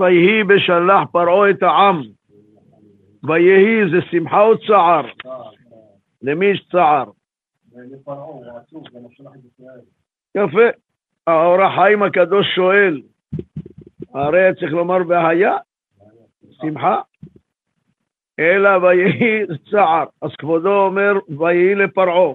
ויהי 0.00 0.44
בשלח 0.44 1.08
פרעה 1.12 1.50
את 1.50 1.62
העם. 1.62 2.02
ויהי 3.24 3.90
זה 3.90 4.06
שמחה 4.10 4.42
או 4.42 4.58
צער? 4.58 5.06
למי 6.22 6.46
יש 6.46 6.68
צער? 6.72 7.04
יפה. 10.34 10.66
האור 11.26 11.62
החיים 11.62 12.02
הקדוש 12.02 12.46
שואל, 12.54 13.00
הרי 14.14 14.54
צריך 14.60 14.72
לומר 14.72 14.98
והיה? 15.08 15.56
שמחה? 16.50 17.00
אלא 18.38 18.68
ויהי 18.68 19.42
צער. 19.70 20.04
אז 20.22 20.30
כבודו 20.38 20.86
אומר 20.86 21.12
ויהי 21.38 21.74
לפרעה. 21.74 22.34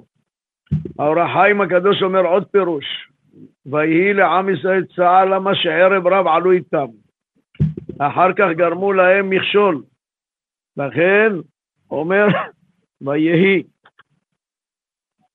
האור 0.99 1.19
החיים 1.19 1.61
הקדוש 1.61 2.03
אומר 2.03 2.25
עוד 2.25 2.47
פירוש, 2.47 2.85
ויהי 3.65 4.13
לעם 4.13 4.49
ישראל 4.49 4.85
צער 4.95 5.25
למה 5.25 5.55
שערב 5.55 6.07
רב 6.07 6.27
עלו 6.27 6.51
איתם. 6.51 6.87
אחר 7.99 8.33
כך 8.33 8.47
גרמו 8.57 8.93
להם 8.93 9.29
מכשול. 9.29 9.83
לכן 10.77 11.31
אומר 11.91 12.27
ויהי 13.05 13.63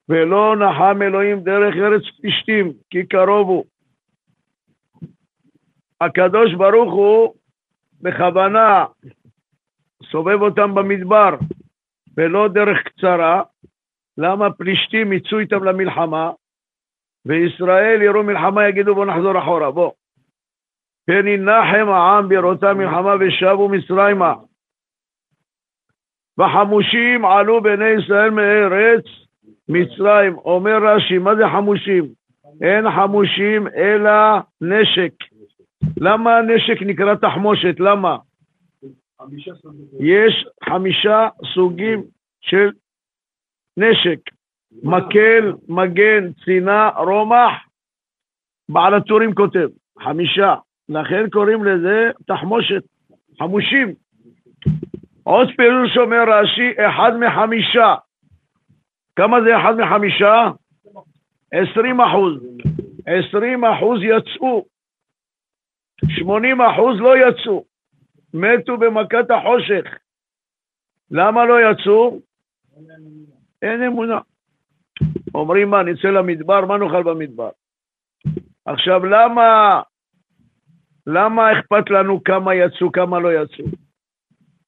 ולא 0.09 0.57
נחם 0.57 1.03
אלוהים 1.03 1.41
דרך 1.41 1.75
ארץ 1.77 2.03
פלישתים 2.21 2.73
כי 2.91 3.07
קרוב 3.07 3.49
הוא. 3.49 3.65
הקדוש 6.01 6.55
ברוך 6.55 6.93
הוא 6.95 7.35
בכוונה 8.03 8.85
סובב 10.11 10.43
אותם 10.43 10.75
במדבר 10.75 11.37
ולא 12.17 12.49
דרך 12.49 12.79
קצרה, 12.85 13.43
למה 14.19 14.53
פלישתים 14.53 15.13
יצאו 15.13 15.39
איתם 15.39 15.65
למלחמה 15.65 16.31
וישראל 17.27 18.03
יראו 18.03 18.23
מלחמה 18.23 18.69
יגידו 18.69 18.95
בוא 18.95 19.07
נחזור 19.07 19.39
אחורה, 19.39 19.71
בוא. 19.71 19.93
כן 21.07 21.27
ינחם 21.27 21.89
העם 21.89 22.29
בראותה 22.29 22.75
מלחמה 22.75 23.15
ושבו 23.21 23.69
מצרימה. 23.69 24.35
וחמושים 26.39 27.25
עלו 27.25 27.63
בני 27.63 27.89
ישראל 27.89 28.31
מארץ 28.31 29.05
מצרים. 29.69 30.39
אומר 30.39 30.79
רש"י, 30.83 31.19
מה 31.19 31.37
זה 31.37 31.43
חמושים? 31.53 32.05
אין 32.63 32.85
חמושים 32.91 33.69
אלא 33.69 34.13
נשק. 34.61 35.13
למה 36.01 36.37
הנשק 36.37 36.83
נקרא 36.83 37.15
תחמושת? 37.15 37.81
למה? 37.81 38.17
יש 40.01 40.47
חמישה 40.65 41.29
סוגים 41.55 42.03
של 42.41 42.71
נשק. 43.77 44.19
מקל, 44.83 45.53
מגן, 45.69 46.33
צינה, 46.45 46.89
רומח. 46.89 47.53
בעל 48.69 48.95
הטורים 48.95 49.35
כותב, 49.35 49.69
חמישה. 50.01 50.55
לכן 50.89 51.31
קוראים 51.31 51.65
לזה 51.65 52.11
תחמושת, 52.27 52.83
חמושים. 53.39 53.95
עוד 55.25 55.49
פירוש 55.57 55.97
אומר 55.97 56.25
רש"י, 56.29 56.73
אחד 56.89 57.13
מחמישה. 57.17 57.95
כמה 59.17 59.37
זה 59.45 59.57
אחד 59.57 59.75
מחמישה? 59.75 60.51
עשרים 61.53 62.01
אחוז. 62.01 62.33
עשרים 63.07 63.65
אחוז 63.65 64.01
יצאו. 64.03 64.65
שמונים 66.09 66.61
אחוז 66.61 67.01
לא 67.01 67.15
יצאו. 67.19 67.65
מתו 68.35 68.77
במכת 68.77 69.31
החושך. 69.31 69.99
למה 71.11 71.45
לא 71.45 71.71
יצאו? 71.71 72.21
אין 73.63 73.83
אמונה. 73.83 74.19
אומרים 75.35 75.71
מה, 75.71 75.83
נצא 75.83 76.09
למדבר, 76.09 76.65
מה 76.65 76.79
נאכל 76.79 77.03
במדבר? 77.03 77.51
עכשיו, 78.65 79.07
למה, 79.07 79.81
למה 81.07 81.53
אכפת 81.53 81.91
לנו 81.91 82.25
כמה 82.25 82.55
יצאו, 82.55 82.93
כמה 82.93 83.19
לא 83.21 83.43
יצאו? 83.43 83.65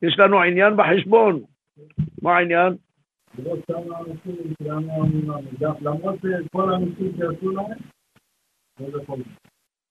יש 0.03 0.19
לנו 0.19 0.43
עניין 0.43 0.77
בחשבון. 0.77 1.41
מה 2.23 2.37
העניין? 2.37 2.77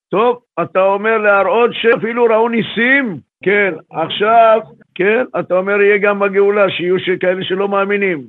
טוב, 0.09 0.41
אתה 0.61 0.79
אומר 0.79 1.17
להראות 1.17 1.71
שאפילו 1.73 2.25
ראו 2.25 2.49
ניסים? 2.49 3.19
כן, 3.43 3.73
עכשיו, 3.89 4.59
כן, 4.95 5.25
אתה 5.39 5.53
אומר 5.53 5.81
יהיה 5.81 5.97
גם 5.97 6.19
בגאולה, 6.19 6.69
שיהיו 6.69 6.95
כאלה 7.19 7.43
שלא 7.43 7.67
מאמינים. 7.67 8.27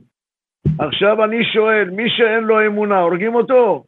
עכשיו 0.79 1.25
אני 1.25 1.45
שואל, 1.45 1.91
מי 1.91 2.11
שאין 2.11 2.45
לו 2.45 2.67
אמונה, 2.67 2.99
הורגים 2.99 3.35
אותו? 3.35 3.85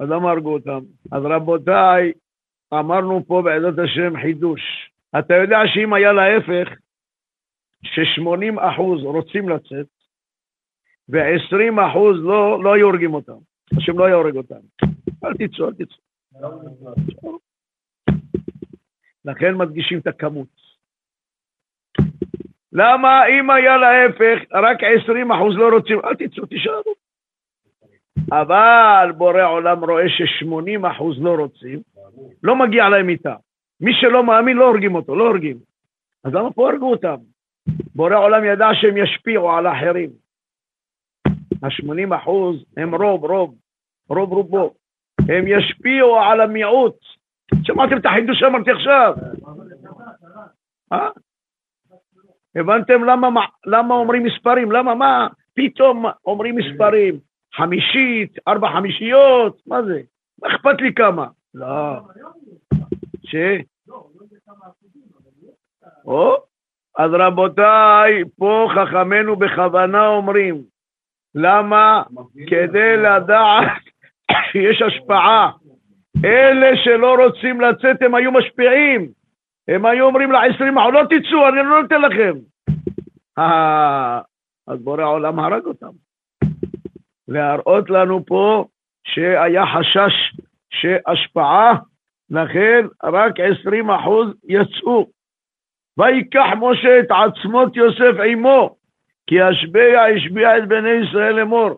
אז 0.00 0.10
למה 0.10 0.30
הרגו 0.30 0.52
אותם? 0.52 0.80
אז 1.12 1.22
רבותיי, 1.24 2.12
אמרנו 2.72 3.24
פה 3.26 3.42
בעזרת 3.44 3.78
השם 3.78 4.20
חידוש. 4.22 4.90
אתה 5.18 5.34
יודע 5.34 5.58
שאם 5.66 5.94
היה 5.94 6.12
להפך, 6.12 6.68
ש-80 7.82 8.60
אחוז 8.60 9.02
רוצים 9.02 9.48
לצאת, 9.48 9.86
ו-20 11.08 11.90
אחוז 11.90 12.16
לא, 12.22 12.64
לא 12.64 12.74
היו 12.74 12.86
הורגים 12.86 13.14
אותם. 13.14 13.38
השם 13.76 13.98
לא 13.98 14.04
היה 14.04 14.14
הורג 14.14 14.36
אותם. 14.36 14.60
אל 15.24 15.34
תצאו, 15.34 15.68
אל 15.68 15.72
תצאו. 15.74 17.38
לכן 19.24 19.54
מדגישים 19.54 19.98
את 19.98 20.06
הכמות. 20.06 20.48
למה 22.72 23.26
אם 23.26 23.50
היה 23.50 23.76
להפך, 23.76 24.38
רק 24.52 24.78
20 25.02 25.32
אחוז 25.32 25.56
לא 25.56 25.68
רוצים, 25.76 25.98
אל 26.04 26.14
תצאו, 26.14 26.46
תישארו. 26.46 26.94
אבל 28.32 29.12
בורא 29.16 29.42
עולם 29.42 29.84
רואה 29.84 30.08
ש-80 30.08 30.90
אחוז 30.90 31.22
לא 31.22 31.34
רוצים, 31.34 31.82
לא 32.42 32.56
מגיע 32.56 32.88
להם 32.88 33.08
איתה. 33.08 33.34
מי 33.80 33.92
שלא 33.94 34.24
מאמין 34.24 34.56
לא 34.56 34.68
הורגים 34.68 34.94
אותו, 34.94 35.16
לא 35.16 35.26
הורגים. 35.26 35.56
אז 36.24 36.34
למה 36.34 36.52
פה 36.52 36.70
הרגו 36.70 36.90
אותם? 36.90 37.16
בורא 37.94 38.16
עולם 38.16 38.44
ידע 38.44 38.68
שהם 38.74 38.96
ישפיעו 38.96 39.50
על 39.50 39.66
האחרים. 39.66 40.10
ה-80 41.62 42.16
אחוז 42.16 42.64
הם 42.76 42.94
רוב, 42.94 43.24
רוב, 43.24 43.54
רוב 44.08 44.32
רובו. 44.32 44.74
הם 45.28 45.44
ישפיעו 45.46 46.18
על 46.20 46.40
המיעוט. 46.40 46.96
שמעתם 47.62 47.96
את 47.96 48.06
החידוש 48.06 48.40
שאמרתי 48.40 48.70
עכשיו? 48.70 49.14
אה? 50.92 51.08
הבנתם 52.56 53.04
למה, 53.04 53.46
למה 53.66 53.94
אומרים 53.94 54.22
מספרים? 54.22 54.72
למה, 54.72 54.94
מה? 54.94 55.28
פתאום 55.54 56.04
אומרים 56.26 56.56
מספרים. 56.56 57.18
חמישית, 57.54 58.38
ארבע 58.48 58.68
חמישיות, 58.68 59.62
מה 59.66 59.82
זה? 59.82 60.00
מה 60.42 60.48
אכפת 60.48 60.80
לי 60.80 60.94
כמה? 60.94 61.26
לא. 61.54 62.00
ש? 63.24 63.34
או, 66.04 66.36
אז 66.98 67.10
רבותיי, 67.12 68.22
פה 68.38 68.68
חכמינו 68.74 69.36
בכוונה 69.36 70.06
אומרים, 70.06 70.62
למה? 71.34 72.02
כדי 72.46 72.96
לדעת 72.96 73.82
שיש 74.52 74.82
השפעה. 74.82 75.50
אלה 76.24 76.76
שלא 76.84 77.14
רוצים 77.24 77.60
לצאת, 77.60 78.02
הם 78.02 78.14
היו 78.14 78.32
משפיעים. 78.32 79.08
הם 79.68 79.86
היו 79.86 80.04
אומרים 80.04 80.32
לעשרים 80.32 80.78
לא 80.78 81.02
תצאו, 81.10 81.48
אני 81.48 81.56
לא 81.56 81.82
נותן 81.82 82.00
לכם. 82.02 82.32
אז 84.66 84.78
בורא 84.82 85.02
העולם 85.02 85.38
הרג 85.38 85.66
אותם. 85.66 85.90
להראות 87.28 87.90
לנו 87.90 88.26
פה 88.26 88.64
שהיה 89.04 89.64
חשש 89.66 90.41
שהשפעה, 90.72 91.74
לכן 92.30 92.86
רק 93.04 93.32
עשרים 93.40 93.90
אחוז 93.90 94.28
יצאו. 94.48 95.06
ויקח 95.98 96.46
משה 96.60 96.98
את 96.98 97.08
עצמות 97.10 97.76
יוסף 97.76 98.14
עמו, 98.26 98.76
כי 99.26 99.42
השביע 99.42 100.02
השביע 100.02 100.58
את 100.58 100.68
בני 100.68 100.90
ישראל 100.90 101.34
לאמור. 101.34 101.70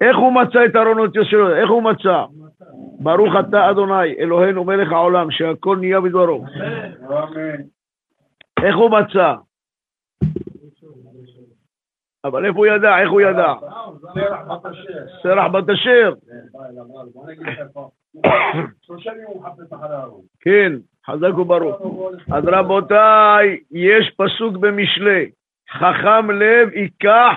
איך 0.00 0.16
הוא 0.16 0.32
מצא 0.32 0.64
את 0.64 0.76
ארונות 0.76 1.14
יוסף? 1.14 1.56
איך 1.56 1.70
הוא 1.70 1.82
מצא? 1.82 2.24
ברוך 3.00 3.34
אתה 3.40 3.70
אדוני, 3.70 4.14
אלוהינו 4.18 4.64
מלך 4.64 4.92
העולם, 4.92 5.30
שהכל 5.30 5.76
נהיה 5.76 6.00
בדברו. 6.00 6.44
איך 8.62 8.76
הוא 8.76 8.90
מצא? 8.90 9.34
אבל 12.24 12.46
איפה 12.46 12.58
הוא 12.58 12.66
ידע? 12.66 12.98
איך 12.98 13.10
הוא 13.10 13.20
ידע? 13.20 13.54
סרח 15.22 15.46
בת 15.52 15.70
אשר. 15.70 16.12
כן, 20.40 20.72
חזק 21.06 21.38
וברוך. 21.38 21.76
אז 22.32 22.44
רבותיי, 22.46 23.58
יש 23.72 24.10
פסוק 24.16 24.56
במשלי, 24.56 25.30
חכם 25.70 26.30
לב 26.30 26.68
ייקח 26.74 27.34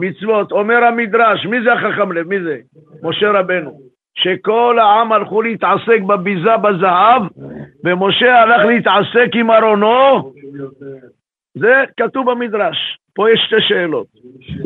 מצוות. 0.00 0.52
אומר 0.52 0.84
המדרש, 0.84 1.46
מי 1.46 1.62
זה 1.62 1.72
החכם 1.72 2.12
לב? 2.12 2.28
מי 2.28 2.40
זה? 2.40 2.58
משה 3.02 3.30
רבנו. 3.30 3.80
שכל 4.14 4.78
העם 4.78 5.12
הלכו 5.12 5.42
להתעסק 5.42 6.00
בביזה 6.06 6.56
בזהב, 6.56 7.22
ומשה 7.84 8.42
הלך 8.42 8.64
להתעסק 8.64 9.30
עם 9.34 9.50
ארונו. 9.50 10.32
זה 11.54 11.84
כתוב 11.96 12.30
במדרש. 12.30 12.98
פה 13.14 13.30
יש 13.30 13.40
שתי 13.46 13.56
שאלות. 13.60 14.06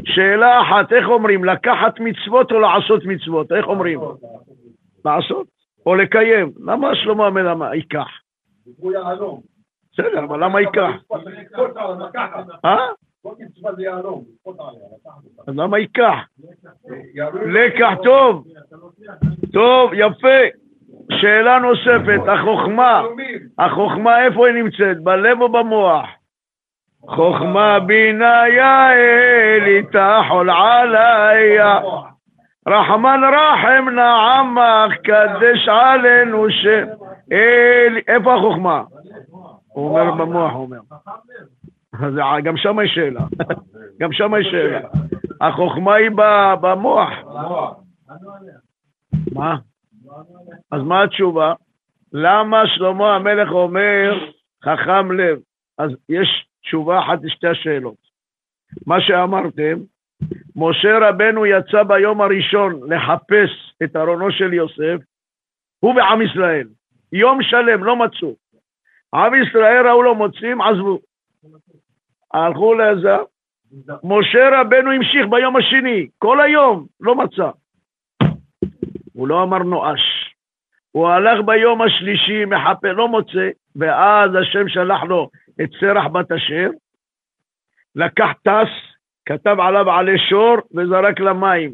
שאלה 0.04 0.62
אחת, 0.62 0.92
איך 0.92 1.08
אומרים? 1.08 1.44
לקחת 1.44 2.00
מצוות 2.00 2.52
או 2.52 2.60
לעשות 2.60 3.04
מצוות? 3.04 3.52
איך 3.52 3.66
אומרים? 3.66 4.00
לעשות. 5.04 5.46
או 5.86 5.94
לקיים. 5.94 6.52
למה 6.64 6.94
שלמה 6.94 7.26
המלאמה 7.26 7.74
ייקח? 7.74 8.08
בסדר, 9.92 10.24
אבל 10.24 10.44
למה 10.44 10.60
ייקח? 10.60 10.90
אה? 12.64 12.88
אז 15.46 15.56
למה 15.56 15.78
ייקח? 15.78 16.18
לקח 17.46 17.90
טוב, 18.04 18.44
טוב, 19.52 19.90
יפה. 19.94 20.38
שאלה 21.12 21.58
נוספת, 21.58 22.20
החוכמה, 22.28 23.02
החוכמה 23.58 24.24
איפה 24.24 24.46
היא 24.46 24.54
נמצאת? 24.54 25.02
בלב 25.02 25.40
או 25.40 25.48
במוח? 25.48 26.06
חוכמה 27.00 27.80
בינה 27.80 28.42
יעל 28.48 29.66
איתה 29.66 30.20
חול 30.28 30.50
עליה 30.50 31.80
רחמן 32.68 33.20
רחם 33.24 33.88
נעמך 33.88 34.96
קדש 35.04 35.68
עלינו 35.68 36.46
שם 36.50 36.86
איפה 38.08 38.34
החוכמה? 38.34 38.82
הוא 39.68 39.88
אומר 39.88 40.14
במוח, 40.14 40.52
הוא 40.52 40.62
אומר. 40.62 40.80
גם 42.44 42.56
שם 42.56 42.76
יש 42.84 42.90
שאלה. 42.94 43.20
גם 44.00 44.12
שם 44.12 44.32
יש 44.40 44.46
שאלה. 44.50 44.80
החוכמה 45.40 45.94
היא 45.94 46.10
במוח. 46.60 47.10
מה? 49.32 49.56
אז 50.70 50.82
מה 50.82 51.02
התשובה? 51.02 51.54
למה 52.12 52.62
שלמה 52.66 53.14
המלך 53.16 53.50
אומר 53.50 54.28
חכם 54.64 55.12
לב? 55.12 55.38
אז 55.78 55.90
יש 56.08 56.46
תשובה 56.62 56.98
אחת 56.98 57.18
לשתי 57.22 57.48
השאלות. 57.48 57.96
מה 58.86 59.00
שאמרתם, 59.00 59.78
משה 60.56 60.98
רבנו 61.08 61.46
יצא 61.46 61.82
ביום 61.82 62.20
הראשון 62.20 62.92
לחפש 62.92 63.50
את 63.82 63.96
ארונו 63.96 64.32
של 64.32 64.52
יוסף, 64.52 64.96
הוא 65.80 65.94
ועם 65.94 66.22
ישראל. 66.22 66.68
יום 67.12 67.42
שלם, 67.42 67.84
לא 67.84 67.96
מצאו. 67.96 68.36
עם 69.14 69.34
ישראל 69.34 69.88
ראו 69.88 70.02
לא 70.02 70.14
מוצאים, 70.14 70.60
עזבו. 70.60 70.98
הלכו 72.34 72.74
לעזה. 72.74 73.16
משה 74.04 74.60
רבנו 74.60 74.92
המשיך 74.92 75.26
ביום 75.30 75.56
השני, 75.56 76.06
כל 76.18 76.40
היום, 76.40 76.86
לא 77.00 77.14
מצא. 77.14 77.50
הוא 79.12 79.28
לא 79.28 79.42
אמר 79.42 79.58
נואש. 79.58 80.00
הוא 80.92 81.08
הלך 81.08 81.44
ביום 81.46 81.82
השלישי, 81.82 82.44
מחפה, 82.44 82.92
לא 82.92 83.08
מוצא, 83.08 83.48
ואז 83.76 84.30
השם 84.34 84.68
שלח 84.68 85.02
לו 85.02 85.30
את 85.62 85.70
סרח 85.80 86.06
בת 86.06 86.32
אשר, 86.32 86.70
לקח 87.96 88.28
טס, 88.42 88.89
כתב 89.26 89.56
עליו 89.60 89.90
עלי 89.90 90.18
שור 90.18 90.56
וזרק 90.74 91.20
למים, 91.20 91.72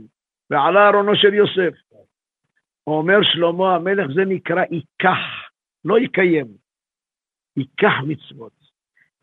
ועלה 0.51 0.89
ארונו 0.89 1.17
של 1.17 1.35
יוסף. 1.35 1.75
אומר 2.87 3.23
שלמה 3.23 3.75
המלך, 3.75 4.07
זה 4.15 4.25
נקרא 4.25 4.63
ייקח, 4.71 5.49
לא 5.85 5.99
יקיים. 5.99 6.47
ייקח 7.57 7.93
מצוות. 8.07 8.53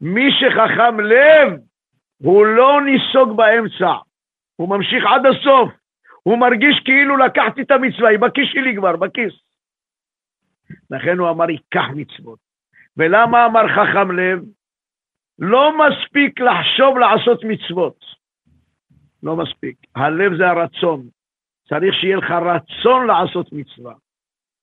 מי 0.01 0.31
שחכם 0.31 0.99
לב, 0.99 1.59
הוא 2.17 2.45
לא 2.45 2.81
ניסוג 2.85 3.37
באמצע, 3.37 3.93
הוא 4.55 4.69
ממשיך 4.69 5.03
עד 5.05 5.25
הסוף. 5.25 5.71
הוא 6.23 6.37
מרגיש 6.37 6.81
כאילו 6.85 7.17
לקחתי 7.17 7.61
את 7.61 7.71
המצווה, 7.71 8.09
היא 8.09 8.19
בכיס 8.19 8.47
שלי 8.51 8.75
כבר, 8.75 8.95
בכיס. 8.95 9.33
לכן 10.89 11.17
הוא 11.17 11.29
אמר, 11.29 11.49
ייקח 11.49 11.85
מצוות. 11.95 12.39
ולמה 12.97 13.45
אמר 13.45 13.67
חכם 13.67 14.11
לב? 14.11 14.39
לא 15.39 15.71
מספיק 15.77 16.39
לחשוב 16.39 16.97
לעשות 16.97 17.43
מצוות. 17.43 17.97
לא 19.23 19.35
מספיק. 19.35 19.77
הלב 19.95 20.37
זה 20.37 20.47
הרצון. 20.49 21.07
צריך 21.69 21.93
שיהיה 21.93 22.17
לך 22.17 22.31
רצון 22.31 23.07
לעשות 23.07 23.53
מצווה. 23.53 23.93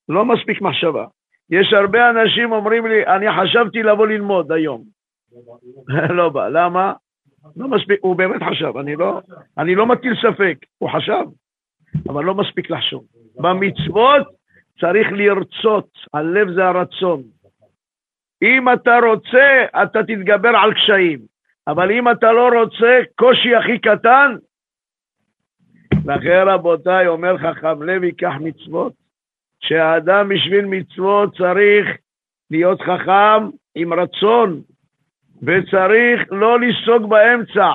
לא 0.09 0.25
מספיק 0.25 0.61
מחשבה. 0.61 1.07
יש 1.51 1.73
הרבה 1.73 2.11
אנשים 2.11 2.53
אומרים 2.53 2.87
לי, 2.87 3.07
אני 3.07 3.27
חשבתי 3.41 3.83
לבוא 3.83 4.07
ללמוד 4.07 4.53
היום. 4.53 4.85
לא 6.19 6.29
בא. 6.29 6.49
למה? 6.49 6.93
לא 7.57 7.69
מספיק, 7.69 7.99
הוא 8.03 8.17
באמת 8.17 8.43
חשב, 8.51 8.77
אני 8.77 8.97
לא, 8.97 9.21
אני 9.59 9.75
לא 9.75 9.87
מטיל 9.87 10.15
ספק, 10.23 10.59
הוא 10.79 10.91
חשב, 10.91 11.25
אבל 12.09 12.25
לא 12.25 12.35
מספיק 12.35 12.71
לחשוב. 12.71 13.05
במצוות 13.37 14.27
צריך 14.81 15.09
לרצות, 15.13 15.89
הלב 16.15 16.55
זה 16.55 16.65
הרצון. 16.65 17.23
אם 18.43 18.73
אתה 18.73 18.99
רוצה, 19.07 19.65
אתה 19.83 20.03
תתגבר 20.03 20.57
על 20.57 20.75
קשיים, 20.75 21.19
אבל 21.67 21.91
אם 21.91 22.11
אתה 22.11 22.33
לא 22.33 22.49
רוצה, 22.61 23.01
קושי 23.15 23.55
הכי 23.55 23.79
קטן, 23.79 24.35
לכן 26.07 26.45
רבותיי, 26.47 27.07
אומר 27.07 27.39
חכם 27.39 27.83
לב 27.83 28.05
ייקח 28.05 28.33
מצוות, 28.41 28.93
שהאדם 29.61 30.29
בשביל 30.29 30.65
מצוות 30.65 31.37
צריך 31.37 31.89
להיות 32.51 32.81
חכם 32.81 33.49
עם 33.75 33.93
רצון, 33.93 34.61
וצריך 35.43 36.23
לא 36.31 36.61
לסוג 36.61 37.11
באמצע. 37.11 37.71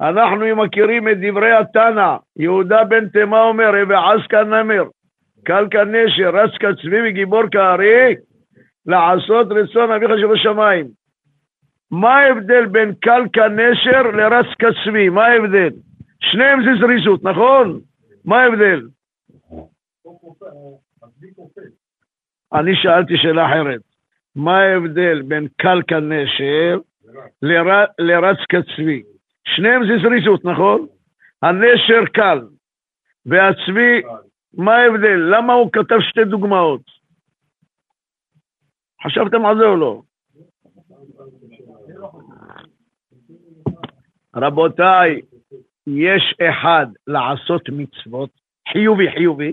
אנחנו 0.00 0.56
מכירים 0.56 1.08
את 1.08 1.16
דברי 1.20 1.52
התנא, 1.52 2.16
יהודה 2.36 2.84
בן 2.84 3.08
תימה 3.08 3.42
אומר, 3.42 3.70
ועז 3.88 4.20
כנמר, 4.28 4.84
קל 5.44 5.66
כנשר, 5.70 6.30
רץ 6.32 6.50
כצבי 6.60 7.08
וגיבור 7.08 7.42
כארי, 7.50 8.14
לעשות 8.86 9.46
רצון 9.50 9.90
אביך 9.90 10.10
שבשמיים. 10.20 10.86
מה 11.90 12.18
ההבדל 12.18 12.66
בין 12.66 12.94
קל 12.94 13.22
כנשר 13.32 14.02
לרץ 14.02 14.46
כצבי? 14.58 15.08
מה 15.08 15.26
ההבדל? 15.26 15.70
שניהם 16.20 16.64
זה 16.64 16.70
זריזות, 16.80 17.24
נכון? 17.24 17.80
מה 18.24 18.42
ההבדל? 18.42 18.80
אני 22.54 22.76
שאלתי 22.76 23.16
שאלה 23.16 23.46
אחרת. 23.46 23.80
מה 24.36 24.58
ההבדל 24.58 25.22
בין 25.22 25.48
קל 25.56 25.82
כנשר 25.88 26.78
לר... 27.42 27.84
לרץ 27.98 28.38
כצבי? 28.48 29.02
שניהם 29.44 29.86
זה 29.86 29.92
זריזות, 30.02 30.44
נכון? 30.44 30.86
הנשר 31.42 32.04
קל, 32.12 32.40
והצבי, 33.26 34.02
מה 34.54 34.76
ההבדל? 34.76 35.16
למה 35.16 35.52
הוא 35.52 35.72
כתב 35.72 36.00
שתי 36.00 36.24
דוגמאות? 36.24 37.01
חשבתם 39.04 39.46
על 39.46 39.58
זה 39.58 39.64
או 39.64 39.76
לא? 39.76 40.02
רבותיי, 44.36 45.20
יש 45.86 46.34
אחד 46.48 46.86
לעשות 47.06 47.68
מצוות, 47.68 48.30
חיובי 48.72 49.10
חיובי, 49.10 49.52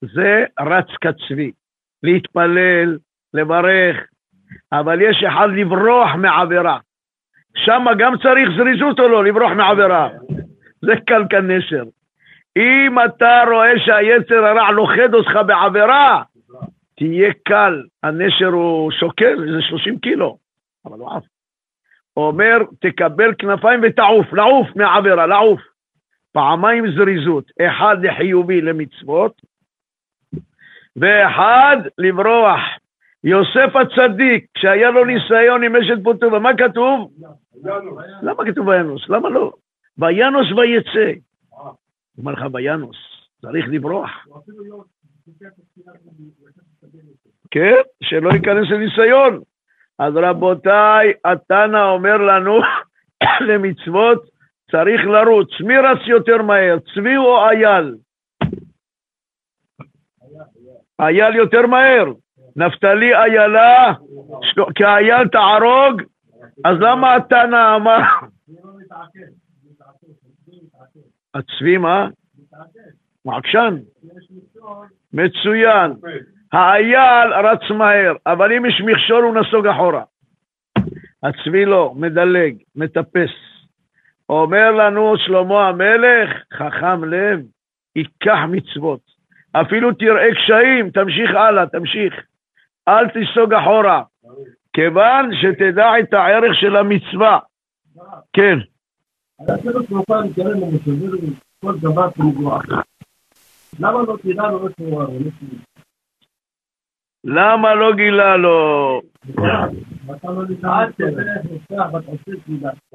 זה 0.00 0.44
רץ 0.60 0.86
כצבי, 1.00 1.52
להתפלל, 2.02 2.98
לברך, 3.34 3.96
אבל 4.72 5.00
יש 5.00 5.24
אחד 5.28 5.48
לברוח 5.56 6.14
מעבירה. 6.18 6.78
שם 7.56 7.84
גם 7.98 8.12
צריך 8.22 8.48
זריזות 8.56 9.00
או 9.00 9.08
לא, 9.08 9.24
לברוח 9.24 9.52
מעבירה. 9.52 10.08
זה 10.82 10.92
קל 11.06 11.22
כנשר. 11.30 11.84
אם 12.56 12.96
אתה 13.04 13.44
רואה 13.50 13.78
שהיצר 13.78 14.44
הרע 14.44 14.70
לוכד 14.70 15.14
אותך 15.14 15.38
בעבירה, 15.46 16.22
תהיה 16.96 17.32
קל. 17.44 17.82
הנשר 18.02 18.46
הוא 18.46 18.92
שוקל, 18.92 19.52
זה 19.52 19.62
30 19.62 19.98
קילו, 19.98 20.38
אבל 20.84 20.98
הוא 20.98 21.10
עף. 21.10 21.24
אומר, 22.16 22.58
תקבל 22.80 23.34
כנפיים 23.38 23.80
ותעוף, 23.82 24.32
לעוף 24.32 24.76
מעבירה, 24.76 25.26
לעוף. 25.26 25.60
פעמיים 26.32 26.84
זריזות, 26.96 27.50
אחד 27.60 27.96
לחיובי 28.02 28.60
למצוות, 28.60 29.42
ואחד 30.96 31.76
לברוח. 31.98 32.60
יוסף 33.24 33.76
הצדיק, 33.76 34.46
כשהיה 34.54 34.90
לו 34.90 35.04
ניסיון 35.04 35.62
עם 35.62 35.76
אשת 35.76 36.04
פוטובה, 36.04 36.38
מה 36.38 36.50
כתוב? 36.56 37.12
למה 38.22 38.44
כתוב 38.46 38.68
וינוס? 38.68 39.08
למה 39.08 39.28
לא? 39.28 39.52
וינוס 39.98 40.52
ויצא. 40.56 41.12
אומר 42.18 42.32
לך 42.32 42.44
וינוס, 42.52 42.96
צריך 43.40 43.64
לברוח. 43.68 44.10
כן, 47.54 47.82
שלא 48.02 48.30
ייכנס 48.30 48.70
לניסיון. 48.70 49.40
אז 49.98 50.12
רבותיי, 50.16 51.12
התנא 51.24 51.84
אומר 51.84 52.16
לנו, 52.16 52.60
למצוות 53.48 54.28
צריך 54.70 55.00
לרוץ. 55.04 55.48
מי 55.60 55.78
רץ 55.78 55.98
יותר 56.06 56.42
מהר, 56.42 56.78
צבי 56.94 57.16
או 57.16 57.48
אייל? 57.48 57.94
אייל 61.00 61.34
יותר 61.34 61.66
מהר. 61.66 62.04
נפתלי 62.56 63.14
איילה, 63.14 63.92
כאייל 64.74 65.28
תערוג, 65.28 66.02
אז 66.64 66.76
למה 66.80 67.14
התנא 67.14 67.76
אמר? 67.76 68.00
הצבי 71.34 71.76
מה? 71.76 72.08
מעקשן. 73.24 73.76
מצוין. 75.12 75.92
האייל 76.54 77.32
רץ 77.32 77.70
מהר, 77.70 78.14
אבל 78.26 78.52
אם 78.52 78.66
יש 78.66 78.80
מכשול 78.86 79.24
הוא 79.24 79.34
נסוג 79.34 79.66
אחורה. 79.66 80.02
הצבי 81.22 81.64
לא, 81.64 81.92
מדלג, 81.96 82.54
מטפס. 82.76 83.30
אומר 84.28 84.70
לנו 84.70 85.14
שלמה 85.16 85.68
המלך, 85.68 86.30
חכם 86.52 87.04
לב, 87.04 87.40
ייקח 87.96 88.38
מצוות. 88.48 89.00
אפילו 89.52 89.92
תראה 89.92 90.34
קשיים, 90.34 90.90
תמשיך 90.90 91.30
הלאה, 91.34 91.66
תמשיך. 91.66 92.14
אל 92.88 93.08
תיסוג 93.08 93.54
אחורה. 93.54 94.02
כיוון 94.72 95.30
שתדע 95.42 95.98
את 96.00 96.14
הערך 96.14 96.54
של 96.54 96.76
המצווה. 96.76 97.38
כן. 98.32 98.58
למה 103.78 104.02
לא 104.02 104.16
תדע 104.22 104.50
לו 104.50 104.68
איפה 104.68 104.84
הוא 104.84 105.02
למה 107.24 107.74
לא 107.74 107.92
גילה 107.94 108.36
לו? 108.36 109.00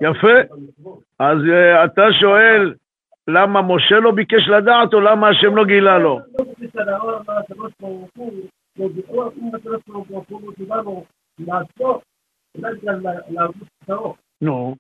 יפה. 0.02 0.56
אז 1.20 1.38
אה, 1.54 1.86
אתה 1.86 2.02
שואל 2.20 2.74
למה 3.28 3.62
משה 3.62 4.00
לא 4.00 4.12
ביקש 4.12 4.48
לדעת 4.48 4.94
או 4.94 5.00
למה 5.00 5.28
השם 5.28 5.56
לא 5.56 5.66
גילה 5.66 5.98
לו? 5.98 6.20
נו. 14.42 14.76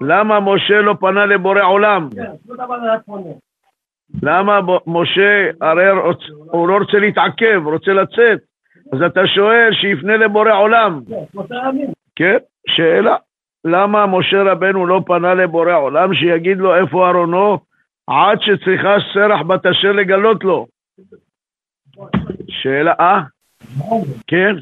למה 0.00 0.40
משה 0.40 0.80
לא 0.80 0.94
פנה 1.00 1.26
לבורא 1.26 1.62
עולם? 1.62 2.08
למה 4.22 4.60
משה, 4.86 5.50
הרי 5.60 5.88
הוא 6.52 6.68
לא 6.68 6.76
רוצה 6.78 6.98
להתעכב, 6.98 7.62
רוצה 7.64 7.92
לצאת. 7.92 8.40
אז 8.92 9.02
אתה 9.02 9.20
שואל 9.26 9.70
שיפנה 9.72 10.16
לבורא 10.16 10.52
עולם. 10.52 11.00
כן, 12.16 12.36
שאלה. 12.68 13.16
למה 13.64 14.06
משה 14.06 14.42
רבנו 14.42 14.86
לא 14.86 15.00
פנה 15.06 15.34
לבורא 15.34 15.74
עולם 15.74 16.14
שיגיד 16.14 16.58
לו 16.58 16.74
איפה 16.74 17.08
ארונו 17.10 17.58
עד 18.06 18.38
שצריכה 18.40 18.96
סרח 19.14 19.40
בת 19.46 19.66
אשר 19.66 19.92
לגלות 19.92 20.44
לו? 20.44 20.66
שאלה, 22.48 22.94
אה? 23.00 23.20
כן? 24.26 24.54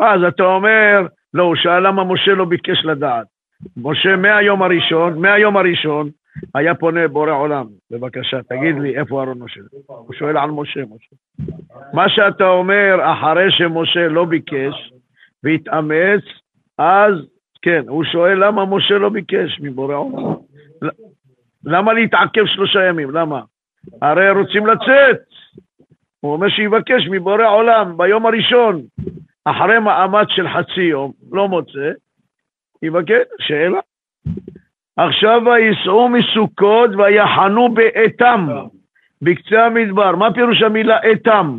אז 0.00 0.22
אתה 0.28 0.42
אומר, 0.42 1.06
לא, 1.34 1.42
הוא 1.42 1.56
שאל 1.56 1.86
למה 1.86 2.04
משה 2.04 2.34
לא 2.34 2.44
ביקש 2.44 2.84
לדעת. 2.84 3.26
משה 3.76 4.16
מהיום 4.16 4.62
הראשון, 4.62 5.18
מהיום 5.18 5.56
הראשון, 5.56 6.10
היה 6.54 6.74
פונה 6.74 7.08
בורא 7.08 7.32
עולם, 7.32 7.66
בבקשה, 7.90 8.42
תגיד 8.42 8.76
לי 8.78 8.98
איפה 8.98 9.20
אהרון 9.20 9.38
משה. 9.38 9.60
הוא 9.86 10.14
שואל 10.14 10.36
על 10.36 10.50
משה, 10.50 10.80
משה. 10.80 11.16
מה 11.92 12.08
שאתה 12.08 12.48
אומר, 12.48 12.98
אחרי 13.02 13.50
שמשה 13.50 14.08
לא 14.08 14.24
ביקש 14.24 14.92
והתאמץ, 15.44 16.22
אז 16.78 17.14
כן, 17.62 17.82
הוא 17.88 18.04
שואל 18.04 18.46
למה 18.46 18.64
משה 18.64 18.98
לא 18.98 19.08
ביקש 19.08 19.60
מבורא 19.60 19.94
עולם. 19.94 20.34
למה 21.64 21.92
להתעכב 21.92 22.46
שלושה 22.46 22.84
ימים? 22.84 23.10
למה? 23.10 23.40
הרי 24.02 24.30
רוצים 24.30 24.66
לצאת. 24.66 25.16
הוא 26.20 26.32
אומר 26.32 26.48
שיבקש 26.48 27.08
מבורא 27.10 27.48
עולם 27.48 27.96
ביום 27.96 28.26
הראשון. 28.26 28.82
אחרי 29.46 29.78
מאמץ 29.78 30.28
של 30.30 30.48
חצי 30.48 30.80
יום, 30.80 31.12
לא 31.32 31.48
מוצא, 31.48 31.90
יבקש, 32.82 33.22
שאלה. 33.40 33.80
עכשיו 34.96 35.42
ויסעו 35.46 36.08
מסוכות 36.08 36.90
ויחנו 36.96 37.74
באתם, 37.74 38.46
בקצה 39.22 39.66
המדבר. 39.66 40.16
מה 40.16 40.34
פירוש 40.34 40.62
המילה 40.62 40.98
אתם? 41.12 41.58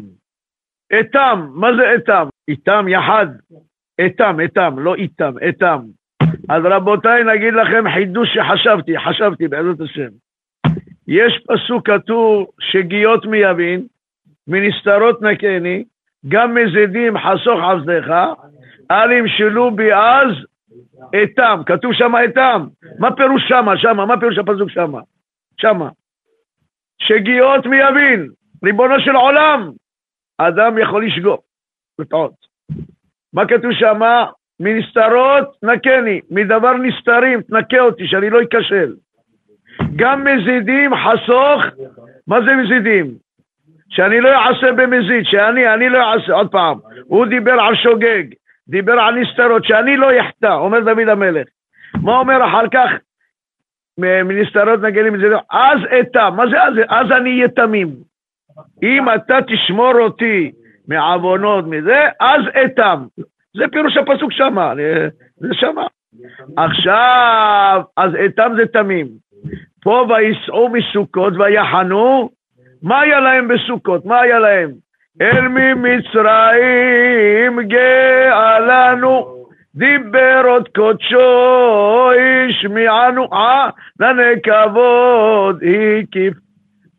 אתם, 1.00 1.48
מה 1.53 1.67
זה 1.77 1.96
אתם? 1.96 2.27
איתם 2.48 2.86
יחד. 2.88 3.27
אתם, 4.06 4.38
אתם, 4.46 4.79
לא 4.79 4.96
איתם, 4.96 5.34
אתם. 5.50 5.79
אז 6.50 6.63
רבותיי, 6.65 7.24
נגיד 7.24 7.53
לכם 7.53 7.84
חידוש 7.94 8.29
שחשבתי, 8.34 9.00
חשבתי 9.00 9.48
בעזרת 9.48 9.82
השם. 9.82 10.10
יש 11.08 11.44
פסוק 11.48 11.89
כתוב 11.89 12.48
שגיות 12.60 13.25
מיבין, 13.25 13.88
מנסתרות 14.48 15.22
נקני, 15.22 15.84
גם 16.27 16.55
מזידים 16.55 17.17
חסוך 17.17 17.60
עבדך, 17.63 18.15
אל 18.91 19.12
ימשלו 19.12 19.75
בי 19.75 19.93
אז 19.93 20.27
אתם, 21.24 21.62
כתוב 21.65 21.93
שם 21.93 22.13
אתם, 22.25 22.65
מה 23.00 23.15
פירוש 23.15 23.43
שמה, 23.48 23.77
שמה, 23.77 24.05
מה 24.05 24.19
פירוש 24.19 24.38
הפסוק 24.38 24.69
שמה? 24.69 25.00
שמה. 25.62 25.89
שגיאות 27.01 27.65
מי 27.65 27.77
יבין, 27.77 28.29
ריבונו 28.65 29.00
של 29.00 29.15
עולם, 29.15 29.72
אדם 30.38 30.77
יכול 30.77 31.05
לשגור, 31.05 31.38
לטעות. 32.00 32.34
מה 33.34 33.48
כתוב 33.48 33.72
שמה? 33.74 34.25
מנסתרות 34.60 35.57
נקני, 35.63 36.22
מדבר 36.31 36.74
נסתרים, 36.74 37.41
תנקה 37.41 37.79
אותי, 37.79 38.07
שאני 38.07 38.29
לא 38.29 38.39
אכשל. 38.43 38.93
גם 39.96 40.24
מזידים 40.24 40.91
חסוך, 40.96 41.62
מה 42.27 42.38
זה 42.46 42.55
מזידים? 42.55 43.26
שאני 43.89 44.22
לא 44.22 44.29
אעשה 44.29 44.72
במזיד, 44.72 45.25
שאני, 45.25 45.74
אני 45.74 45.89
לא 45.89 46.13
אעשה, 46.13 46.34
עוד 46.34 46.51
פעם, 46.51 46.77
הוא 47.06 47.25
דיבר 47.25 47.60
על 47.60 47.75
שוגג, 47.75 48.24
דיבר 48.67 49.00
על 49.00 49.15
נסתרות, 49.15 49.65
שאני 49.65 49.98
לא 49.98 50.13
יחטא, 50.13 50.53
אומר 50.53 50.79
דוד 50.79 51.10
המלך. 51.10 51.48
מה 52.03 52.17
אומר 52.17 52.46
אחר 52.46 52.67
כך? 52.74 52.89
מנסתרות 54.00 54.82
נגנים 54.82 55.15
את 55.15 55.20
זה, 55.20 55.27
אז 55.51 55.79
אתם, 56.00 56.34
מה 56.36 56.44
זה 56.51 56.63
אז? 56.63 56.74
אז 56.89 57.12
אני 57.12 57.29
אהיה 57.29 57.48
תמים. 57.48 57.88
אם 58.84 59.06
אתה 59.15 59.38
תשמור 59.48 59.94
אותי 60.00 60.51
מעוונות 60.88 61.65
מזה, 61.67 62.03
אז 62.20 62.41
אתם. 62.65 63.03
זה 63.58 63.63
פירוש 63.72 63.98
הפסוק 63.98 64.32
שמה, 64.32 64.74
זה 65.38 65.50
שמה. 65.53 65.88
עכשיו, 66.58 67.82
אז 67.98 68.12
אתם 68.25 68.51
זה 68.58 68.65
תמים. 68.65 69.08
פה 69.84 70.08
ויסעו 70.10 70.70
מסוכות 70.70 71.34
ויחנו, 71.38 72.29
מה 72.81 73.00
היה 73.00 73.19
להם 73.19 73.48
בסוכות? 73.48 74.05
מה 74.05 74.22
היה 74.22 74.39
להם? 74.39 74.72
אל 75.22 75.48
ממצרים 75.48 76.01
גאה 77.67 78.60
לנו, 78.60 79.46
דיבר 79.75 80.41
עוד 80.46 80.67
קודשו, 80.75 82.12
השמיענו 82.50 83.29
ענני 83.34 84.41
כבוד, 84.43 85.63
הקיף. 86.03 86.34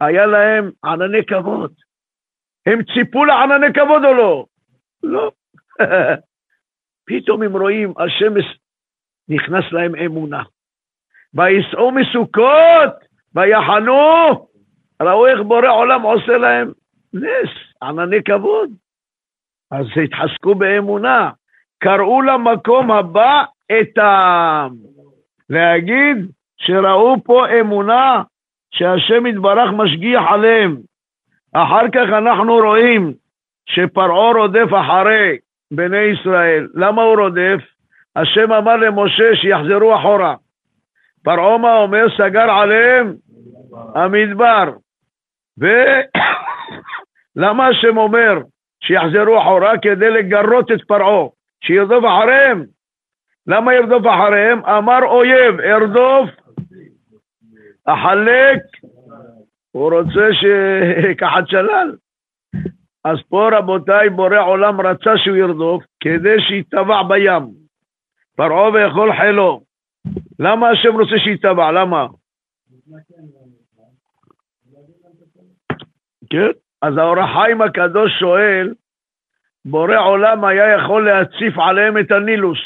היה 0.01 0.27
להם 0.27 0.71
ענני 0.85 1.25
כבוד. 1.25 1.73
הם 2.67 2.83
ציפו 2.95 3.25
לענני 3.25 3.73
כבוד 3.75 4.05
או 4.05 4.15
לא? 4.15 4.47
לא. 5.03 5.31
פתאום 7.09 7.43
הם 7.43 7.57
רואים, 7.57 7.93
השמש 7.99 8.45
נכנס 9.29 9.65
להם 9.73 9.95
אמונה. 9.95 10.43
ויסעו 11.35 11.91
מסוכות, 11.91 12.95
ויחנו, 13.35 14.48
ראו 15.03 15.27
איך 15.27 15.41
בורא 15.41 15.69
עולם 15.69 16.03
עושה 16.03 16.39
להם 16.39 16.73
נס, 17.15 17.51
ענני 17.83 18.23
כבוד. 18.23 18.71
אז 19.71 19.87
התחזקו 20.05 20.55
באמונה, 20.55 21.31
קראו 21.79 22.23
למקום 22.23 22.91
הבא 22.91 23.45
אתם. 23.81 24.69
להגיד 25.51 26.17
שראו 26.57 27.17
פה 27.25 27.47
אמונה 27.61 28.23
שהשם 28.71 29.27
יתברך 29.27 29.71
משגיח 29.73 30.23
עליהם. 30.29 30.77
אחר 31.53 31.89
כך 31.95 32.09
אנחנו 32.09 32.55
רואים 32.55 33.13
שפרעה 33.67 34.33
רודף 34.33 34.69
אחרי 34.81 35.39
בני 35.71 35.99
ישראל. 35.99 36.69
למה 36.75 37.03
הוא 37.03 37.17
רודף? 37.17 37.61
השם 38.17 38.53
אמר 38.53 38.77
למשה 38.77 39.37
שיחזרו 39.37 39.97
אחורה. 39.97 40.35
פרעה 41.25 41.59
מה 41.59 41.77
אומר? 41.77 42.07
סגר 42.17 42.51
עליהם 42.51 43.15
המדבר. 43.95 44.65
ולמה 45.59 47.67
השם 47.69 47.97
אומר 47.97 48.39
שיחזרו 48.85 49.43
אחורה? 49.43 49.73
כדי 49.83 50.11
לגרות 50.11 50.73
את 50.73 50.83
פרעה, 50.89 51.29
שירדוף 51.65 52.05
אחריהם. 52.05 52.65
למה 53.47 53.75
ירדוף 53.75 54.07
אחריהם? 54.07 54.65
אמר 54.65 54.99
אויב, 55.03 55.61
ארדוף, 55.61 56.31
אחלק, 57.85 58.63
הוא 59.71 59.93
רוצה 59.93 60.29
שיקחת 60.33 61.49
שלל. 61.49 61.97
אז 63.05 63.19
פה 63.29 63.49
רבותיי, 63.53 64.11
בורא 64.11 64.39
עולם 64.39 64.81
רצה 64.81 65.19
שהוא 65.19 65.37
ירדוף 65.37 65.85
כדי 66.01 66.41
שיטבע 66.49 67.03
בים. 67.03 67.43
פרעה 68.37 68.73
ויכול 68.73 69.13
חילו. 69.21 69.61
למה 70.39 70.71
השם 70.71 70.93
רוצה 70.93 71.19
שיטבע? 71.19 71.73
למה? 71.73 72.07
כן? 76.31 76.51
אז 76.83 76.97
האור 76.97 77.21
החיים 77.21 77.63
הקדוש 77.63 78.13
שואל, 78.19 78.75
בורא 79.65 79.97
עולם 79.97 80.45
היה 80.45 80.75
יכול 80.75 81.05
להציף 81.05 81.59
עליהם 81.59 81.99
את 81.99 82.11
הנילוס. 82.11 82.59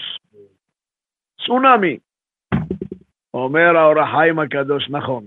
צונאמי. 1.47 1.99
אומר 3.35 3.77
האור 3.77 4.01
החיים 4.01 4.39
הקדוש, 4.39 4.91
נכון. 4.91 5.25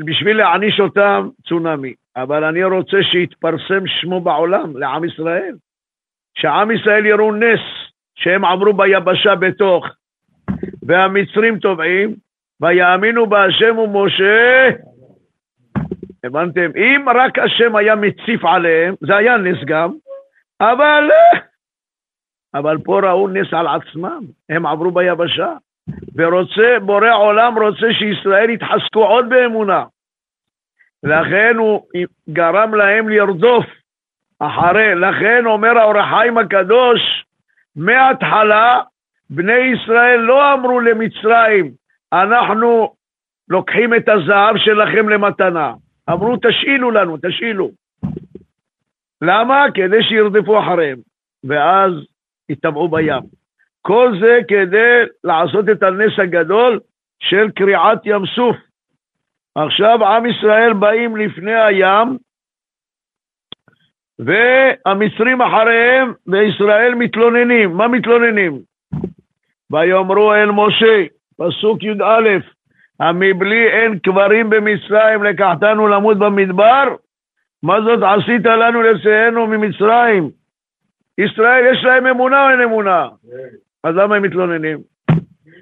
בשביל 0.00 0.36
להעניש 0.36 0.80
אותם, 0.80 1.28
צונאמי. 1.48 1.94
אבל 2.16 2.44
אני 2.44 2.64
רוצה 2.64 2.96
שיתפרסם 3.02 3.86
שמו 3.86 4.20
בעולם, 4.20 4.76
לעם 4.76 5.04
ישראל. 5.04 5.54
שעם 6.38 6.70
ישראל 6.70 7.06
יראו 7.06 7.34
נס 7.34 7.60
שהם 8.14 8.44
עברו 8.44 8.72
ביבשה 8.72 9.34
בתוך, 9.34 9.86
והמצרים 10.82 11.58
טובעים, 11.58 12.14
ויאמינו 12.60 13.26
בהשם 13.26 13.78
ומשה, 13.78 14.68
הבנתם? 16.24 16.70
אם 16.76 17.04
רק 17.14 17.38
השם 17.38 17.76
היה 17.76 17.94
מציף 17.94 18.44
עליהם, 18.44 18.94
זה 19.00 19.16
היה 19.16 19.36
נס 19.36 19.64
גם, 19.64 19.92
אבל, 20.60 21.10
אבל 22.54 22.78
פה 22.84 23.00
ראו 23.00 23.28
נס 23.28 23.52
על 23.52 23.66
עצמם, 23.66 24.20
הם 24.48 24.66
עברו 24.66 24.90
ביבשה, 24.90 25.52
ורוצה, 26.14 26.76
בורא 26.82 27.14
עולם 27.14 27.58
רוצה 27.58 27.86
שישראל 27.98 28.50
יתחזקו 28.50 29.04
עוד 29.04 29.28
באמונה. 29.28 29.84
לכן 31.02 31.56
הוא 31.58 31.82
גרם 32.28 32.74
להם 32.74 33.08
לרדוף 33.08 33.64
אחרי, 34.38 34.94
לכן 34.94 35.46
אומר 35.46 35.78
האור 35.78 35.98
החיים 35.98 36.38
הקדוש, 36.38 37.24
מההתחלה 37.76 38.80
בני 39.30 39.52
ישראל 39.52 40.16
לא 40.16 40.54
אמרו 40.54 40.80
למצרים, 40.80 41.70
אנחנו 42.12 42.94
לוקחים 43.48 43.94
את 43.94 44.08
הזהב 44.08 44.56
שלכם 44.56 45.08
למתנה. 45.08 45.72
אמרו, 46.10 46.36
תשאילו 46.36 46.90
לנו, 46.90 47.16
תשאילו. 47.22 47.70
למה? 49.22 49.64
כדי 49.74 50.02
שירדפו 50.02 50.60
אחריהם. 50.60 50.98
ואז 51.44 51.92
יטבעו 52.48 52.88
בים. 52.88 53.22
כל 53.82 54.12
זה 54.20 54.38
כדי 54.48 55.02
לעשות 55.24 55.68
את 55.68 55.82
הנס 55.82 56.18
הגדול 56.18 56.80
של 57.20 57.50
קריעת 57.50 58.00
ים 58.04 58.26
סוף. 58.26 58.56
עכשיו 59.54 60.04
עם 60.04 60.26
ישראל 60.26 60.72
באים 60.72 61.16
לפני 61.16 61.54
הים, 61.54 62.18
והמצרים 64.18 65.42
אחריהם, 65.42 66.12
וישראל 66.26 66.94
מתלוננים. 66.94 67.72
מה 67.72 67.88
מתלוננים? 67.88 68.60
ויאמרו 69.70 70.34
אל 70.34 70.50
משה, 70.50 71.04
פסוק 71.36 71.82
י"א, 71.82 72.28
המבלי 73.00 73.68
אין 73.68 73.98
קברים 73.98 74.50
במצרים, 74.50 75.22
לקחתנו 75.22 75.88
למות 75.88 76.18
במדבר? 76.18 76.84
מה 77.62 77.80
זאת 77.80 78.02
עשית 78.02 78.44
לנו 78.44 78.82
לצאנו 78.82 79.46
ממצרים? 79.46 80.30
ישראל 81.18 81.64
יש 81.72 81.84
להם 81.84 82.06
אמונה 82.06 82.44
או 82.44 82.50
אין 82.50 82.60
אמונה? 82.60 83.08
אז 83.84 83.94
למה 83.94 84.16
הם 84.16 84.22
מתלוננים? 84.22 84.78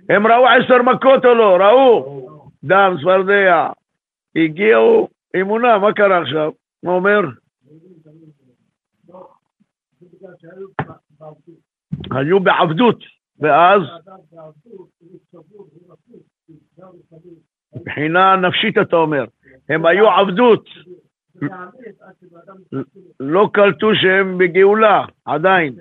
הם 0.09 0.27
ראו 0.27 0.49
עשר 0.49 0.83
מכות 0.83 1.25
או 1.25 1.35
לא? 1.35 1.57
ראו? 1.61 2.27
דם, 2.65 2.97
צפרדע. 3.01 3.69
הגיעו 4.37 5.09
אמונה, 5.41 5.79
מה 5.79 5.93
קרה 5.93 6.19
עכשיו? 6.19 6.53
מה 6.83 6.93
אומר? 6.93 7.21
היו 12.11 12.41
בעבדות, 12.41 12.99
ואז 13.41 13.81
מבחינה 17.77 18.37
נפשית 18.37 18.79
אתה 18.79 18.97
אומר, 18.97 19.25
הם 19.69 19.87
היו 19.87 20.11
עבדות, 20.11 20.69
לא 23.21 23.51
קלטו 23.53 23.95
שהם 23.95 24.39
בגאולה, 24.39 25.05
עדיין. 25.25 25.75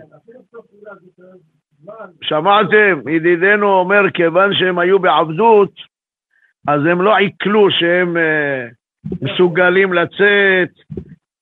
שמעתם? 2.22 3.10
ידידנו 3.10 3.68
אומר, 3.68 4.02
כיוון 4.14 4.54
שהם 4.54 4.80
היו 4.80 5.00
בעבדות, 5.00 5.72
אז 6.68 6.82
הם 6.86 7.02
לא 7.02 7.18
עיכלו 7.18 7.72
שהם 7.72 8.18
uh, 8.18 9.20
מסוגלים 9.22 9.94
לצאת. 9.94 10.70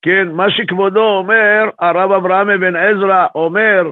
כן, 0.02 0.28
מה 0.28 0.50
שכבודו 0.50 1.04
אומר, 1.04 1.70
הרב 1.78 2.12
אברהם 2.12 2.50
אבן 2.50 2.76
עזרא 2.76 3.26
אומר, 3.34 3.90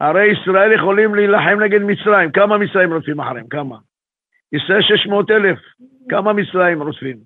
הרי 0.00 0.26
ישראל 0.32 0.72
יכולים 0.72 1.14
להילחם 1.14 1.60
נגד 1.60 1.82
מצרים. 1.82 2.32
כמה 2.32 2.58
מצרים 2.58 2.92
רודפים 2.92 3.20
אחריהם? 3.20 3.46
כמה? 3.46 3.76
ישראל 4.52 4.82
600 4.82 5.30
אלף. 5.30 5.58
כמה 6.08 6.32
מצרים 6.32 6.82
רודפים? 6.82 7.16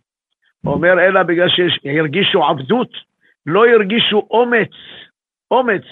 אומר, 0.66 0.92
אלא 0.92 1.22
בגלל 1.22 1.48
שהרגישו 1.48 2.44
עבדות, 2.44 2.88
לא 3.46 3.66
הרגישו 3.66 4.26
אומץ, 4.30 4.70
אומץ 5.50 5.82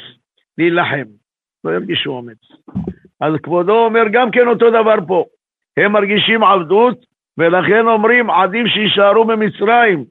להילחם. 0.59 1.05
לא 1.64 1.71
הרגישו 1.71 2.11
אומץ. 2.11 2.38
אז 3.21 3.35
כבודו 3.42 3.85
אומר 3.85 4.03
גם 4.12 4.31
כן 4.31 4.49
אותו 4.49 4.71
דבר 4.71 4.97
פה. 5.07 5.25
הם 5.77 5.92
מרגישים 5.92 6.45
עבדות, 6.45 6.99
ולכן 7.38 7.87
אומרים, 7.87 8.31
עדיף 8.31 8.66
שיישארו 8.66 9.25
במצרים. 9.25 10.05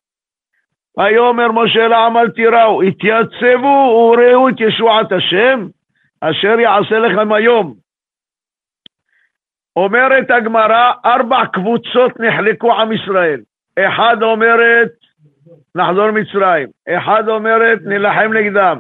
ויאמר 0.97 1.51
משה 1.51 1.87
לעם 1.87 2.17
אל 2.17 2.29
תיראו, 2.29 2.81
התייצבו 2.81 4.13
וראו 4.13 4.49
את 4.49 4.55
ישועת 4.59 5.11
השם, 5.11 5.67
אשר 6.21 6.59
יעשה 6.59 6.99
לכם 6.99 7.31
היום. 7.31 7.80
אומרת 9.75 10.31
הגמרא, 10.31 10.91
ארבע 11.05 11.45
קבוצות 11.53 12.19
נחלקו 12.19 12.73
עם 12.73 12.91
ישראל. 12.91 13.41
אחד 13.79 14.17
אומרת, 14.21 14.91
נחזור 15.75 16.11
מצרים. 16.11 16.67
אחד 16.87 17.27
אומרת, 17.27 17.79
נילחם 17.85 18.33
נגדם. 18.33 18.79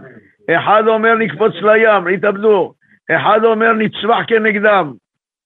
אחד 0.49 0.83
אומר, 0.87 1.15
נקפוץ 1.15 1.53
לים, 1.53 2.07
יתאבדו. 2.07 2.73
אחד 3.11 3.39
אומר, 3.43 3.73
נצמח 3.73 4.25
כנגדם. 4.27 4.93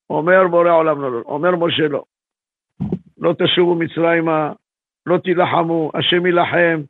אומר 0.10 0.48
בורא 0.48 0.72
עולם 0.72 1.02
לא, 1.02 1.12
לא. 1.12 1.22
אומר 1.26 1.56
משה 1.56 1.88
לא. 1.88 2.04
לא 3.18 3.34
תשובו 3.40 3.76
מצרימה, 3.76 4.52
לא 5.06 5.18
תילחמו, 5.18 5.92
השם 5.94 6.26
יילחם. 6.26 6.82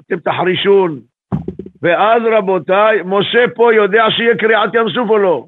אתם 0.00 0.18
תחרישון. 0.18 1.00
ואז 1.82 2.22
רבותיי, 2.32 3.00
משה 3.04 3.44
פה 3.54 3.74
יודע 3.74 4.04
שיהיה 4.10 4.36
קריעת 4.36 4.74
ים 4.74 4.88
סוף 4.94 5.10
או 5.10 5.18
לא? 5.18 5.46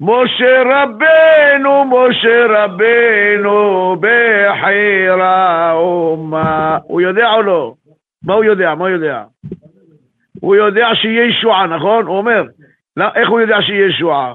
משה 0.00 0.62
רבנו, 0.62 1.84
משה 1.84 2.46
רבנו, 2.48 3.96
בחירה 4.00 5.72
אומה. 5.72 6.78
הוא 6.84 7.00
יודע 7.00 7.34
או 7.34 7.42
לא? 7.42 7.74
מה 8.24 8.34
הוא 8.34 8.44
יודע? 8.44 8.74
מה 8.74 8.84
הוא 8.84 8.88
יודע? 8.88 9.24
הוא 10.40 10.56
יודע 10.56 10.88
שיהיה 10.94 11.24
ישועה, 11.24 11.66
נכון? 11.66 12.06
הוא 12.06 12.18
אומר. 12.18 12.42
לא, 12.96 13.04
איך 13.14 13.28
הוא 13.28 13.40
יודע 13.40 13.62
שיהיה 13.62 13.86
ישועה? 13.86 14.34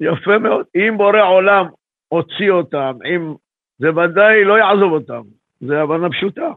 יפה 0.00 0.38
מאוד. 0.38 0.66
אם 0.74 0.94
בורא 0.96 1.22
עולם 1.22 1.66
הוציא 2.08 2.50
אותם, 2.50 2.96
אם... 3.04 3.34
זה 3.78 3.90
ודאי 3.90 4.44
לא 4.44 4.58
יעזוב 4.58 4.92
אותם. 4.92 5.22
זה 5.60 5.80
הבנה 5.80 6.10
פשוטה. 6.10 6.52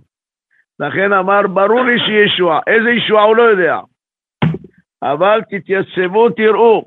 לכן 0.80 1.14
אמר, 1.14 1.48
ברור 1.48 1.84
לי 1.84 2.00
שיהיה 2.00 2.26
ישועה. 2.26 2.60
איזה 2.68 2.90
ישועה 2.90 3.24
הוא 3.24 3.36
לא 3.36 3.44
יודע. 3.44 3.80
אבל 5.04 5.42
תתייצבו, 5.50 6.30
תראו. 6.30 6.86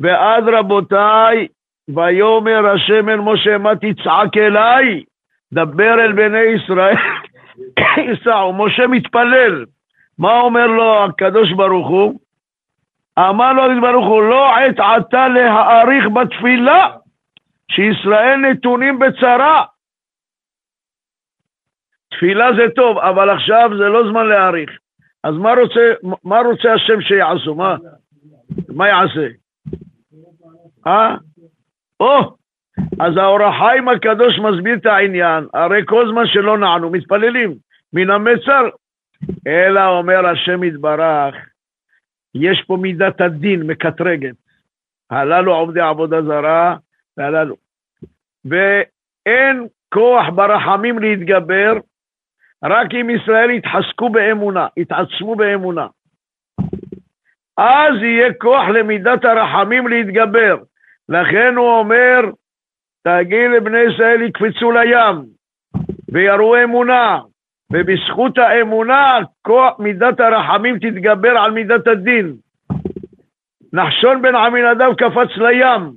ואז 0.00 0.44
רבותיי, 0.46 1.48
ויאמר 1.88 2.66
השם 2.66 3.08
אל 3.08 3.20
משה, 3.20 3.58
מה 3.58 3.72
תצעק 3.76 4.36
אליי? 4.36 5.04
דבר 5.52 5.94
אל 6.04 6.12
בני 6.12 6.38
ישראל, 6.38 6.96
ייסעו. 7.96 8.52
משה 8.52 8.86
מתפלל. 8.86 9.64
מה 10.18 10.40
אומר 10.40 10.66
לו 10.66 11.04
הקדוש 11.04 11.52
ברוך 11.52 11.88
הוא? 11.88 12.20
אמר 13.18 13.52
לו 13.52 13.62
הקדוש 13.64 13.80
ברוך 13.80 14.06
הוא, 14.06 14.22
לא 14.22 14.56
עת 14.56 14.80
עתה 14.80 15.28
להאריך 15.28 16.08
בתפילה, 16.08 16.88
שישראל 17.70 18.36
נתונים 18.36 18.98
בצרה. 18.98 19.64
תפילה 22.10 22.52
זה 22.56 22.66
טוב, 22.76 22.98
אבל 22.98 23.30
עכשיו 23.30 23.70
זה 23.78 23.88
לא 23.88 24.10
זמן 24.10 24.26
להאריך. 24.26 24.70
אז 25.24 25.34
מה 25.34 25.54
רוצה, 25.54 25.92
מה 26.24 26.40
רוצה 26.40 26.72
השם 26.72 27.00
שיעשו? 27.00 27.54
מה, 27.54 27.76
מה 28.68 28.88
יעשה? 28.88 29.26
אה? 30.86 31.16
או, 32.00 32.36
אז 33.00 33.16
האור 33.16 33.42
החיים 33.42 33.88
הקדוש 33.88 34.38
מסביר 34.38 34.74
את 34.74 34.86
העניין, 34.86 35.46
הרי 35.54 35.82
כל 35.86 36.08
זמן 36.10 36.26
שלא 36.26 36.58
נענו, 36.58 36.90
מתפללים, 36.90 37.54
מן 37.92 38.10
המצר. 38.10 38.68
אלא 39.46 39.86
אומר 39.86 40.26
השם 40.26 40.64
יתברך, 40.64 41.34
יש 42.34 42.64
פה 42.66 42.76
מידת 42.76 43.20
הדין 43.20 43.62
מקטרגת. 43.62 44.34
הללו 45.10 45.54
עובדי 45.54 45.80
עבודה 45.80 46.22
זרה, 46.22 46.76
והללו. 47.16 47.56
ואין 48.44 49.66
כוח 49.88 50.28
ברחמים 50.34 50.98
להתגבר, 50.98 51.72
רק 52.64 52.94
אם 53.00 53.10
ישראל 53.10 53.50
יתחזקו 53.50 54.10
באמונה, 54.10 54.66
יתעצמו 54.76 55.36
באמונה. 55.36 55.86
אז 57.56 57.94
יהיה 58.02 58.32
כוח 58.34 58.68
למידת 58.68 59.24
הרחמים 59.24 59.88
להתגבר. 59.88 60.56
לכן 61.08 61.54
הוא 61.56 61.78
אומר, 61.78 62.20
תגיד 63.02 63.50
לבני 63.56 63.78
ישראל 63.78 64.22
יקפצו 64.22 64.72
לים, 64.72 65.24
ויראו 66.08 66.62
אמונה, 66.64 67.20
ובזכות 67.72 68.38
האמונה, 68.38 69.18
כוח 69.42 69.78
מידת 69.78 70.20
הרחמים 70.20 70.78
תתגבר 70.78 71.38
על 71.38 71.50
מידת 71.50 71.86
הדין. 71.86 72.36
נחשון 73.72 74.22
בן 74.22 74.34
עמינדב 74.34 74.94
קפץ 74.94 75.36
לים, 75.36 75.92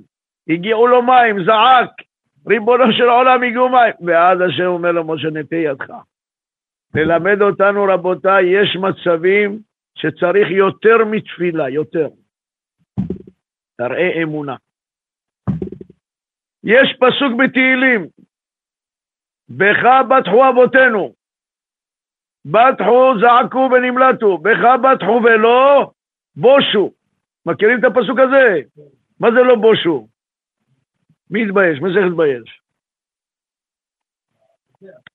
הגיעו 0.48 0.86
לו 0.86 1.02
מים, 1.02 1.44
זעק, 1.44 1.90
ריבונו 2.48 2.92
של 2.92 3.08
עולם 3.08 3.42
הגיעו 3.42 3.68
מים, 3.68 3.92
ואז 4.00 4.40
השם 4.40 4.66
אומר 4.66 4.92
לו, 4.92 5.04
משה 5.04 5.28
נטה 5.32 5.56
ידך. 5.56 5.90
ללמד 6.94 7.42
אותנו, 7.42 7.84
רבותיי, 7.94 8.44
יש 8.60 8.76
מצבים 8.76 9.58
שצריך 9.98 10.50
יותר 10.50 11.04
מתפילה, 11.10 11.70
יותר. 11.70 12.08
תראה 13.76 14.22
אמונה. 14.22 14.56
יש 16.64 16.96
פסוק 17.00 17.32
בתהילים, 17.38 18.06
בך 19.48 19.82
בטחו 20.10 20.48
אבותינו, 20.50 21.14
בטחו 22.44 23.12
זעקו 23.20 23.68
ונמלטו, 23.72 24.38
בך 24.38 24.62
בטחו 24.82 25.20
ולא 25.24 25.90
בושו. 26.36 26.92
מכירים 27.46 27.78
את 27.78 27.84
הפסוק 27.84 28.18
הזה? 28.18 28.60
מה 29.20 29.28
זה 29.30 29.42
לא 29.48 29.54
בושו? 29.54 30.08
מי 31.30 31.42
יתבייש? 31.42 31.80
מי 31.80 31.88
צריך 31.94 32.06
להתבייש? 32.06 32.60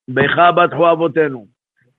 בך 0.07 0.37
בטחו 0.57 0.91
אבותינו, 0.91 1.47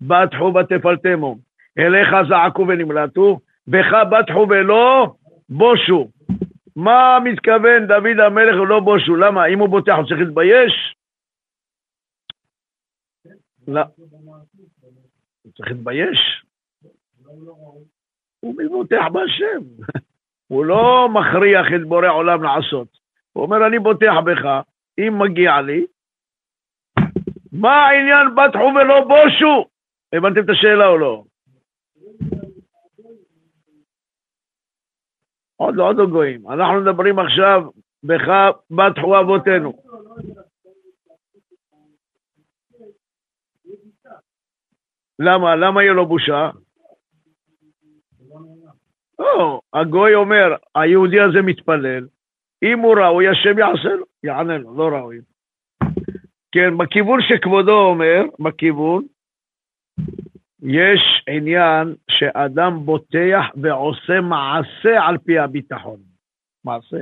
בטחו 0.01 0.53
ותפלתמו, 0.55 1.37
אליך 1.79 2.09
זעקו 2.29 2.63
ונמלטו, 2.69 3.41
בך 3.69 3.93
בטחו 4.11 4.47
ולא 4.51 5.15
בושו. 5.49 6.09
מה 6.77 7.19
מתכוון 7.25 7.87
דוד 7.87 8.21
המלך 8.27 8.61
ולא 8.61 8.81
בושו? 8.81 9.17
למה? 9.17 9.47
אם 9.47 9.59
הוא 9.59 9.69
בוטח 9.69 9.93
הוא 9.97 10.07
צריך 10.07 10.21
להתבייש? 10.21 10.95
לא. 13.69 13.83
הוא 15.43 15.53
צריך 15.57 15.69
להתבייש. 15.69 16.45
הוא 18.41 18.55
מבוטח 18.59 19.03
בהשם. 19.13 19.61
הוא 20.51 20.65
לא 20.65 21.09
מכריח 21.09 21.67
את 21.77 21.89
בורא 21.89 22.09
עולם 22.09 22.43
לעשות. 22.43 22.89
הוא 23.33 23.45
אומר, 23.45 23.67
אני 23.67 23.79
בוטח 23.79 24.15
בך, 24.25 24.61
אם 24.99 25.19
מגיע 25.19 25.61
לי, 25.61 25.87
מה 27.53 27.87
העניין 27.87 28.35
בטחו 28.35 28.73
ולא 28.75 29.05
בושו? 29.05 29.70
הבנתם 30.13 30.41
את 30.45 30.49
השאלה 30.51 30.87
או 30.87 30.99
לא? 30.99 31.25
עוד 35.57 35.77
לא, 35.77 35.89
עוד 35.89 35.97
לא 35.97 36.07
גויים. 36.07 36.51
אנחנו 36.51 36.81
מדברים 36.81 37.19
עכשיו, 37.19 37.63
בך 38.05 38.29
בטחו 38.71 39.21
אבותינו. 39.21 39.73
למה? 45.19 45.57
למה 45.57 45.83
יהיה 45.83 45.93
לו 45.93 46.07
בושה? 46.07 46.51
לא, 49.19 49.61
הגוי 49.73 50.15
אומר, 50.15 50.57
היהודי 50.75 51.21
הזה 51.21 51.43
מתפלל, 51.43 52.07
אם 52.63 52.79
הוא 52.79 52.95
ראוי, 52.95 53.29
השם 53.29 53.59
יעשה 53.59 53.89
לו, 53.89 54.05
יענה 54.23 54.59
לו, 54.59 54.75
לא 54.77 54.89
ראוי. 54.97 55.21
כן, 56.53 56.79
בכיוון 56.79 57.21
שכבודו 57.23 57.81
אומר, 57.81 58.23
בכיוון, 58.39 59.03
יש 60.63 61.25
עניין 61.29 61.95
שאדם 62.11 62.79
בוטח 62.85 63.45
ועושה 63.63 64.21
מעשה 64.21 65.07
על 65.07 65.19
פי 65.19 65.39
הביטחון. 65.39 66.01
מעשה. 66.65 66.97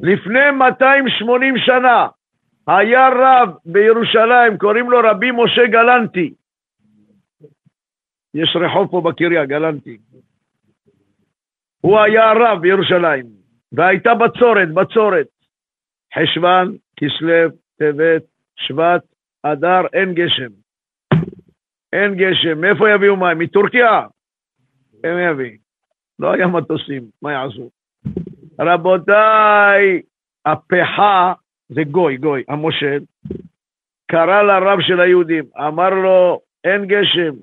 לפני 0.00 0.50
280 0.58 1.54
שנה 1.58 2.08
היה 2.66 3.08
רב 3.08 3.54
בירושלים, 3.64 4.58
קוראים 4.58 4.90
לו 4.90 4.98
רבי 5.04 5.30
משה 5.30 5.66
גלנטי. 5.66 6.34
יש 8.34 8.56
רחוב 8.56 8.90
פה 8.90 9.00
בקריה, 9.00 9.46
גלנטי. 9.46 9.98
הוא 11.80 11.98
היה 11.98 12.30
הרב 12.30 12.60
בירושלים, 12.60 13.26
והייתה 13.72 14.14
בצורת, 14.14 14.74
בצורת. 14.74 15.26
חשוון, 16.14 16.76
כסלו, 16.96 17.50
טבת, 17.78 18.22
שבט, 18.56 19.04
אדר, 19.42 19.86
אין 19.92 20.14
גשם. 20.14 20.63
אין 21.94 22.14
גשם. 22.14 22.60
מאיפה 22.60 22.90
יביאו 22.90 23.16
מים? 23.16 23.38
מטורקיה? 23.38 24.02
הם 25.04 25.18
יביא. 25.30 25.56
לא 26.18 26.32
היה 26.32 26.46
מטוסים, 26.46 27.02
מה 27.22 27.32
יעשו? 27.32 27.70
רבותיי, 28.60 30.02
הפחה 30.46 31.32
זה 31.68 31.84
גוי, 31.84 32.16
גוי, 32.16 32.42
המושל, 32.48 33.00
קרא 34.06 34.42
לרב 34.42 34.80
של 34.80 35.00
היהודים, 35.00 35.44
אמר 35.58 35.90
לו, 35.90 36.40
אין 36.64 36.86
גשם, 36.86 37.34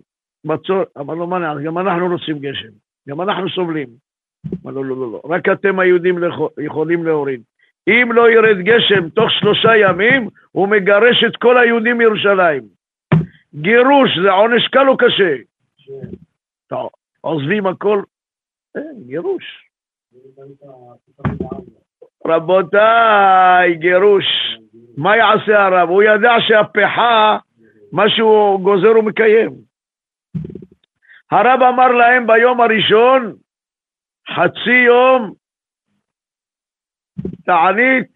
מצור, 0.45 0.83
אמר 0.99 1.13
לו, 1.13 1.27
מה 1.27 1.55
גם 1.63 1.77
אנחנו 1.77 2.07
רוצים 2.07 2.39
גשם, 2.39 2.69
גם 3.09 3.21
אנחנו 3.21 3.49
סובלים. 3.49 3.87
אמר 4.63 4.71
לו, 4.71 4.83
לא, 4.83 4.97
לא, 4.97 5.11
לא, 5.11 5.21
רק 5.25 5.49
אתם 5.49 5.79
היהודים 5.79 6.19
יכולים 6.65 7.05
להוריד. 7.05 7.41
אם 7.87 8.09
לא 8.13 8.31
ירד 8.31 8.57
גשם 8.57 9.09
תוך 9.09 9.31
שלושה 9.31 9.77
ימים, 9.77 10.27
הוא 10.51 10.67
מגרש 10.67 11.23
את 11.23 11.35
כל 11.35 11.57
היהודים 11.57 11.97
מירושלים. 11.97 12.80
גירוש 13.53 14.09
זה 14.23 14.31
עונש 14.31 14.67
קל 14.67 14.89
או 14.89 14.97
קשה? 14.97 15.35
טוב, 16.67 16.89
עוזבים 17.21 17.67
הכל, 17.67 18.03
אין, 18.75 19.03
גירוש. 19.07 19.69
רבותיי, 22.27 23.75
גירוש. 23.75 24.25
מה 24.97 25.17
יעשה 25.17 25.65
הרב? 25.65 25.89
הוא 25.89 26.03
ידע 26.03 26.33
שהפכה, 26.47 27.37
מה 27.91 28.03
שהוא 28.09 28.63
גוזר 28.63 28.87
הוא 28.87 29.03
מקיים. 29.03 29.49
הרב 31.31 31.61
אמר 31.61 31.87
להם 31.87 32.27
ביום 32.27 32.61
הראשון, 32.61 33.35
חצי 34.29 34.77
יום 34.85 35.33
תענית 37.45 38.11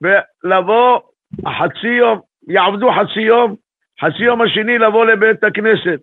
ולבוא 0.00 1.00
חצי 1.40 1.88
יום, 1.98 2.20
יעבדו 2.48 2.90
חצי 2.92 3.20
יום, 3.20 3.56
חצי 4.02 4.22
יום 4.22 4.42
השני 4.42 4.78
לבוא 4.78 5.06
לבית 5.06 5.44
הכנסת. 5.44 6.00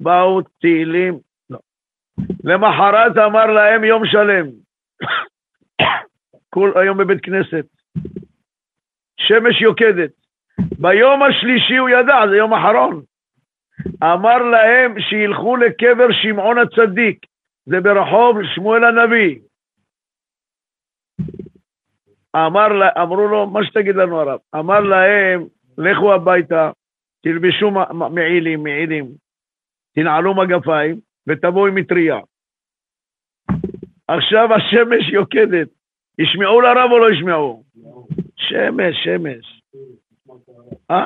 באו 0.00 0.42
תהילים, 0.42 1.18
לא. 1.50 1.58
למחרת 2.44 3.16
אמר 3.26 3.46
להם 3.46 3.84
יום 3.84 4.02
שלם, 4.06 4.46
כל 6.54 6.72
היום 6.76 6.98
בבית 6.98 7.20
כנסת, 7.22 7.66
שמש 9.16 9.60
יוקדת. 9.60 10.10
ביום 10.78 11.22
השלישי 11.22 11.76
הוא 11.76 11.88
ידע, 11.88 12.28
זה 12.30 12.36
יום 12.36 12.54
אחרון. 12.54 13.02
אמר 14.02 14.38
להם 14.38 15.00
שילכו 15.00 15.56
לקבר 15.56 16.12
שמעון 16.12 16.58
הצדיק, 16.58 17.26
זה 17.66 17.80
ברחוב 17.80 18.36
שמואל 18.54 18.84
הנביא. 18.84 19.38
אמר, 22.36 22.66
אמרו 23.02 23.28
לו, 23.28 23.46
מה 23.46 23.64
שתגיד 23.64 23.96
לנו 23.96 24.20
הרב, 24.20 24.38
אמר 24.54 24.80
להם, 24.80 25.44
לכו 25.78 26.14
הביתה, 26.14 26.70
תלבשו 27.22 27.70
מעילים, 28.10 28.62
מעילים, 28.62 29.06
תנעלו 29.94 30.34
מגפיים 30.34 31.00
ותבואו 31.28 31.66
עם 31.66 31.74
מטריה. 31.74 32.18
עכשיו 34.08 34.54
השמש 34.54 35.08
יוקדת, 35.12 35.68
ישמעו 36.18 36.60
לרב 36.60 36.90
או 36.90 36.98
לא 36.98 37.10
ישמעו? 37.10 37.64
שמש, 38.36 39.04
שמש. 39.04 39.62
אה? 40.90 41.04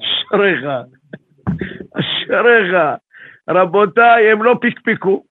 אשריך, 0.00 0.64
אשריך. 1.94 2.74
רבותיי, 3.50 4.32
הם 4.32 4.42
לא 4.42 4.54
פקפקו, 4.60 5.24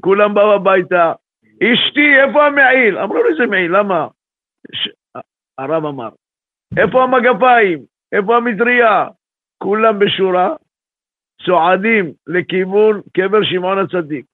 כולם 0.00 0.34
באו 0.34 0.52
הביתה. 0.52 1.12
אשתי, 1.44 2.20
איפה 2.20 2.46
המעיל? 2.46 2.98
אמרו 2.98 3.14
לו, 3.14 3.28
איזה 3.30 3.46
מעיל? 3.46 3.76
למה? 3.76 4.08
הרב 5.58 5.84
אמר, 5.84 6.08
איפה 6.76 7.02
המגפיים? 7.02 7.78
איפה 8.12 8.36
המטריה? 8.36 9.06
כולם 9.58 9.98
בשורה, 9.98 10.54
צועדים 11.46 12.12
לכיוון 12.26 13.00
קבר 13.12 13.42
שמעון 13.42 13.78
הצדיק. 13.78 14.26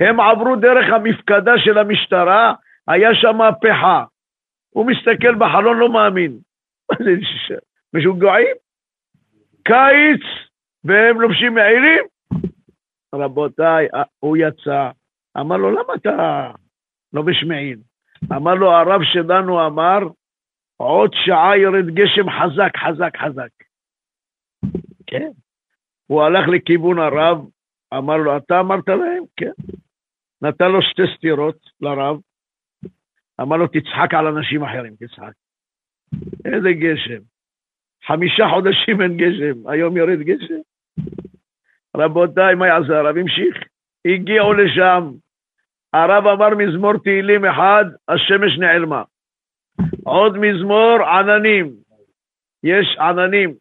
הם 0.00 0.20
עברו 0.20 0.56
דרך 0.56 0.92
המפקדה 0.92 1.52
של 1.58 1.78
המשטרה, 1.78 2.54
היה 2.88 3.14
שם 3.14 3.36
מהפכה. 3.36 4.04
הוא 4.70 4.86
מסתכל 4.86 5.34
בחלון, 5.34 5.78
לא 5.78 5.92
מאמין. 5.92 6.38
משוגעים? 7.94 8.56
קיץ, 9.64 10.22
והם 10.84 11.20
לובשים 11.20 11.54
מעילים? 11.54 12.04
רבותיי, 13.14 13.88
הוא 14.20 14.36
יצא, 14.36 14.90
אמר 15.40 15.56
לו, 15.56 15.70
למה 15.70 15.94
אתה 15.94 16.50
לובש 17.12 17.44
מעיל? 17.44 17.78
אמר 18.32 18.54
לו, 18.54 18.72
הרב 18.72 19.00
שלנו 19.04 19.66
אמר, 19.66 19.98
עוד 20.76 21.10
שעה 21.14 21.58
יורד 21.58 21.86
גשם 21.86 22.30
חזק, 22.30 22.76
חזק, 22.76 23.16
חזק. 23.16 23.50
כן. 25.06 25.30
הוא 26.06 26.22
הלך 26.22 26.48
לכיוון 26.48 26.98
הרב, 26.98 27.38
אמר 27.94 28.16
לו, 28.16 28.36
אתה 28.36 28.60
אמרת 28.60 28.88
להם? 28.88 29.22
כן. 29.36 29.52
נתן 30.42 30.72
לו 30.72 30.82
שתי 30.82 31.02
סטירות 31.16 31.56
לרב, 31.80 32.16
אמר 33.40 33.56
לו, 33.56 33.66
תצחק 33.66 34.14
על 34.14 34.26
אנשים 34.26 34.62
אחרים, 34.62 34.94
תצחק. 34.96 35.32
איזה 36.44 36.72
גשם. 36.72 37.22
חמישה 38.06 38.44
חודשים 38.54 39.02
אין 39.02 39.16
גשם, 39.16 39.68
היום 39.68 39.96
יורד 39.96 40.18
גשם. 40.18 40.60
רבותיי, 41.96 42.54
מה 42.54 42.66
יעשה 42.66 42.98
הרב? 42.98 43.16
המשיך. 43.16 43.56
הגיעו 44.04 44.52
לשם, 44.52 45.10
הרב 45.92 46.26
אמר 46.26 46.54
מזמור 46.54 46.92
תהילים 46.98 47.44
אחד, 47.44 47.84
השמש 48.08 48.58
נעלמה. 48.58 49.02
עוד 50.04 50.38
מזמור 50.38 51.08
עננים, 51.08 51.72
יש 52.64 52.96
עננים. 53.00 53.54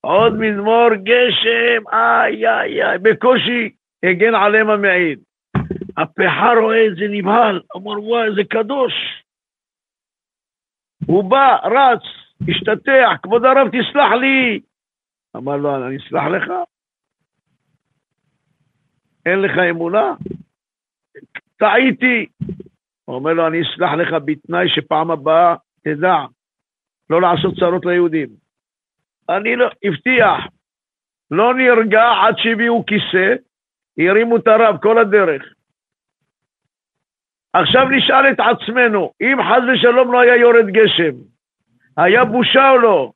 עוד 0.00 0.32
מזמור 0.38 0.88
גשם, 0.94 1.88
איי 1.92 2.48
איי 2.48 2.84
איי, 2.84 2.98
בקושי 2.98 3.70
הגן 4.02 4.34
עליהם 4.34 4.70
המעיד. 4.70 5.18
הפחה 5.96 6.52
רואה 6.60 6.86
את 6.86 6.96
זה 6.96 7.04
נבהל, 7.10 7.60
אמר 7.76 8.04
וואי, 8.04 8.28
זה 8.36 8.42
קדוש. 8.44 8.92
הוא 11.06 11.30
בא, 11.30 11.56
רץ, 11.64 12.02
השתטח, 12.48 13.10
כבוד 13.22 13.44
הרב 13.44 13.68
תסלח 13.68 14.12
לי. 14.20 14.60
אמר 15.36 15.56
לו, 15.56 15.86
אני 15.86 15.96
אסלח 15.96 16.24
לך? 16.24 16.52
אין 19.26 19.38
לך 19.38 19.58
אמונה? 19.70 20.14
טעיתי. 21.56 22.26
הוא 23.06 23.16
אומר 23.16 23.32
לו, 23.32 23.46
אני 23.46 23.62
אסלח 23.62 23.92
לך 23.92 24.16
בתנאי 24.24 24.68
שפעם 24.68 25.10
הבאה 25.10 25.54
תדע 25.84 26.16
לא 27.10 27.20
לעשות 27.20 27.54
צרות 27.60 27.86
ליהודים. 27.86 28.28
אני 29.28 29.56
לא, 29.56 29.68
הבטיח, 29.84 30.44
לא 31.30 31.54
נרגע 31.54 32.02
עד 32.22 32.34
שהביאו 32.38 32.84
כיסא, 32.86 33.34
הרימו 33.98 34.36
את 34.36 34.46
הרב 34.46 34.76
כל 34.82 34.98
הדרך. 34.98 35.42
עכשיו 37.52 37.88
נשאל 37.88 38.30
את 38.32 38.40
עצמנו, 38.40 39.12
אם 39.20 39.36
חס 39.42 39.62
ושלום 39.74 40.12
לא 40.12 40.20
היה 40.20 40.36
יורד 40.36 40.66
גשם, 40.66 41.16
היה 41.96 42.24
בושה 42.24 42.70
או 42.70 42.78
לא? 42.78 43.12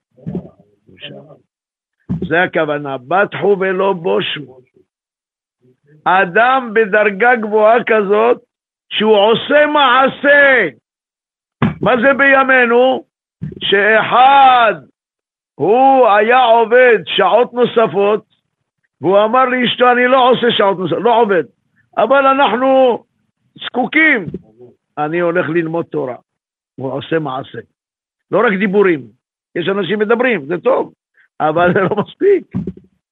זה 2.29 2.42
הכוונה, 2.42 2.98
בטחו 2.98 3.57
ולא 3.61 3.92
בושו. 3.92 4.61
אדם 6.05 6.70
בדרגה 6.74 7.37
גבוהה 7.37 7.85
כזאת, 7.87 8.42
שהוא 8.92 9.16
עושה 9.16 9.66
מעשה. 9.66 10.68
מה 11.81 11.92
זה 12.03 12.14
בימינו? 12.14 13.05
שאחד, 13.61 14.74
הוא 15.55 16.09
היה 16.09 16.44
עובד 16.44 16.98
שעות 17.07 17.53
נוספות, 17.53 18.24
והוא 19.00 19.24
אמר 19.24 19.44
לאשתו, 19.44 19.92
אני 19.92 20.07
לא 20.07 20.31
עושה 20.31 20.46
שעות 20.50 20.79
נוספות, 20.79 21.03
לא 21.03 21.20
עובד, 21.20 21.44
אבל 21.96 22.26
אנחנו 22.26 23.05
זקוקים. 23.66 24.26
אני 24.98 25.20
הולך 25.20 25.48
ללמוד 25.48 25.87
תורה. 25.87 26.16
הוא 26.76 26.92
עושה 26.92 27.18
מעשה. 27.18 27.59
לא 28.31 28.38
רק 28.46 28.53
דיבורים. 28.59 29.00
יש 29.55 29.68
אנשים 29.68 29.98
מדברים, 29.98 30.46
זה 30.46 30.59
טוב, 30.59 30.92
אבל 31.40 31.74
זה 31.74 31.81
לא 31.81 31.96
מספיק. 31.96 32.44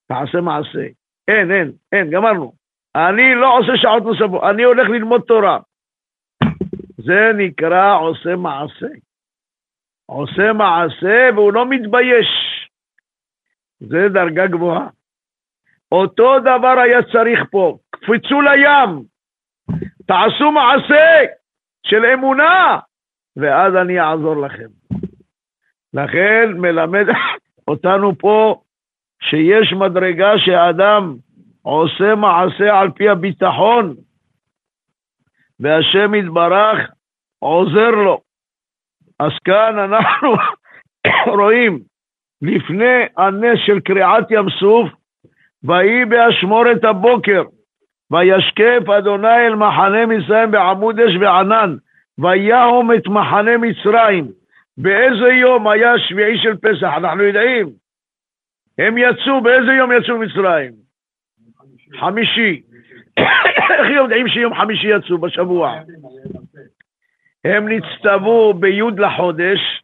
תעשה 0.06 0.40
מעשה. 0.40 0.86
אין, 1.28 1.50
אין, 1.50 1.72
אין, 1.92 2.10
גמרנו. 2.10 2.52
אני 2.96 3.34
לא 3.34 3.58
עושה 3.58 3.72
שעות 3.76 4.02
נוספות, 4.02 4.42
אני 4.50 4.62
הולך 4.62 4.88
ללמוד 4.88 5.20
תורה. 5.20 5.58
זה 7.08 7.30
נקרא 7.36 7.98
עושה 7.98 8.36
מעשה. 8.36 8.86
עושה 10.06 10.52
מעשה 10.52 11.28
והוא 11.34 11.52
לא 11.52 11.66
מתבייש. 11.68 12.28
זה 13.80 14.08
דרגה 14.08 14.46
גבוהה. 14.46 14.88
אותו 15.92 16.38
דבר 16.40 16.74
היה 16.84 17.02
צריך 17.02 17.40
פה, 17.50 17.78
קפצו 17.90 18.40
לים, 18.40 19.02
תעשו 20.06 20.52
מעשה 20.52 21.24
של 21.86 22.04
אמונה, 22.04 22.78
ואז 23.36 23.74
אני 23.74 24.00
אעזור 24.00 24.36
לכם. 24.36 24.68
לכן 25.94 26.52
מלמד 26.56 27.06
אותנו 27.68 28.18
פה 28.18 28.62
שיש 29.22 29.72
מדרגה 29.72 30.38
שהאדם 30.38 31.16
עושה 31.62 32.14
מעשה 32.14 32.80
על 32.80 32.90
פי 32.90 33.08
הביטחון, 33.08 33.94
והשם 35.60 36.14
יתברך 36.14 36.90
עוזר 37.38 37.90
לו. 37.90 38.20
אז 39.20 39.32
כאן 39.44 39.78
אנחנו 39.78 40.36
רואים, 41.40 41.78
לפני 42.42 43.06
הנס 43.16 43.58
של 43.66 43.80
קריעת 43.80 44.30
ים 44.30 44.50
סוף, 44.60 44.90
ויהי 45.64 46.04
באשמורת 46.04 46.84
הבוקר, 46.84 47.42
וישקף 48.10 48.88
אדוני 48.98 49.46
אל 49.46 49.54
מחנה 49.54 50.06
מצרים 50.06 50.50
בעמוד 50.50 51.00
אש 51.00 51.16
וענן, 51.20 51.76
ויהום 52.18 52.92
את 52.92 53.06
מחנה 53.06 53.56
מצרים. 53.56 54.28
באיזה 54.78 55.28
יום 55.28 55.68
היה 55.68 55.92
השביעי 55.92 56.38
של 56.38 56.56
פסח? 56.56 56.92
אנחנו 56.96 57.22
יודעים. 57.22 57.68
הם 58.78 58.98
יצאו, 58.98 59.40
באיזה 59.40 59.72
יום 59.72 59.92
יצאו 59.92 60.18
מצרים? 60.18 60.72
חמישי. 62.00 62.62
איך 63.78 63.90
יודעים 63.96 64.28
שיום 64.28 64.54
חמישי 64.54 64.86
יצאו 64.86 65.18
בשבוע? 65.18 65.80
הם 67.44 67.68
נצטוו 67.68 68.54
בי' 68.54 68.80
לחודש, 68.98 69.82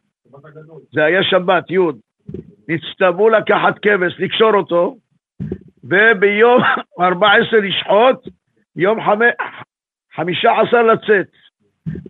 זה 0.93 1.03
היה 1.05 1.23
שבת, 1.23 1.71
י', 1.71 1.77
נצטוו 2.67 3.29
לקחת 3.29 3.79
כבש, 3.81 4.19
לקשור 4.19 4.53
אותו, 4.53 4.95
וביום 5.83 6.61
14 7.01 7.59
לשחוט, 7.59 8.33
יום 8.75 8.99
חמישה 10.15 10.51
עשר 10.61 10.83
לצאת. 10.83 11.27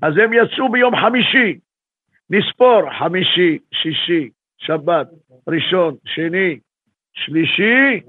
אז 0.02 0.18
הם 0.18 0.34
יצאו 0.34 0.72
ביום 0.72 0.96
חמישי, 0.96 1.60
נספור 2.30 2.82
חמישי, 3.00 3.58
שישי, 3.74 4.30
שבת, 4.58 5.08
ראשון, 5.48 5.96
שני, 6.06 6.60
שלישי, 7.14 8.02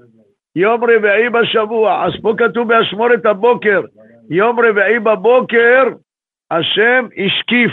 יום 0.55 0.83
רביעי 0.83 1.29
בשבוע. 1.29 2.05
אז 2.05 2.13
פה 2.21 2.33
כתוב 2.37 2.67
באשמורת 2.67 3.25
הבוקר, 3.25 3.81
יום 4.29 4.59
רביעי 4.59 4.99
בבוקר, 4.99 5.83
השם 6.51 7.05
השקיף 7.25 7.71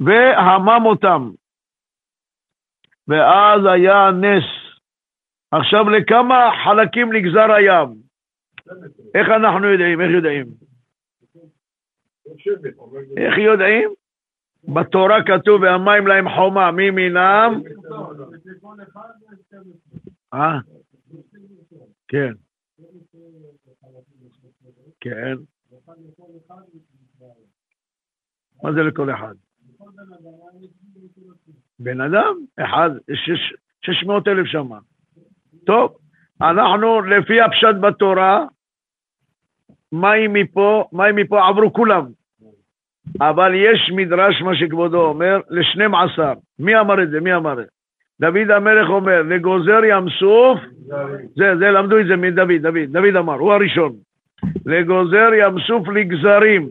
והמם 0.00 0.86
אותם. 0.86 1.30
ואז 3.08 3.60
היה 3.74 4.10
נס. 4.10 4.44
עכשיו, 5.50 5.90
לכמה 5.90 6.50
חלקים 6.64 7.12
נגזר 7.12 7.52
הים? 7.52 7.94
איך 9.14 9.28
אנחנו 9.28 9.66
יודעים? 9.66 10.00
איך 10.00 10.10
יודעים? 10.10 10.46
איך 13.16 13.38
יודעים? 13.38 13.90
בתורה 14.74 15.18
כתוב, 15.26 15.62
והמים 15.62 16.06
להם 16.06 16.28
חומה, 16.28 16.70
מי 16.70 16.90
מינם? 16.90 17.62
אה? 20.34 20.58
כן. 22.08 22.32
כן. 25.00 25.36
מה 28.62 28.72
זה 28.72 28.82
לכל 28.82 29.10
אחד? 29.10 29.34
בן 31.78 32.00
אדם, 32.00 32.34
אחד, 32.60 32.90
שש 33.82 34.04
מאות 34.04 34.28
אלף 34.28 34.46
שמה. 34.46 34.78
טוב, 35.66 35.96
אנחנו 36.40 37.00
לפי 37.00 37.40
הפשט 37.40 37.76
בתורה, 37.80 38.46
מים 39.92 40.32
מפה, 40.32 40.88
מים 40.92 41.16
מפה 41.16 41.48
עברו 41.48 41.72
כולם. 41.72 42.06
אבל 43.20 43.52
יש 43.54 43.90
מדרש, 43.96 44.42
מה 44.42 44.56
שכבודו 44.56 45.02
אומר, 45.02 45.40
לשנים 45.50 45.94
עשר. 45.94 46.32
מי 46.58 46.80
אמר 46.80 47.02
את 47.02 47.10
זה? 47.10 47.20
מי 47.20 47.34
אמר 47.34 47.52
את 47.52 47.66
זה? 47.66 47.70
דוד 48.20 48.50
המלך 48.50 48.88
אומר, 48.88 49.22
לגוזר 49.22 49.80
ים 49.84 50.10
סוף, 50.18 50.60
זה, 51.36 51.56
זה, 51.58 51.70
למדו 51.70 51.98
את 51.98 52.06
זה 52.06 52.16
מדוד, 52.16 52.62
דוד, 52.62 52.92
דוד 52.92 53.16
אמר, 53.16 53.34
הוא 53.34 53.52
הראשון. 53.52 53.92
לגוזר 54.66 55.30
ים 55.34 55.60
סוף 55.66 55.88
לגזרים. 55.88 56.68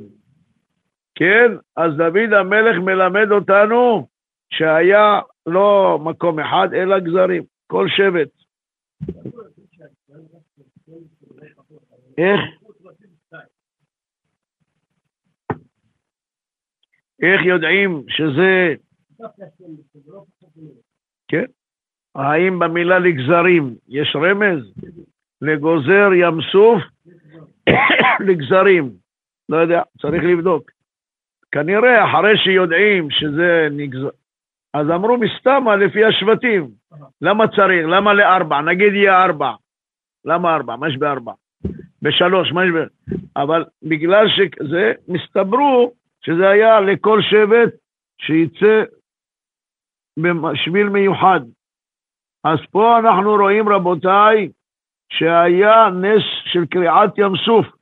כן? 1.20 1.52
אז 1.76 1.92
דוד 1.98 2.34
המלך 2.34 2.78
מלמד 2.78 3.32
אותנו 3.32 4.08
שהיה 4.54 5.20
לא 5.46 6.00
מקום 6.04 6.40
אחד, 6.40 6.68
אלא 6.74 7.00
גזרים, 7.00 7.44
כל 7.68 7.88
שבט. 7.90 8.30
איך? 12.18 12.40
איך 17.22 17.42
יודעים 17.46 18.04
שזה... 18.08 18.76
כן? 21.28 21.46
האם 22.16 22.60
במילה 22.60 23.00
לגזרים 23.00 23.76
יש 23.88 24.16
רמז? 24.16 24.74
לגוזר 25.42 26.10
ים 26.14 26.42
סוף 26.52 26.84
לגזרים. 28.28 28.92
לא 29.50 29.58
יודע, 29.58 29.82
צריך 30.02 30.24
לבדוק. 30.24 30.79
כנראה 31.52 32.06
אחרי 32.06 32.38
שיודעים 32.38 33.10
שזה 33.12 33.68
נגזר, 33.72 34.10
אז 34.74 34.90
אמרו 34.90 35.18
מסתמה 35.18 35.76
לפי 35.76 36.06
השבטים. 36.06 36.68
למה 37.22 37.48
צריך? 37.48 37.88
למה 37.88 38.14
לארבע? 38.14 38.62
נגיד 38.62 38.94
יהיה 38.94 39.24
ארבע. 39.24 39.52
למה 40.26 40.56
ארבע? 40.56 40.76
מה 40.76 40.90
יש 40.90 40.98
בארבע? 40.98 41.34
בשלוש, 42.02 42.52
מה 42.52 42.66
יש 42.66 42.72
ב... 42.72 42.78
אבל 43.36 43.66
בגלל 43.84 44.26
שזה, 44.30 44.94
מסתברו 45.08 45.92
שזה 46.26 46.50
היה 46.50 46.80
לכל 46.80 47.22
שבט 47.22 47.74
שיצא 48.22 48.84
בשביל 50.20 50.90
מיוחד. 50.90 51.40
אז 52.44 52.60
פה 52.72 53.00
אנחנו 53.00 53.36
רואים, 53.36 53.70
רבותיי, 53.70 54.50
שהיה 55.12 55.90
נס 55.90 56.24
של 56.46 56.66
קריעת 56.66 57.18
ים 57.18 57.36
סוף. 57.46 57.79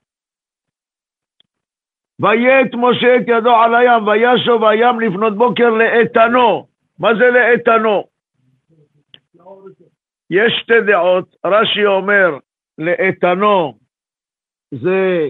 ויית 2.20 2.72
משה 2.74 3.16
את 3.16 3.24
ידו 3.28 3.56
על 3.56 3.76
הים, 3.76 4.08
וישוב 4.08 4.64
הים 4.64 5.00
לפנות 5.00 5.38
בוקר 5.38 5.70
לאיתנו. 5.70 6.68
מה 7.00 7.10
זה 7.16 7.30
לאיתנו? 7.30 8.04
יש 10.30 10.54
שתי 10.62 10.82
דעות, 10.88 11.36
רש"י 11.46 11.86
אומר 11.86 12.38
לאיתנו 12.78 13.74
זה 14.72 15.28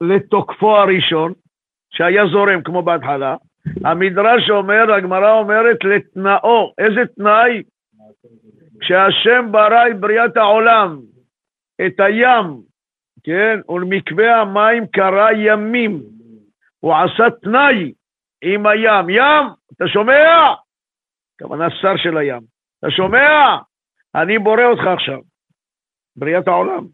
לתוקפו 0.00 0.76
הראשון, 0.76 1.32
שהיה 1.90 2.26
זורם 2.26 2.62
כמו 2.62 2.82
בהתחלה, 2.82 3.36
המדרש 3.84 4.50
אומר, 4.50 4.92
הגמרא 4.92 5.32
אומרת 5.32 5.84
לתנאו, 5.84 6.72
איזה 6.78 7.00
תנאי? 7.16 7.62
כשהשם 8.80 9.52
ברא 9.52 9.88
את 9.90 10.00
בריאת 10.00 10.36
העולם, 10.36 11.00
את 11.86 12.00
הים, 12.00 12.44
כן, 13.26 13.60
ולמקווה 13.68 14.40
המים 14.40 14.86
קרא 14.86 15.30
ימים, 15.30 16.02
הוא 16.80 16.94
עשה 16.94 17.30
תנאי 17.42 17.92
עם 18.42 18.66
הים. 18.66 19.10
ים, 19.10 19.46
אתה 19.72 19.88
שומע? 19.88 20.54
כוונה 21.38 21.70
שר 21.70 21.96
של 21.96 22.16
הים. 22.16 22.42
אתה 22.78 22.90
שומע? 22.90 23.56
אני 24.14 24.38
בורא 24.38 24.64
אותך 24.64 24.86
עכשיו. 24.86 25.20
בריאת 26.16 26.48
העולם. 26.48 26.86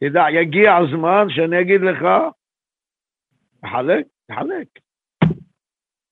תדע, 0.00 0.24
יגיע 0.30 0.76
הזמן 0.76 1.26
שאני 1.28 1.60
אגיד 1.60 1.80
לך, 1.80 2.06
תחלק, 3.60 4.06
תחלק. 4.26 4.68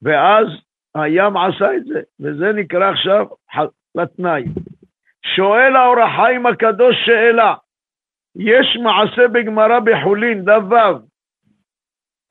ואז 0.03 0.47
הים 0.95 1.37
עשה 1.37 1.77
את 1.77 1.85
זה, 1.85 2.01
וזה 2.21 2.53
נקרא 2.53 2.91
עכשיו 2.91 3.27
לתנאי. 3.95 4.45
שואל 5.37 5.77
האור 5.77 6.01
החיים 6.01 6.47
הקדוש 6.47 6.97
שאלה, 7.07 7.55
יש 8.37 8.79
מעשה 8.83 9.29
בגמרא 9.29 9.81
בחולין, 9.81 10.45
דף 10.45 10.62
ו', 10.71 11.07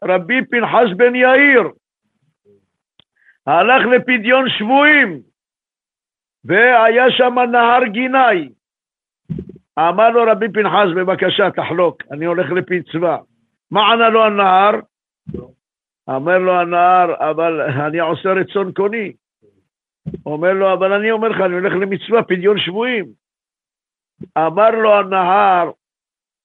רבי 0.04 0.46
פנחס 0.46 0.98
בן 0.98 1.16
יאיר, 1.16 1.70
הלך 3.48 3.86
לפדיון 3.86 4.50
שבויים, 4.50 5.22
והיה 6.46 7.12
שם 7.12 7.36
נהר 7.52 7.84
גיני. 7.86 8.50
אמר 9.80 10.10
לו 10.10 10.24
רבי 10.32 10.46
פנחס, 10.54 10.88
בבקשה, 10.96 11.52
תחלוק, 11.52 12.04
אני 12.12 12.26
הולך 12.26 12.52
לפצווה. 12.52 13.18
מה 13.72 13.94
ענה 13.94 14.10
לו 14.10 14.26
הנהר? 14.26 14.80
אומר 16.08 16.38
לו 16.38 16.60
הנער, 16.60 17.30
אבל 17.30 17.62
אני 17.62 18.00
עושה 18.00 18.30
רצון 18.30 18.72
קוני. 18.72 19.14
אומר 20.26 20.54
לו, 20.54 20.74
אבל 20.74 20.94
אני 20.94 21.12
אומר 21.12 21.28
לך, 21.28 21.42
אני 21.42 21.54
הולך 21.54 21.74
למצווה, 21.74 22.24
פדיון 22.24 22.60
שבויים. 22.60 23.06
אמר 24.38 24.70
לו 24.70 24.94
הנהר, 24.94 25.72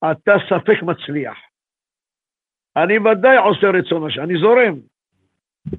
אתה 0.05 0.33
ספק 0.49 0.83
מצליח. 0.83 1.37
אני 2.77 2.99
ודאי 2.99 3.37
עושה 3.37 3.67
רצון 3.67 4.07
השם, 4.07 4.23
אני 4.23 4.39
זורם. 4.39 4.75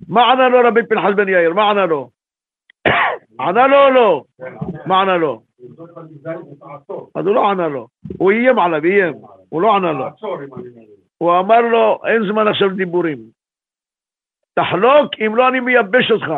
מה 0.07 0.31
ענה 0.31 0.49
לו 0.49 0.59
רבי 0.67 0.81
פנחס 0.89 1.15
בן 1.15 1.29
יאיר? 1.29 1.53
מה 1.53 1.69
ענה 1.69 1.85
לו? 1.85 2.09
ענה 3.39 3.67
לו 3.67 3.77
או 3.85 3.89
לא? 3.89 4.23
מה 4.85 5.01
ענה 5.01 5.17
לו? 5.17 5.41
אז 7.15 7.25
הוא 7.25 7.35
לא 7.35 7.49
ענה 7.51 7.67
לו. 7.67 7.87
הוא 8.17 8.31
איים 8.31 8.59
עליו, 8.59 8.83
איים. 8.83 9.13
הוא 9.49 9.61
לא 9.61 9.75
ענה 9.75 9.91
לו. 9.91 10.05
הוא 11.17 11.39
אמר 11.39 11.61
לו, 11.61 11.99
אין 12.05 12.31
זמן 12.31 12.47
עכשיו 12.47 12.69
דיבורים. 12.69 13.17
תחלוק, 14.53 15.11
אם 15.27 15.35
לא 15.35 15.47
אני 15.47 15.59
מייבש 15.59 16.11
אותך. 16.11 16.31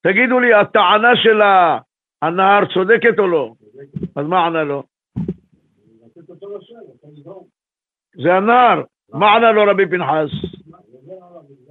תגידו 0.00 0.40
לי, 0.40 0.54
הטענה 0.54 1.16
של 1.16 1.40
הנהר 2.22 2.64
צודקת 2.74 3.18
או 3.18 3.26
לא? 3.26 3.52
אז 4.16 4.26
מה 4.26 4.46
ענה 4.46 4.62
לו? 4.62 4.82
זה 8.22 8.34
הנער. 8.34 8.82
מה 9.12 9.36
ענה 9.36 9.52
לו 9.52 9.62
רבי 9.70 9.86
פנחס? 9.86 10.30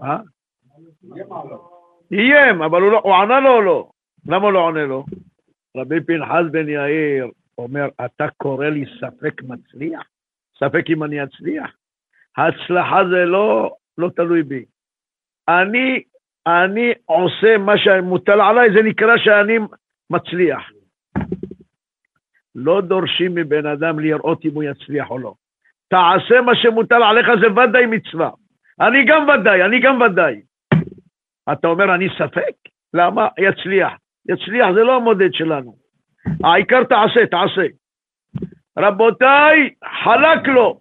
אה? 0.04 0.18
איים, 2.12 2.62
אבל 2.62 2.82
לא- 2.82 3.02
הוא 3.04 3.16
ענה 3.16 3.40
לו 3.40 3.56
או 3.56 3.62
לא? 3.62 3.90
למה 4.26 4.44
הוא 4.46 4.54
לא 4.54 4.60
עונה 4.60 4.84
לו? 4.86 5.06
רבי 5.78 6.02
פנחס 6.02 6.52
בן 6.52 6.70
יאיר 6.70 7.28
אומר, 7.58 7.88
אתה 8.06 8.28
קורא 8.38 8.70
לי 8.70 8.86
ספק 9.00 9.42
מצליח? 9.44 10.04
ספק 10.60 10.86
אם 10.90 11.04
אני 11.04 11.24
אצליח? 11.24 11.72
ההצלחה 12.38 13.02
זה 13.10 13.26
לא, 13.26 13.76
לא 13.98 14.10
תלוי 14.16 14.44
בי. 14.44 14.66
אני, 15.48 16.04
אני 16.48 16.94
עושה 17.06 17.58
מה 17.58 17.78
שמוטל 17.78 18.42
עליי, 18.42 18.70
זה 18.76 18.84
נקרא 18.84 19.18
שאני 19.18 19.58
מצליח. 20.10 20.62
לא 22.56 22.82
דורשים 22.82 23.36
מבן 23.36 23.66
אדם 23.66 24.00
לראות 24.00 24.46
אם 24.46 24.52
הוא 24.54 24.64
יצליח 24.64 25.10
או 25.10 25.20
לא. 25.20 25.34
תעשה 25.88 26.42
מה 26.42 26.56
שמוטל 26.56 27.04
עליך, 27.04 27.28
זה 27.42 27.52
ודאי 27.52 27.86
מצווה. 27.86 28.30
אני 28.82 29.06
גם 29.06 29.28
ודאי, 29.28 29.64
אני 29.64 29.80
גם 29.80 30.02
ודאי. 30.02 30.42
אתה 31.52 31.68
אומר, 31.68 31.96
אני 31.96 32.08
ספק? 32.18 32.56
למה? 32.94 33.28
יצליח. 33.40 33.94
יצליח 34.30 34.72
זה 34.76 34.84
לא 34.84 34.96
המודד 34.96 35.34
שלנו. 35.34 35.76
העיקר 36.44 36.84
תעשה, 36.84 37.26
תעשה. 37.26 37.66
רבותיי, 38.80 39.70
חלק 40.04 40.48
לו, 40.48 40.80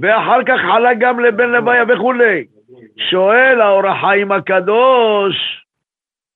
ואחר 0.00 0.44
כך 0.46 0.60
חלק 0.60 0.98
גם 1.00 1.20
לבן 1.20 1.48
לוויה 1.50 1.84
וכולי. 1.88 2.46
שואל 3.10 3.60
האור 3.60 3.86
החיים 3.86 4.32
הקדוש, 4.32 5.36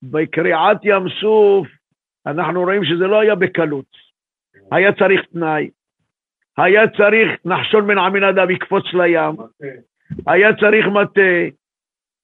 בקריעת 0.03 0.79
ים 0.85 1.09
סוף, 1.21 1.69
אנחנו 2.27 2.63
רואים 2.63 2.85
שזה 2.85 3.07
לא 3.07 3.21
היה 3.21 3.35
בקלות. 3.35 4.04
היה 4.73 4.93
צריך 4.93 5.21
תנאי, 5.33 5.71
היה 6.59 6.89
צריך 6.89 7.31
נחשון 7.45 7.87
בן 7.87 7.99
עמינדב 7.99 8.51
יקפוץ 8.51 8.85
לים, 8.95 9.37
היה 10.27 10.57
צריך 10.57 10.87
מטה, 10.87 11.55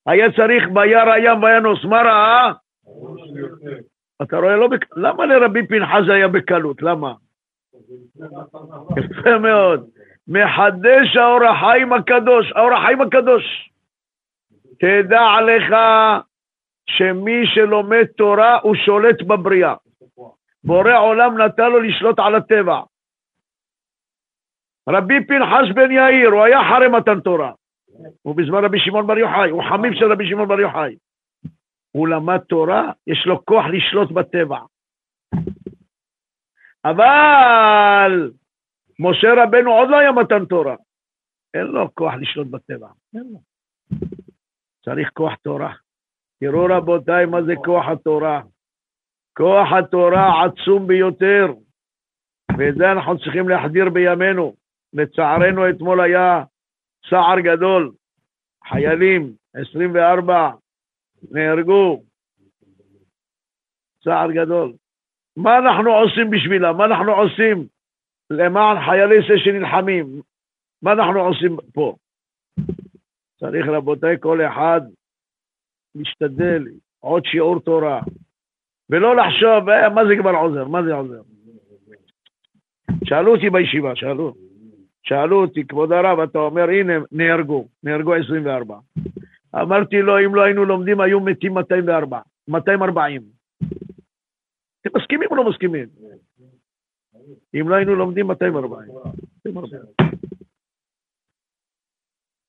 היה 0.07 0.33
צריך 0.33 0.69
בירא 0.73 1.13
הים 1.13 1.43
וינוס, 1.43 1.85
מה 1.85 2.03
ראה? 2.03 2.53
אתה 4.23 4.37
רואה, 4.37 4.57
לא 4.57 4.69
בק... 4.69 4.97
למה 4.97 5.27
לרבי 5.27 5.67
פנחס 5.67 6.09
היה 6.13 6.29
בקלות? 6.29 6.83
למה? 6.83 7.15
יפה 8.97 9.39
מאוד. 9.39 9.89
מחדש 10.29 11.17
האור 11.17 11.45
החיים 11.45 11.93
הקדוש, 11.93 12.53
האור 12.53 12.73
החיים 12.73 13.01
הקדוש. 13.01 13.71
תדע 14.81 15.27
לך 15.47 15.77
שמי 16.87 17.47
שלומד 17.47 18.05
תורה 18.05 18.59
הוא 18.63 18.75
שולט 18.75 19.23
בבריאה. 19.23 19.75
בורא 20.65 20.99
עולם 20.99 21.39
נתן 21.39 21.71
לו 21.71 21.81
לשלוט 21.81 22.19
על 22.19 22.35
הטבע. 22.35 22.81
רבי 24.89 25.27
פנחס 25.27 25.75
בן 25.75 25.91
יאיר, 25.91 26.29
הוא 26.29 26.45
היה 26.45 26.61
אחרי 26.61 26.89
מתן 26.89 27.21
תורה. 27.21 27.53
הוא 28.23 28.37
בזמן 28.37 28.65
רבי 28.65 28.79
שמעון 28.79 29.07
בר 29.07 29.19
יוחאי, 29.19 29.51
הוא 29.51 29.63
חמיב 29.71 29.95
של 29.95 30.13
רבי 30.13 30.29
שמעון 30.29 30.49
בר 30.49 30.61
יוחאי. 30.61 30.97
הוא 31.91 32.09
למד 32.09 32.39
תורה, 32.39 32.93
יש 33.07 33.27
לו 33.27 33.45
כוח 33.45 33.65
לשלוט 33.73 34.13
בטבע. 34.13 34.59
אבל 36.85 38.31
משה 38.99 39.29
רבנו 39.37 39.73
עוד 39.73 39.91
לא 39.91 39.99
היה 39.99 40.13
מתן 40.13 40.45
תורה. 40.45 40.77
אין 41.55 41.67
לו 41.67 41.95
כוח 41.95 42.15
לשלוט 42.15 42.47
בטבע. 42.47 42.89
אין 43.15 43.25
לו. 43.33 43.41
צריך 44.85 45.11
כוח 45.13 45.35
תורה. 45.35 45.75
תראו 46.41 46.67
רבותיי 46.71 47.27
מה 47.27 47.43
זה 47.43 47.53
כוח 47.65 47.85
התורה. 47.89 48.43
כוח 49.37 49.69
התורה 49.79 50.45
עצום 50.45 50.87
ביותר, 50.87 51.47
ואת 52.59 52.75
זה 52.75 52.93
אנחנו 52.93 53.19
צריכים 53.19 53.49
להחדיר 53.49 53.91
בימינו. 53.91 54.55
לצערנו 54.93 55.71
אתמול 55.71 56.01
היה 56.01 56.45
צער 57.11 57.41
גדול, 57.41 57.93
חיילים, 58.69 59.33
24, 59.55 60.51
נהרגו, 61.31 62.03
צער 64.05 64.33
גדול. 64.33 64.73
מה 65.37 65.59
אנחנו 65.59 65.91
עושים 65.91 66.31
בשבילם? 66.31 66.77
מה 66.77 66.85
אנחנו 66.85 67.13
עושים 67.13 67.67
למען 68.31 68.77
חיילי 68.87 69.21
זה 69.29 69.39
שנלחמים? 69.45 70.07
מה 70.83 70.93
אנחנו 70.93 71.21
עושים 71.21 71.57
פה? 71.75 71.97
צריך, 73.41 73.67
רבותיי, 73.69 74.17
כל 74.21 74.41
אחד 74.47 74.81
להשתדל, 75.95 76.65
עוד 77.01 77.25
שיעור 77.25 77.61
תורה, 77.61 78.01
ולא 78.91 79.17
לחשוב, 79.17 79.69
אה, 79.69 79.89
מה 79.89 80.07
זה 80.07 80.15
כבר 80.21 80.31
עוזר? 80.31 80.69
מה 80.69 80.83
זה 80.83 80.95
עוזר? 80.95 81.21
שאלו 83.05 83.35
אותי 83.35 83.51
בישיבה, 83.51 83.97
שאלו. 83.97 84.35
שאלו 85.03 85.41
אותי, 85.41 85.67
כבוד 85.67 85.93
הרב, 85.93 86.21
אתה 86.21 86.39
אומר, 86.39 86.69
הנה, 86.69 86.93
נהרגו, 87.13 87.69
נהרגו 87.83 88.15
24. 88.15 88.79
אמרתי 89.55 90.03
לו, 90.03 90.25
אם 90.25 90.35
לא 90.35 90.43
היינו 90.43 90.65
לומדים, 90.65 91.01
היו 91.01 91.21
מתים 91.21 91.55
204, 91.55 92.21
240. 92.49 93.23
אתם 94.81 94.91
מסכימים 94.97 95.29
או 95.31 95.37
לא 95.37 95.51
מסכימים? 95.51 95.87
אם 97.55 97.69
לא 97.69 97.75
היינו 97.75 97.95
לומדים, 97.95 98.27
240. 98.27 98.89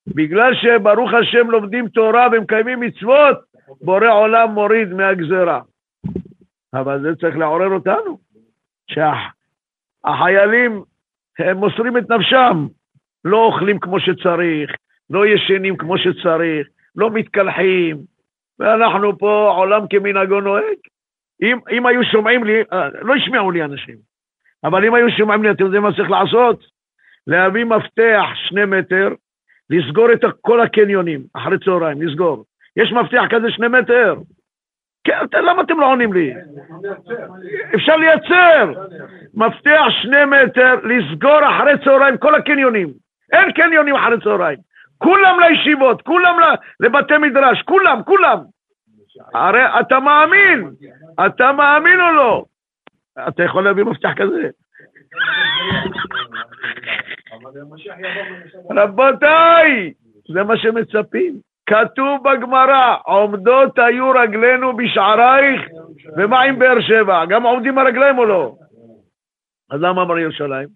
בגלל 0.06 0.52
שברוך 0.54 1.10
השם 1.14 1.50
לומדים 1.50 1.88
תורה 1.88 2.28
ומקיימים 2.32 2.80
מצוות, 2.80 3.38
בורא 3.80 4.08
עולם 4.12 4.50
מוריד 4.50 4.88
מהגזרה. 4.88 5.60
אבל 6.74 7.02
זה 7.02 7.16
צריך 7.20 7.36
לעורר 7.36 7.68
אותנו, 7.68 8.18
שהחיילים 10.04 10.82
הם 11.38 11.56
מוסרים 11.56 11.98
את 11.98 12.10
נפשם, 12.10 12.66
לא 13.24 13.44
אוכלים 13.44 13.78
כמו 13.78 14.00
שצריך, 14.00 14.70
לא 15.10 15.26
ישנים 15.26 15.76
כמו 15.76 15.98
שצריך, 15.98 16.68
לא 16.96 17.10
מתקלחים, 17.10 17.96
ואנחנו 18.58 19.18
פה 19.18 19.52
עולם 19.56 19.86
כמנהגו 19.90 20.40
נוהג. 20.40 20.76
אם, 21.42 21.58
אם 21.70 21.86
היו 21.86 22.04
שומעים 22.04 22.44
לי, 22.44 22.62
אה, 22.72 22.88
לא 23.02 23.16
ישמעו 23.16 23.50
לי 23.50 23.64
אנשים, 23.64 23.96
אבל 24.64 24.84
אם 24.84 24.94
היו 24.94 25.10
שומעים 25.10 25.42
לי, 25.42 25.50
אתם 25.50 25.64
יודעים 25.64 25.82
מה 25.82 25.96
צריך 25.96 26.10
לעשות? 26.10 26.64
להביא 27.26 27.64
מפתח 27.64 28.26
שני 28.34 28.64
מטר, 28.64 29.08
לסגור 29.70 30.12
את 30.12 30.20
כל 30.40 30.60
הקניונים 30.60 31.22
אחרי 31.34 31.58
צהריים, 31.64 32.02
לסגור. 32.02 32.44
יש 32.76 32.92
מפתח 32.92 33.22
כזה 33.30 33.50
שני 33.50 33.68
מטר? 33.68 34.14
כן, 35.04 35.42
למה 35.42 35.62
אתם 35.62 35.80
לא 35.80 35.86
עונים 35.86 36.12
לי? 36.12 36.34
אפשר 37.74 37.96
לייצר. 37.96 38.72
מפתח 39.34 39.84
שני 40.02 40.24
מטר, 40.24 40.74
לסגור 40.74 41.40
אחרי 41.50 41.72
צהריים 41.84 42.18
כל 42.18 42.34
הקניונים. 42.34 42.92
אין 43.32 43.52
קניונים 43.52 43.94
אחרי 43.94 44.20
צהריים. 44.24 44.58
כולם 44.98 45.36
לישיבות, 45.40 46.02
כולם 46.02 46.36
לבתי 46.80 47.18
מדרש, 47.18 47.62
כולם, 47.62 48.02
כולם. 48.02 48.38
הרי 49.34 49.80
אתה 49.80 50.00
מאמין, 50.00 50.70
אתה 51.26 51.52
מאמין 51.52 52.00
או 52.00 52.12
לא? 52.12 52.44
אתה 53.28 53.42
יכול 53.42 53.64
להביא 53.64 53.84
מפתח 53.84 54.10
כזה? 54.16 54.50
רבותיי, 58.76 59.92
זה 60.28 60.42
מה 60.42 60.56
שמצפים. 60.56 61.51
כתוב 61.72 62.20
בגמרא, 62.24 62.96
עומדות 63.04 63.78
היו 63.78 64.10
רגלינו 64.10 64.76
בשערייך, 64.76 65.60
ומה 66.16 66.42
עם 66.42 66.58
באר 66.58 66.80
שבע? 66.80 67.24
גם 67.24 67.42
עומדים 67.42 67.78
הרגליים 67.78 68.18
או 68.18 68.24
לא? 68.24 68.54
אז 69.70 69.80
למה 69.80 70.02
אמר 70.02 70.18
ירושלים? 70.18 70.68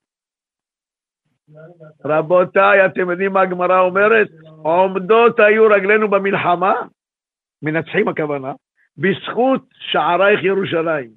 רבותיי, 2.05 2.87
אתם 2.87 3.11
יודעים 3.11 3.33
מה 3.33 3.41
הגמרא 3.41 3.81
אומרת? 3.81 4.29
עומדות 4.63 5.41
היו 5.41 5.67
רגלינו 5.67 6.09
במלחמה, 6.09 6.75
מנצחים 7.63 8.09
הכוונה, 8.09 8.53
בזכות 8.99 9.63
שערייך 9.73 10.45
ירושלים, 10.45 11.11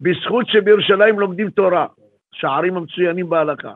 בזכות 0.00 0.46
שבירושלים 0.48 1.20
לומדים 1.20 1.50
תורה, 1.50 1.86
שערים 2.32 2.76
המצוינים 2.76 3.28
בהלכה. 3.28 3.72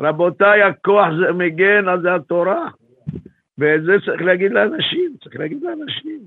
רבותיי, 0.00 0.62
הכוח 0.62 1.08
זה 1.20 1.32
מגן, 1.32 1.88
אז 1.88 2.00
זה 2.00 2.14
התורה. 2.14 2.68
ואת 3.58 3.82
זה 3.82 3.92
צריך 4.04 4.22
להגיד 4.22 4.52
לאנשים, 4.52 5.16
צריך 5.22 5.36
להגיד 5.36 5.62
לאנשים. 5.62 6.20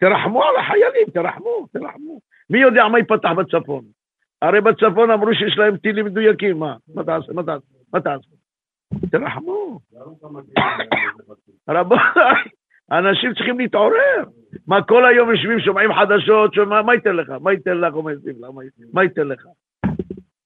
תרחמו 0.00 0.44
על 0.44 0.56
החיילים, 0.56 1.06
תרחמו, 1.14 1.66
תרחמו. 1.72 2.20
מי 2.50 2.58
יודע 2.58 2.88
מה 2.88 2.98
ייפתח 2.98 3.30
בצפון? 3.36 3.84
הרי 4.42 4.60
בצפון 4.60 5.10
אמרו 5.10 5.34
שיש 5.34 5.58
להם 5.58 5.76
טילים 5.76 6.04
מדויקים, 6.04 6.58
מה? 6.58 6.76
מה 6.94 7.04
תעשה? 7.04 7.32
מה 7.32 7.42
תעשה? 7.42 7.66
מה 7.92 8.00
תעשה? 8.00 8.28
תרחמו. 9.10 9.80
רבותיי, 11.68 12.42
אנשים 12.92 13.34
צריכים 13.34 13.58
להתעורר. 13.58 14.24
מה, 14.66 14.82
כל 14.82 15.06
היום 15.06 15.30
יושבים, 15.30 15.60
שומעים 15.60 15.94
חדשות, 15.94 16.54
שומע, 16.54 16.82
מה 16.82 16.94
ייתן 16.94 17.16
לך? 17.16 17.30
מה 17.40 17.52
ייתן 17.52 17.78
לך? 17.78 17.94
מה 18.92 19.02
ייתן 19.02 19.28
לך? 19.28 19.46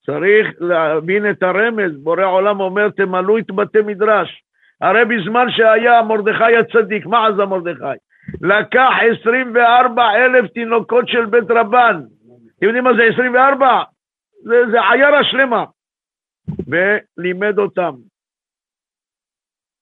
צריך 0.06 0.46
להבין 0.60 1.30
את 1.30 1.42
הרמז, 1.42 1.96
בורא 2.02 2.24
עולם 2.24 2.60
אומר, 2.60 2.90
תמלאו 2.90 3.38
את 3.38 3.50
בתי 3.50 3.78
מדרש. 3.80 4.42
הרי 4.82 5.04
בזמן 5.04 5.46
שהיה 5.50 6.02
מרדכי 6.02 6.56
הצדיק, 6.56 7.06
מה 7.06 7.26
עזה 7.26 7.44
מרדכי? 7.44 7.98
לקח 8.40 8.90
24 9.22 10.10
אלף 10.14 10.50
תינוקות 10.50 11.08
של 11.08 11.26
בית 11.26 11.50
רבן. 11.50 12.02
אתם 12.58 12.66
יודעים 12.66 12.84
מה 12.84 12.90
זה 12.96 13.02
24? 13.14 13.82
זה, 14.42 14.54
זה 14.70 14.76
עיירה 14.90 15.24
שלמה. 15.24 15.64
ולימד 16.66 17.58
אותם. 17.58 17.94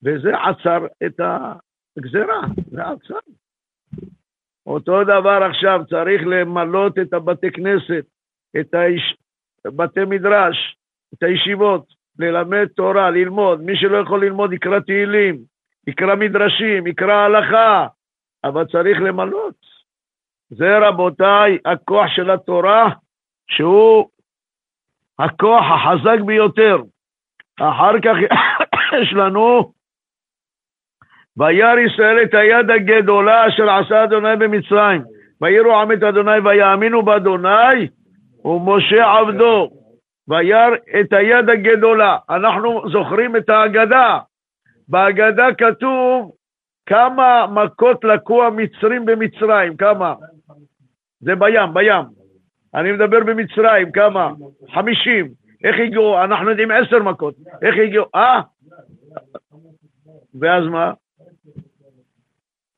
וזה 0.03 0.31
עצר 0.37 0.87
את 1.07 1.21
הגזרה, 1.21 2.41
זה 2.71 2.83
עצר. 2.83 3.19
אותו 4.67 5.05
דבר 5.05 5.43
עכשיו, 5.51 5.81
צריך 5.91 6.23
למלות 6.27 6.99
את 6.99 7.13
הבתי 7.13 7.51
כנסת, 7.51 8.05
את 8.61 8.75
היש... 8.75 9.17
בתי 9.67 10.01
מדרש, 10.05 10.77
את 11.15 11.23
הישיבות. 11.23 12.00
ללמד 12.19 12.67
תורה, 12.67 13.11
ללמוד. 13.11 13.63
מי 13.63 13.77
שלא 13.77 13.97
יכול 13.97 14.25
ללמוד 14.25 14.53
יקרא 14.53 14.79
תהילים, 14.79 15.39
יקרא 15.87 16.15
מדרשים, 16.15 16.87
יקרא 16.87 17.15
הלכה, 17.15 17.87
אבל 18.45 18.65
צריך 18.65 19.01
למלות. 19.01 19.55
זה 20.51 20.79
רבותיי 20.79 21.59
הכוח 21.65 22.07
של 22.09 22.31
התורה, 22.31 22.91
שהוא 23.51 24.09
הכוח 25.19 25.65
החזק 25.71 26.21
ביותר. 26.27 26.77
אחר 27.61 28.01
כך 28.05 28.17
יש 29.03 29.13
לנו, 29.13 29.73
וירא 31.37 31.79
ישראל 31.79 32.23
את 32.23 32.35
היד 32.35 32.71
הגדולה 32.71 33.49
אשר 33.49 33.71
עשה 33.71 34.05
אדוני 34.05 34.37
במצרים, 34.39 35.03
ויראו 35.41 35.81
עם 35.81 35.93
את 35.93 36.03
אדוני 36.03 36.39
ויאמינו 36.45 37.03
באדוני 37.03 37.89
ומשה 38.45 39.19
עבדו. 39.19 39.80
וירא 40.31 40.77
את 41.01 41.13
היד 41.13 41.51
הגדולה. 41.51 42.17
אנחנו 42.31 42.83
זוכרים 42.93 43.37
את 43.37 43.49
ההגדה. 43.49 44.19
בהגדה 44.89 45.47
כתוב 45.59 46.33
כמה 46.87 47.47
מכות 47.47 48.05
לקו 48.05 48.45
המצרים 48.45 49.05
במצרים, 49.05 49.77
כמה? 49.77 50.15
זה 51.21 51.35
בים, 51.35 51.75
בים. 51.75 52.05
אני 52.75 52.93
מדבר 52.93 53.21
במצרים, 53.21 53.93
כמה? 53.93 54.33
חמישים. 54.75 55.29
איך 55.65 55.77
הגיעו? 55.81 56.25
אנחנו 56.25 56.51
יודעים 56.51 56.71
עשר 56.71 57.03
מכות. 57.03 57.35
איך 57.63 57.75
הגיעו? 57.85 58.05
אה? 58.15 58.41
ואז 60.41 60.65
מה? 60.67 60.93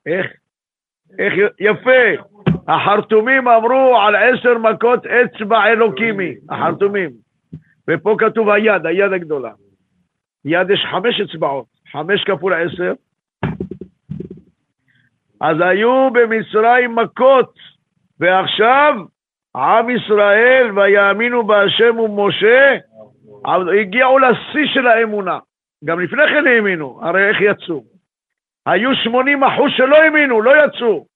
איך? 0.06 0.26
איך? 1.18 1.34
יפה. 1.60 2.22
החרטומים 2.68 3.48
אמרו 3.48 4.00
על 4.00 4.16
עשר 4.16 4.58
מכות 4.58 5.06
אצבע 5.06 5.66
אלוקימי. 5.66 6.34
החרטומים. 6.50 7.21
ופה 7.90 8.16
כתוב 8.18 8.48
היד, 8.48 8.86
היד 8.86 9.12
הגדולה. 9.12 9.50
יד 10.44 10.70
יש 10.70 10.86
חמש 10.90 11.20
אצבעות, 11.20 11.66
חמש 11.92 12.24
כפול 12.24 12.54
עשר. 12.54 12.92
אז 15.40 15.56
היו 15.60 16.10
במצרים 16.10 16.96
מכות, 16.96 17.54
ועכשיו 18.20 18.94
עם 19.56 19.90
ישראל 19.90 20.78
ויאמינו 20.78 21.46
בהשם 21.46 21.98
ומשה, 21.98 22.76
הגיעו 23.80 24.18
לשיא 24.18 24.66
של 24.74 24.86
האמונה. 24.86 25.38
גם 25.84 26.00
לפני 26.00 26.22
כן 26.28 26.46
האמינו, 26.46 27.00
הרי 27.02 27.28
איך 27.28 27.40
יצאו? 27.40 27.84
היו 28.66 28.94
80 28.94 29.44
אחוז 29.44 29.70
שלא 29.76 29.96
האמינו, 29.96 30.42
לא 30.42 30.64
יצאו. 30.64 31.06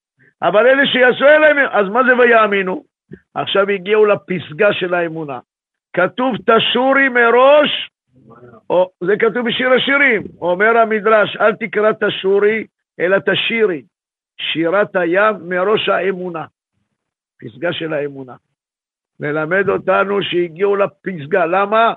אבל 0.43 0.67
אלה 0.67 0.87
שיצאו 0.87 1.27
אליהם, 1.27 1.57
אז 1.71 1.89
מה 1.89 2.01
זה 2.05 2.17
ויאמינו? 2.17 2.85
עכשיו 3.35 3.71
הגיעו 3.71 4.07
לפסגה 4.07 4.73
של 4.73 4.95
האמונה. 4.95 5.39
כתוב 5.97 6.37
תשורי 6.37 7.09
מראש, 7.09 7.91
או, 8.71 8.91
זה 9.05 9.13
כתוב 9.19 9.49
בשיר 9.49 9.71
השירים, 9.71 10.23
אומר 10.41 10.79
המדרש, 10.79 11.37
אל 11.37 11.53
תקרא 11.53 11.93
תשורי, 11.93 12.67
אלא 13.01 13.17
תשירי, 13.19 13.83
שירת 14.41 14.97
הים 14.97 15.35
מראש 15.49 15.89
האמונה, 15.89 16.45
פסגה 17.41 17.73
של 17.73 17.93
האמונה. 17.93 18.35
מלמד 19.21 19.69
אותנו 19.69 20.23
שהגיעו 20.23 20.77
לפסגה, 20.77 21.47
למה? 21.47 21.95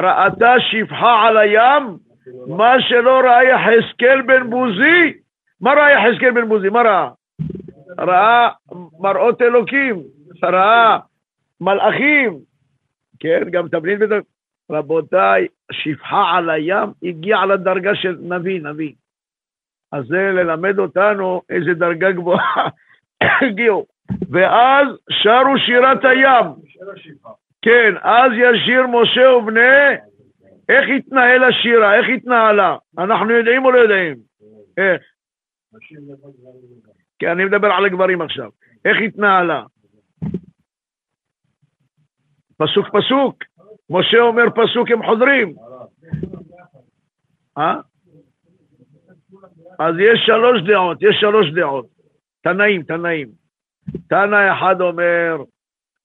ראתה 0.00 0.54
שפחה 0.60 1.28
על 1.28 1.36
הים, 1.36 1.82
מה 2.46 2.74
שלא 2.80 3.20
ראה 3.20 3.44
יחזקאל 3.44 4.22
בן 4.22 4.50
בוזי, 4.50 5.12
מה 5.60 5.72
ראה 5.72 5.92
יחזקאל 5.92 6.30
בן 6.30 6.48
בוזי? 6.48 6.68
מה 6.68 6.82
ראה? 6.82 7.10
ראה 7.98 8.48
מראות 9.00 9.42
אלוקים, 9.42 10.02
ראה 10.42 10.98
מלאכים, 11.60 12.51
כן, 13.22 13.42
גם 13.50 13.68
תבנין 13.68 13.98
בזה. 13.98 14.18
רבותיי, 14.70 15.46
שפחה 15.72 16.36
על 16.36 16.50
הים 16.50 16.88
הגיע 17.02 17.46
לדרגה 17.46 17.94
של 17.94 18.16
נביא, 18.20 18.60
נביא. 18.62 18.92
אז 19.92 20.04
זה 20.06 20.16
ללמד 20.16 20.78
אותנו 20.78 21.42
איזה 21.50 21.74
דרגה 21.74 22.12
גבוהה 22.12 22.68
הגיעו. 23.42 23.86
ואז 24.30 24.86
שרו 25.10 25.58
שירת 25.58 26.04
הים. 26.04 26.46
כן, 27.62 27.94
אז 28.02 28.32
ישיר 28.36 28.86
משה 28.86 29.30
ובני, 29.30 29.96
איך 30.68 30.88
התנהל 30.96 31.44
השירה, 31.44 31.94
איך 31.94 32.06
התנהלה? 32.14 32.76
אנחנו 32.98 33.30
יודעים 33.30 33.64
או 33.64 33.70
לא 33.70 33.78
יודעים? 33.78 34.16
איך? 34.76 35.02
כן, 37.18 37.28
אני 37.28 37.44
מדבר 37.44 37.72
על 37.72 37.84
הגברים 37.84 38.22
עכשיו. 38.22 38.50
איך 38.84 38.96
התנהלה? 39.04 39.62
פסוק 42.62 42.86
פסוק. 42.88 43.44
משה 43.90 44.20
אומר 44.20 44.44
פסוק, 44.50 44.90
הם 44.90 45.06
חוזרים. 45.06 45.54
אה? 47.58 47.74
אז 49.78 49.94
יש 49.98 50.20
שלוש 50.26 50.62
דעות, 50.62 50.98
יש 51.00 51.16
שלוש 51.20 51.46
דעות. 51.54 51.86
תנאים, 52.42 52.82
תנאים. 52.82 53.28
תנא 54.08 54.52
אחד 54.52 54.80
אומר, 54.80 55.36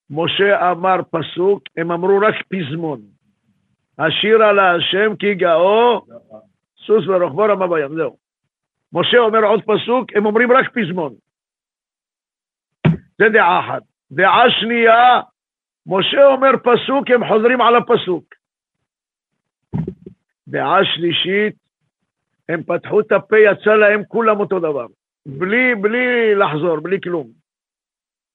משה 0.09 0.71
אמר 0.71 0.99
פסוק, 1.11 1.63
הם 1.77 1.91
אמרו 1.91 2.19
רק 2.21 2.35
פזמון. 2.49 3.01
השירה 3.99 4.53
להשם 4.53 5.15
כי 5.15 5.35
גאו, 5.35 6.01
סוס 6.85 7.07
ורוחבו 7.07 7.41
רמה 7.41 7.67
בים, 7.67 7.95
זהו. 7.95 8.17
משה 8.93 9.17
אומר 9.17 9.43
עוד 9.43 9.61
פסוק, 9.63 10.15
הם 10.15 10.25
אומרים 10.25 10.51
רק 10.51 10.69
פזמון. 10.73 11.13
זה 13.17 13.29
דעה 13.33 13.59
אחת. 13.59 13.81
דעה 14.11 14.51
שנייה, 14.59 15.21
משה 15.87 16.27
אומר 16.27 16.51
פסוק, 16.63 17.11
הם 17.11 17.27
חוזרים 17.27 17.61
על 17.61 17.75
הפסוק. 17.75 18.35
דעה 20.47 20.79
שלישית, 20.85 21.55
הם 22.49 22.63
פתחו 22.63 22.99
את 22.99 23.11
הפה, 23.11 23.37
יצא 23.37 23.73
להם 23.73 24.03
כולם 24.07 24.39
אותו 24.39 24.59
דבר. 24.59 24.85
בלי, 25.25 25.75
בלי 25.75 26.35
לחזור, 26.35 26.79
בלי 26.79 27.01
כלום. 27.01 27.27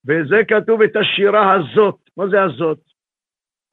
וזה 0.07 0.37
כתוב 0.49 0.83
את 0.83 0.97
השירה 0.97 1.55
הזאת. 1.55 1.97
מה 2.17 2.29
זה 2.29 2.43
הזאת? 2.43 2.79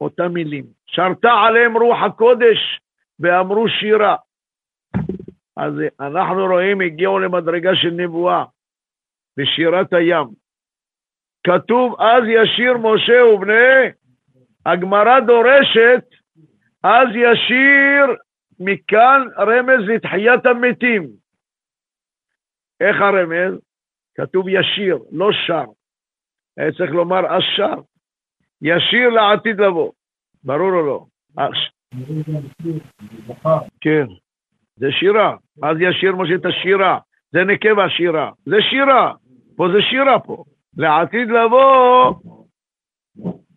אותם 0.00 0.32
מילים. 0.32 0.64
שרתה 0.86 1.32
עליהם 1.32 1.76
רוח 1.76 1.98
הקודש 2.02 2.80
ואמרו 3.20 3.68
שירה. 3.68 4.16
אז 5.56 5.72
אנחנו 6.00 6.46
רואים, 6.46 6.80
הגיעו 6.80 7.18
למדרגה 7.18 7.70
של 7.74 7.90
נבואה 7.90 8.44
בשירת 9.36 9.92
הים. 9.92 10.26
כתוב, 11.44 12.00
אז 12.00 12.22
ישיר 12.26 12.78
משה 12.78 13.24
ובני, 13.24 13.90
הגמרא 14.66 15.20
דורשת, 15.20 16.04
אז 16.82 17.08
ישיר 17.08 18.16
מכאן 18.60 19.26
רמז 19.38 19.88
לתחיית 19.88 20.46
המתים. 20.46 21.08
איך 22.80 22.96
הרמז? 23.00 23.60
כתוב 24.14 24.48
ישיר, 24.48 24.98
לא 25.12 25.30
שר. 25.46 25.64
היה 26.56 26.72
צריך 26.72 26.90
לומר 26.90 27.36
אז 27.36 27.42
שר. 27.56 27.80
ישיר 28.62 29.08
לעתיד 29.08 29.60
לבוא. 29.60 29.92
ברור 30.44 30.72
או 30.72 30.86
לא? 30.86 31.04
כן, 33.80 34.06
זה 34.76 34.86
שירה. 34.90 35.36
אז 35.62 35.76
ישיר 35.80 36.16
משה 36.16 36.34
את 36.34 36.46
השירה. 36.46 36.98
זה 37.32 37.44
נקבה 37.44 37.88
שירה. 37.88 38.30
זה 38.46 38.56
שירה. 38.70 39.14
פה 39.56 39.68
זה 39.72 39.82
שירה 39.82 40.20
פה. 40.20 40.44
לעתיד 40.76 41.28
לבוא, 41.30 42.14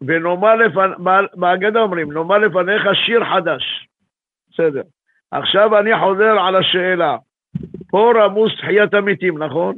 ונאמר 0.02 0.56
לפנ... 0.56 0.92
בהגדה 1.34 1.80
אומרים, 1.80 2.12
נאמר 2.12 2.38
לפניך 2.38 2.84
שיר 3.06 3.26
חדש. 3.26 3.88
בסדר. 4.50 4.82
עכשיו 5.32 5.80
אני 5.80 5.92
חוזר 6.00 6.40
על 6.48 6.56
השאלה. 6.56 7.18
פה 7.90 8.12
רמוס 8.16 8.52
תחיית 8.58 8.94
המתים, 8.94 9.44
נכון? 9.44 9.76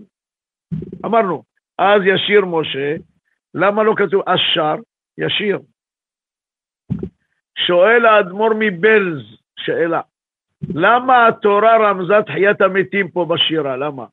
אמרנו, 1.05 1.43
אז 1.79 2.01
ישיר 2.05 2.45
משה, 2.45 2.95
למה 3.53 3.83
לא 3.83 3.93
כתוב 3.97 4.23
אז 4.27 4.39
שר? 4.53 4.75
ישיר. 5.17 5.59
שואל 7.57 8.05
האדמו"ר 8.05 8.53
מבלז, 8.59 9.21
שאלה, 9.59 10.01
למה 10.75 11.27
התורה 11.27 11.77
רמזה 11.77 12.13
תחיית 12.25 12.61
המתים 12.61 13.11
פה 13.11 13.25
בשירה? 13.29 13.77
למה? 13.77 14.05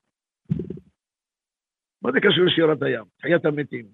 מה 2.03 2.13
זה 2.13 2.21
קשור 2.21 2.45
לשירת 2.45 2.83
הים? 2.83 3.05
תחיית 3.19 3.45
המתים. 3.45 3.87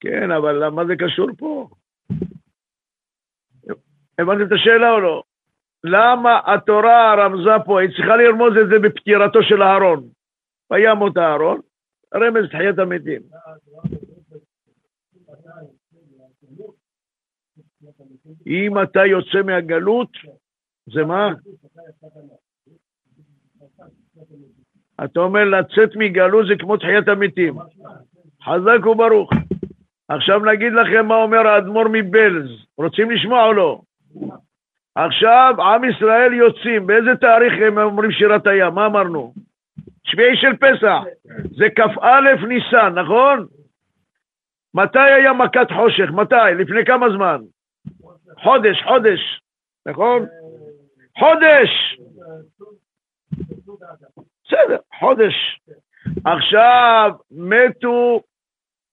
כן, 0.00 0.30
אבל 0.30 0.68
מה 0.68 0.86
זה 0.86 0.94
קשור 0.98 1.28
פה? 1.38 1.68
הבנתם 4.18 4.46
את 4.46 4.52
השאלה 4.52 4.90
או 4.90 5.00
לא? 5.00 5.22
למה 5.84 6.40
התורה 6.46 7.14
רמזה 7.14 7.64
פה, 7.64 7.80
היא 7.80 7.88
צריכה 7.88 8.16
לרמוז 8.16 8.52
את 8.62 8.68
זה 8.68 8.88
בפטירתו 8.88 9.42
של 9.42 9.62
אהרון. 9.62 10.08
וימות 10.70 11.16
אהרון, 11.16 11.60
רמז 12.14 12.48
תחיית 12.50 12.78
המתים. 12.78 13.22
אם 18.46 18.82
אתה 18.82 19.00
יוצא 19.06 19.42
מהגלות, 19.44 20.10
זה 20.94 21.04
מה? 21.04 21.28
אתה 25.04 25.20
אומר 25.20 25.44
לצאת 25.44 25.96
מגלות 25.96 26.46
זה 26.46 26.54
כמו 26.58 26.76
תחיית 26.76 27.08
המתים. 27.08 27.54
חזק 28.44 28.86
וברוך. 28.86 29.30
עכשיו 30.08 30.38
נגיד 30.44 30.72
לכם 30.72 31.06
מה 31.06 31.16
אומר 31.16 31.46
האדמו"ר 31.46 31.88
מבלז. 31.92 32.50
רוצים 32.78 33.10
לשמוע 33.10 33.44
או 33.44 33.52
לא? 33.52 33.80
עכשיו 34.94 35.54
עם 35.58 35.84
ישראל 35.84 36.32
יוצאים, 36.32 36.86
באיזה 36.86 37.16
תאריך 37.20 37.52
הם 37.66 37.78
אומרים 37.78 38.10
שירת 38.12 38.46
הים? 38.46 38.74
מה 38.74 38.86
אמרנו? 38.86 39.34
שביעי 40.04 40.36
של 40.36 40.56
פסח. 40.56 41.02
זה 41.56 41.66
כ"א 41.76 42.46
ניסן, 42.48 42.92
נכון? 42.98 43.46
מתי 44.74 44.98
היה 44.98 45.32
מכת 45.32 45.66
חושך? 45.76 46.10
מתי? 46.10 46.54
לפני 46.58 46.84
כמה 46.84 47.06
זמן? 47.10 47.40
חודש, 48.42 48.82
חודש, 48.82 49.40
נכון? 49.86 50.26
חודש! 51.18 51.98
בסדר, 54.44 54.76
חודש. 54.98 55.60
עכשיו 56.24 57.10
מתו 57.30 58.20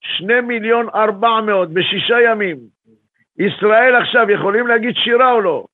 שני 0.01 0.41
מיליון 0.41 0.87
ארבע 0.95 1.41
מאות 1.41 1.73
בשישה 1.73 2.15
ימים. 2.25 2.57
ישראל 3.39 3.95
עכשיו 3.95 4.29
יכולים 4.29 4.67
להגיד 4.67 4.95
שירה 4.95 5.31
או 5.31 5.41
לא? 5.41 5.65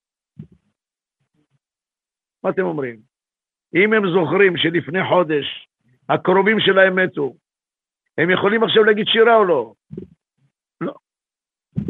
מה 2.44 2.50
אתם 2.50 2.62
אומרים? 2.62 3.00
אם 3.76 3.94
הם 3.94 4.04
זוכרים 4.10 4.58
שלפני 4.58 5.00
חודש 5.10 5.68
הקרובים 6.10 6.60
שלהם 6.60 6.96
מתו, 6.96 7.34
הם 8.18 8.30
יכולים 8.30 8.64
עכשיו 8.64 8.84
להגיד 8.84 9.08
שירה 9.08 9.36
או 9.36 9.46
לא? 9.46 9.74
לא. 10.82 10.94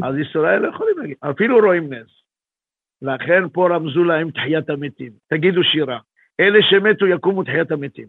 אז 0.02 0.14
ישראל 0.18 0.58
לא 0.58 0.68
יכולים 0.68 0.98
להגיד, 0.98 1.16
אפילו 1.30 1.58
רואים 1.58 1.92
נס. 1.92 2.18
לכן 3.02 3.48
פה 3.52 3.68
רמזו 3.70 4.04
להם 4.04 4.30
תחיית 4.30 4.70
המתים. 4.70 5.12
תגידו 5.26 5.64
שירה. 5.64 5.98
אלה 6.40 6.58
שמתו 6.62 7.06
יקומו 7.06 7.44
תחיית 7.44 7.70
המתים. 7.70 8.06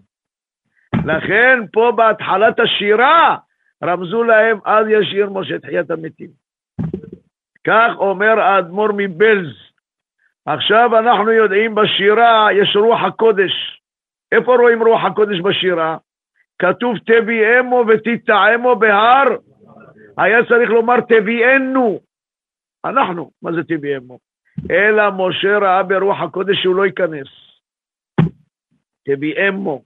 לכן 1.05 1.59
פה 1.73 1.91
בהתחלת 1.95 2.59
השירה 2.59 3.37
רמזו 3.83 4.23
להם 4.23 4.59
אז 4.65 4.85
ישיר 4.89 5.29
משה 5.29 5.59
תחיית 5.59 5.91
המתים. 5.91 6.29
כך 7.67 7.91
אומר 7.97 8.39
האדמו"ר 8.39 8.89
מבלז. 8.97 9.47
עכשיו 10.45 10.99
אנחנו 10.99 11.31
יודעים 11.31 11.75
בשירה 11.75 12.47
יש 12.53 12.75
רוח 12.75 13.01
הקודש. 13.03 13.81
איפה 14.31 14.55
רואים 14.55 14.83
רוח 14.83 15.05
הקודש 15.05 15.39
בשירה? 15.39 15.97
כתוב 16.59 16.97
תביאמו 16.97 17.83
ותטעמו 17.87 18.75
בהר, 18.75 19.27
היה 20.17 20.45
צריך 20.45 20.69
לומר 20.69 21.01
תביאנו. 21.01 21.99
אנחנו, 22.85 23.31
מה 23.41 23.51
זה 23.51 23.63
תביאמו? 23.63 24.19
אלא 24.71 25.03
משה 25.11 25.57
ראה 25.57 25.83
ברוח 25.83 26.21
הקודש 26.21 26.57
שהוא 26.61 26.75
לא 26.75 26.85
ייכנס. 26.85 27.48
תביאמו. 29.03 29.83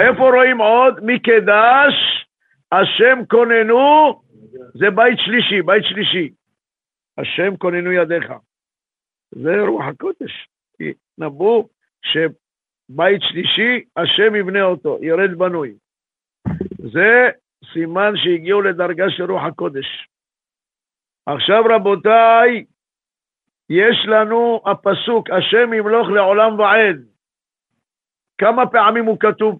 איפה 0.00 0.30
רואים 0.30 0.58
עוד? 0.58 1.00
מקדש 1.02 1.94
השם 2.72 3.18
כוננו, 3.30 4.22
זה 4.74 4.90
בית 4.90 5.18
שלישי, 5.18 5.62
בית 5.62 5.84
שלישי. 5.84 6.32
השם 7.18 7.56
כוננו 7.56 7.92
ידיך. 7.92 8.32
זה 9.30 9.50
רוח 9.68 9.84
הקודש. 9.86 10.48
נבוא 11.18 11.64
שבית 12.02 13.22
שלישי, 13.22 13.84
השם 13.96 14.34
יבנה 14.34 14.62
אותו, 14.62 14.98
ירד 15.02 15.38
בנוי. 15.38 15.74
זה 16.92 17.30
סימן 17.72 18.12
שהגיעו 18.16 18.62
לדרגה 18.62 19.10
של 19.10 19.32
רוח 19.32 19.42
הקודש. 19.44 20.08
עכשיו 21.26 21.62
רבותיי, 21.64 22.64
יש 23.70 24.06
לנו 24.06 24.62
הפסוק, 24.66 25.30
השם 25.30 25.72
ימלוך 25.72 26.08
לעולם 26.08 26.58
ועד. 26.58 27.11
כמה 28.42 28.66
פעמים 28.66 29.04
הוא 29.04 29.18
כתוב 29.20 29.58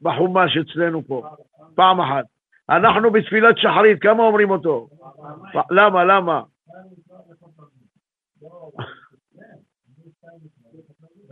בחומש 0.00 0.56
אצלנו 0.56 1.02
פה? 1.06 1.28
פעם 1.74 2.00
אחת. 2.00 2.24
אנחנו 2.68 3.10
בתפילת 3.10 3.58
שחרית, 3.58 4.02
כמה 4.02 4.22
אומרים 4.22 4.50
אותו? 4.50 4.88
למה, 5.70 6.04
למה? 6.04 6.42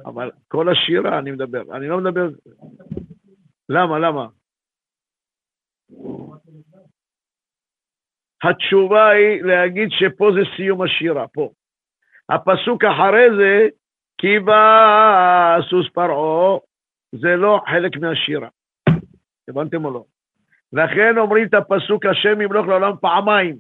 אבל 0.07 0.31
כל 0.49 0.69
השירה 0.69 1.19
אני 1.19 1.31
מדבר, 1.31 1.63
אני 1.77 1.89
לא 1.89 1.99
מדבר... 1.99 2.29
למה, 3.69 3.99
למה? 3.99 4.27
התשובה 8.43 9.09
היא 9.09 9.43
להגיד 9.43 9.89
שפה 9.91 10.31
זה 10.35 10.41
סיום 10.57 10.83
השירה, 10.83 11.29
פה. 11.29 11.51
הפסוק 12.29 12.85
אחרי 12.85 13.27
זה, 13.37 13.69
כי 14.23 14.39
בא 14.39 15.59
סוס 15.71 15.89
פרעה, 15.93 16.59
זה 17.13 17.37
לא 17.37 17.61
חלק 17.67 17.97
מהשירה. 17.97 18.49
הבנתם 19.49 19.85
או 19.85 19.91
לא? 19.91 20.05
לכן 20.73 21.19
אומרים 21.19 21.47
את 21.47 21.55
הפסוק 21.55 22.07
השם 22.07 22.41
ימלוך 22.41 22.67
לעולם 22.67 22.93
פעמיים. 23.01 23.57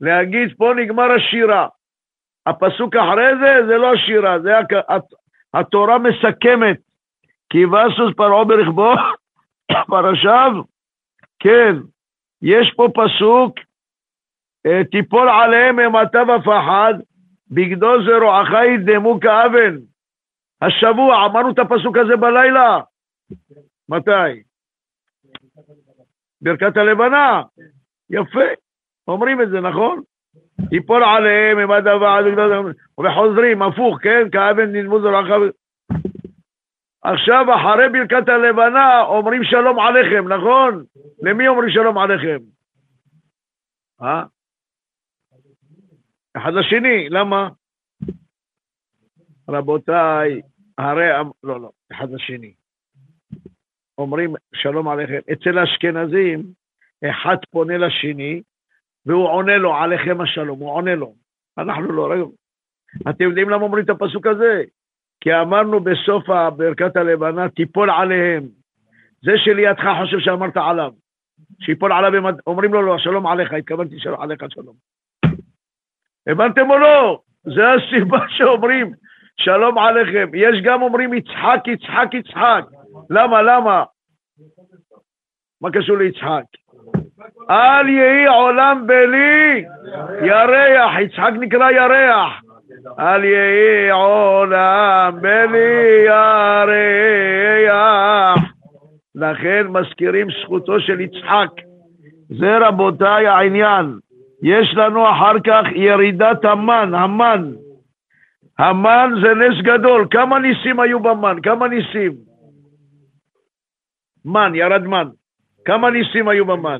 להגיד 0.00 0.48
פה 0.56 0.72
נגמר 0.76 1.12
השירה. 1.12 1.68
הפסוק 2.46 2.96
אחרי 2.96 3.32
זה 3.40 3.66
זה 3.66 3.76
לא 3.76 3.92
השירה, 3.92 4.40
זה 4.40 4.50
התורה 5.54 5.98
מסכמת. 5.98 6.76
כי 7.50 7.64
וסוס 7.64 8.14
פרעה 8.16 8.44
ברכבו, 8.44 8.92
פרשיו, 9.90 10.52
כן, 11.38 11.76
יש 12.42 12.72
פה 12.76 12.88
פסוק, 12.94 13.58
אה, 14.66 14.84
תיפול 14.90 15.28
עליהם 15.28 15.80
אימתה 15.80 16.22
ופחד, 16.22 16.94
בגדול 17.50 18.06
זרועך 18.06 18.48
ידמו 18.74 19.20
כאבן. 19.20 19.93
השבוע 20.62 21.26
אמרנו 21.26 21.50
את 21.50 21.58
הפסוק 21.58 21.96
הזה 21.96 22.16
בלילה. 22.16 22.80
מתי? 23.88 24.42
ברכת 26.40 26.76
הלבנה. 26.76 27.42
יפה, 28.10 28.44
אומרים 29.08 29.42
את 29.42 29.50
זה, 29.50 29.60
נכון? 29.60 30.02
תיפול 30.70 31.04
עליהם 31.04 31.58
עם 31.58 31.70
הדבר, 31.70 32.18
וחוזרים, 33.00 33.62
הפוך, 33.62 33.98
כן? 34.02 34.30
כאבן 34.32 34.72
נלמוד 34.72 35.04
רחב. 35.04 35.40
עכשיו, 37.02 37.46
אחרי 37.54 37.88
ברכת 37.88 38.28
הלבנה, 38.28 39.02
אומרים 39.02 39.44
שלום 39.44 39.78
עליכם, 39.78 40.32
נכון? 40.32 40.84
למי 41.22 41.48
אומרים 41.48 41.70
שלום 41.70 41.98
עליכם? 41.98 42.38
אה? 44.02 44.24
אחד 46.36 46.52
לשני, 46.52 47.08
למה? 47.08 47.48
רבותיי, 49.48 50.40
הרי, 50.78 51.06
לא, 51.44 51.60
לא, 51.60 51.70
אחד 51.92 52.10
לשני. 52.10 52.54
אומרים 53.98 54.34
שלום 54.54 54.88
עליכם. 54.88 55.20
אצל 55.32 55.58
האשכנזים, 55.58 56.42
אחד 57.10 57.36
פונה 57.50 57.78
לשני, 57.78 58.42
והוא 59.06 59.28
עונה 59.28 59.56
לו, 59.56 59.74
עליכם 59.74 60.20
השלום, 60.20 60.58
הוא 60.58 60.70
עונה 60.70 60.94
לו. 60.94 61.14
אנחנו 61.58 61.92
לא, 61.92 62.12
רגע. 62.12 62.24
אתם 63.10 63.24
יודעים 63.24 63.50
למה 63.50 63.62
אומרים 63.62 63.84
את 63.84 63.90
הפסוק 63.90 64.26
הזה? 64.26 64.62
כי 65.20 65.34
אמרנו 65.34 65.80
בסוף 65.80 66.24
ברכת 66.56 66.96
הלבנה, 66.96 67.48
תיפול 67.48 67.90
עליהם. 67.90 68.42
זה 69.22 69.32
שלידך 69.36 69.84
חושב 70.00 70.18
שאמרת 70.20 70.56
עליו. 70.56 70.92
שיפול 71.60 71.92
עליו, 71.92 72.34
אומרים 72.46 72.74
לו, 72.74 72.82
לא, 72.82 72.98
שלום 72.98 73.26
עליך, 73.26 73.52
התכוונתי 73.52 73.98
שלום 73.98 74.20
עליך 74.20 74.40
שלום. 74.48 74.74
הבנתם 76.26 76.70
או 76.70 76.78
לא? 76.78 77.20
זה 77.42 77.62
הסיבה 77.72 78.18
שאומרים 78.28 78.92
שלום 79.40 79.78
עליכם. 79.78 80.30
יש 80.34 80.62
גם 80.62 80.82
אומרים 80.82 81.14
יצחק, 81.14 81.60
יצחק, 81.66 82.14
יצחק. 82.14 82.64
למה, 83.10 83.42
למה? 83.42 83.84
מה 85.60 85.70
קשור 85.70 85.96
ליצחק? 85.96 86.44
אל 87.50 87.88
יהי 87.88 88.26
עולם 88.26 88.86
בלי 88.86 89.64
ירח, 90.22 90.98
יצחק 91.00 91.32
נקרא 91.40 91.70
ירח. 91.70 92.32
אל 92.98 93.24
יהי 93.24 93.90
עולם 93.90 95.18
בלי 95.20 96.04
ירח. 97.66 98.38
לכן 99.14 99.66
מזכירים 99.66 100.26
זכותו 100.42 100.80
של 100.80 101.00
יצחק. 101.00 101.50
זה 102.28 102.58
רבותיי 102.58 103.26
העניין. 103.26 103.98
יש 104.42 104.74
לנו 104.74 105.10
אחר 105.10 105.40
כך 105.44 105.62
ירידת 105.74 106.44
המן, 106.44 106.94
המן. 106.94 107.52
המן 108.58 109.10
זה 109.22 109.34
נס 109.34 109.62
גדול. 109.62 110.06
כמה 110.10 110.38
ניסים 110.38 110.80
היו 110.80 111.00
במן? 111.00 111.36
כמה 111.42 111.68
ניסים? 111.68 112.12
מן, 114.24 114.52
ירד 114.54 114.82
מן. 114.82 115.08
כמה 115.64 115.90
ניסים 115.90 116.28
היו 116.28 116.46
במן? 116.46 116.78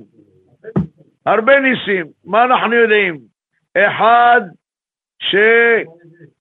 הרבה 1.27 1.61
ניסים. 1.61 2.07
מה 2.25 2.45
אנחנו 2.45 2.75
יודעים? 2.75 3.19
אחד, 3.79 4.41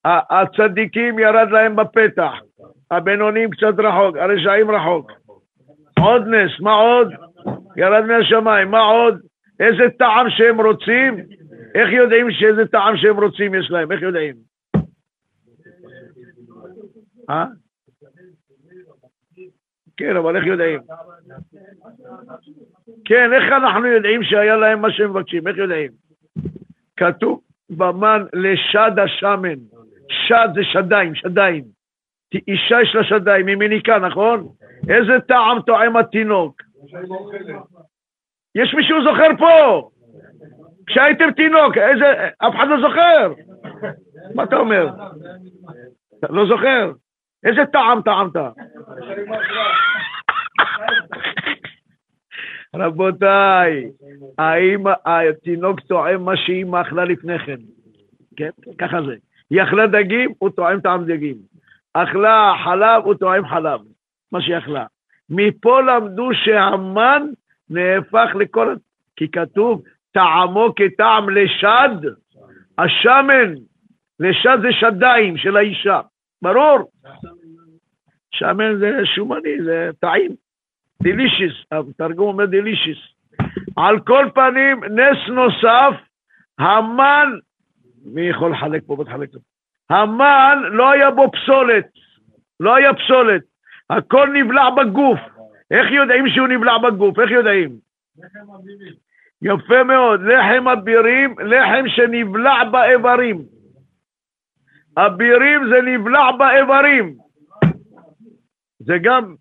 שהצדיקים 0.05 1.19
ירד 1.19 1.51
להם 1.51 1.75
בפתח, 1.75 2.33
הבינונים 2.91 3.49
קצת 3.49 3.79
רחוק, 3.79 4.17
הרשעים 4.17 4.71
רחוק. 4.71 5.11
עוד 5.99 6.27
נס, 6.27 6.59
מה 6.59 6.73
עוד? 6.73 7.13
ירד 7.77 8.05
מהשמיים, 8.05 8.71
מה 8.71 8.79
עוד? 8.79 9.19
איזה 9.59 9.83
טעם 9.99 10.29
שהם 10.29 10.61
רוצים? 10.61 11.17
איך 11.75 11.91
יודעים 11.91 12.31
שאיזה 12.31 12.65
טעם 12.65 12.97
שהם 12.97 13.23
רוצים 13.23 13.55
יש 13.55 13.71
להם? 13.71 13.91
איך 13.91 14.01
יודעים? 14.01 14.52
אה? 17.29 17.45
כן, 19.97 20.15
אבל 20.15 20.35
איך 20.35 20.45
יודעים? 20.45 20.79
כן, 23.05 23.33
איך 23.33 23.43
אנחנו 23.51 23.87
יודעים 23.87 24.23
שהיה 24.23 24.55
להם 24.55 24.81
מה 24.81 24.91
שהם 24.91 25.09
מבקשים? 25.09 25.47
איך 25.47 25.57
יודעים? 25.57 25.91
כתוב 26.97 27.41
במן 27.69 28.25
לשד 28.33 28.99
השמן. 28.99 29.59
שד 30.09 30.47
זה 30.55 30.63
שדיים, 30.63 31.15
שדיים. 31.15 31.63
אישה 32.47 32.81
יש 32.81 32.95
לה 32.95 33.03
שדיים, 33.03 33.47
היא 33.47 33.55
מניקה, 33.55 33.99
נכון? 33.99 34.47
איזה 34.89 35.19
טעם 35.27 35.61
טועם 35.61 35.97
התינוק? 35.97 36.61
יש 38.55 38.73
מישהו 38.73 39.03
זוכר 39.03 39.37
פה? 39.37 39.89
כשהייתם 40.87 41.31
תינוק, 41.31 41.77
איזה... 41.77 42.29
אף 42.37 42.55
אחד 42.55 42.67
לא 42.67 42.81
זוכר. 42.81 43.33
מה 44.35 44.43
אתה 44.43 44.55
אומר? 44.55 44.87
לא 46.29 46.47
זוכר? 46.47 46.91
איזה 47.43 47.65
טעם 47.71 48.01
טעמת? 48.01 48.35
רבותיי, 52.75 53.89
האם 54.37 54.83
התינוק 55.05 55.79
טועם 55.79 56.23
מה 56.25 56.37
שאימא 56.37 56.81
אכלה 56.81 57.05
לפני 57.05 57.39
כן? 57.39 57.57
כן, 58.37 58.49
ככה 58.77 58.97
זה. 59.07 59.15
היא 59.49 59.63
אכלה 59.63 59.87
דגים, 59.87 60.31
הוא 60.39 60.49
טועם 60.49 60.81
טעם 60.81 61.05
דגים. 61.05 61.35
אכלה 61.93 62.53
חלב, 62.63 63.03
הוא 63.03 63.13
טועם 63.13 63.47
חלב. 63.47 63.79
מה 64.31 64.41
שהיא 64.41 64.57
אכלה. 64.57 64.85
מפה 65.29 65.81
למדו 65.81 66.29
שהמן 66.33 67.27
נהפך 67.69 68.35
לכל... 68.35 68.75
כי 69.15 69.31
כתוב, 69.31 69.81
טעמו 70.11 70.73
כטעם 70.75 71.29
לשד, 71.29 72.09
השמן, 72.77 73.53
לשד 74.19 74.57
זה 74.61 74.71
שדיים 74.71 75.37
של 75.37 75.57
האישה. 75.57 76.01
ברור. 76.43 76.91
שמן 78.31 78.79
זה 78.79 79.05
שומני, 79.15 79.63
זה 79.65 79.89
טעים. 79.99 80.31
delicious, 81.03 81.53
התרגום 81.71 82.27
אומר 82.27 82.45
delicious. 82.45 82.97
על 83.75 83.99
כל 83.99 84.25
פנים, 84.35 84.83
נס 84.83 85.17
נוסף, 85.27 85.93
המן, 86.59 87.29
מי 88.05 88.21
יכול 88.21 88.51
לחלק 88.51 88.81
פה? 88.85 88.95
בוא 88.95 89.05
תחלק 89.05 89.29
פה. 89.33 89.39
המן, 89.89 90.59
לא 90.71 90.91
היה 90.91 91.11
בו 91.11 91.31
פסולת. 91.31 91.85
לא 92.59 92.75
היה 92.75 92.93
פסולת. 92.93 93.41
הכל 93.89 94.29
נבלע 94.33 94.69
בגוף. 94.69 95.19
איך 95.71 95.91
יודעים 95.91 96.29
שהוא 96.29 96.47
נבלע 96.47 96.77
בגוף? 96.77 97.19
איך 97.19 97.31
יודעים? 97.31 97.69
יפה 99.41 99.83
מאוד. 99.83 100.21
לחם 100.21 100.67
אבירים, 100.67 101.35
לחם 101.39 101.83
שנבלע 101.87 102.63
באיברים. 102.63 103.52
אבירים 104.97 105.61
זה 105.69 105.81
נבלע 105.81 106.31
באיברים. 106.31 107.15
זה 108.79 108.93
גם 109.01 109.35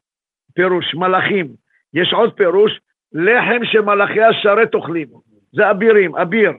פירוש, 0.54 0.94
מלאכים. 0.94 1.48
יש 1.94 2.12
עוד 2.12 2.32
פירוש, 2.32 2.80
לחם 3.12 3.64
שמלאכי 3.64 4.22
השרת 4.22 4.74
אוכלים. 4.74 5.08
זה 5.52 5.70
אבירים, 5.70 6.16
אביר. 6.16 6.52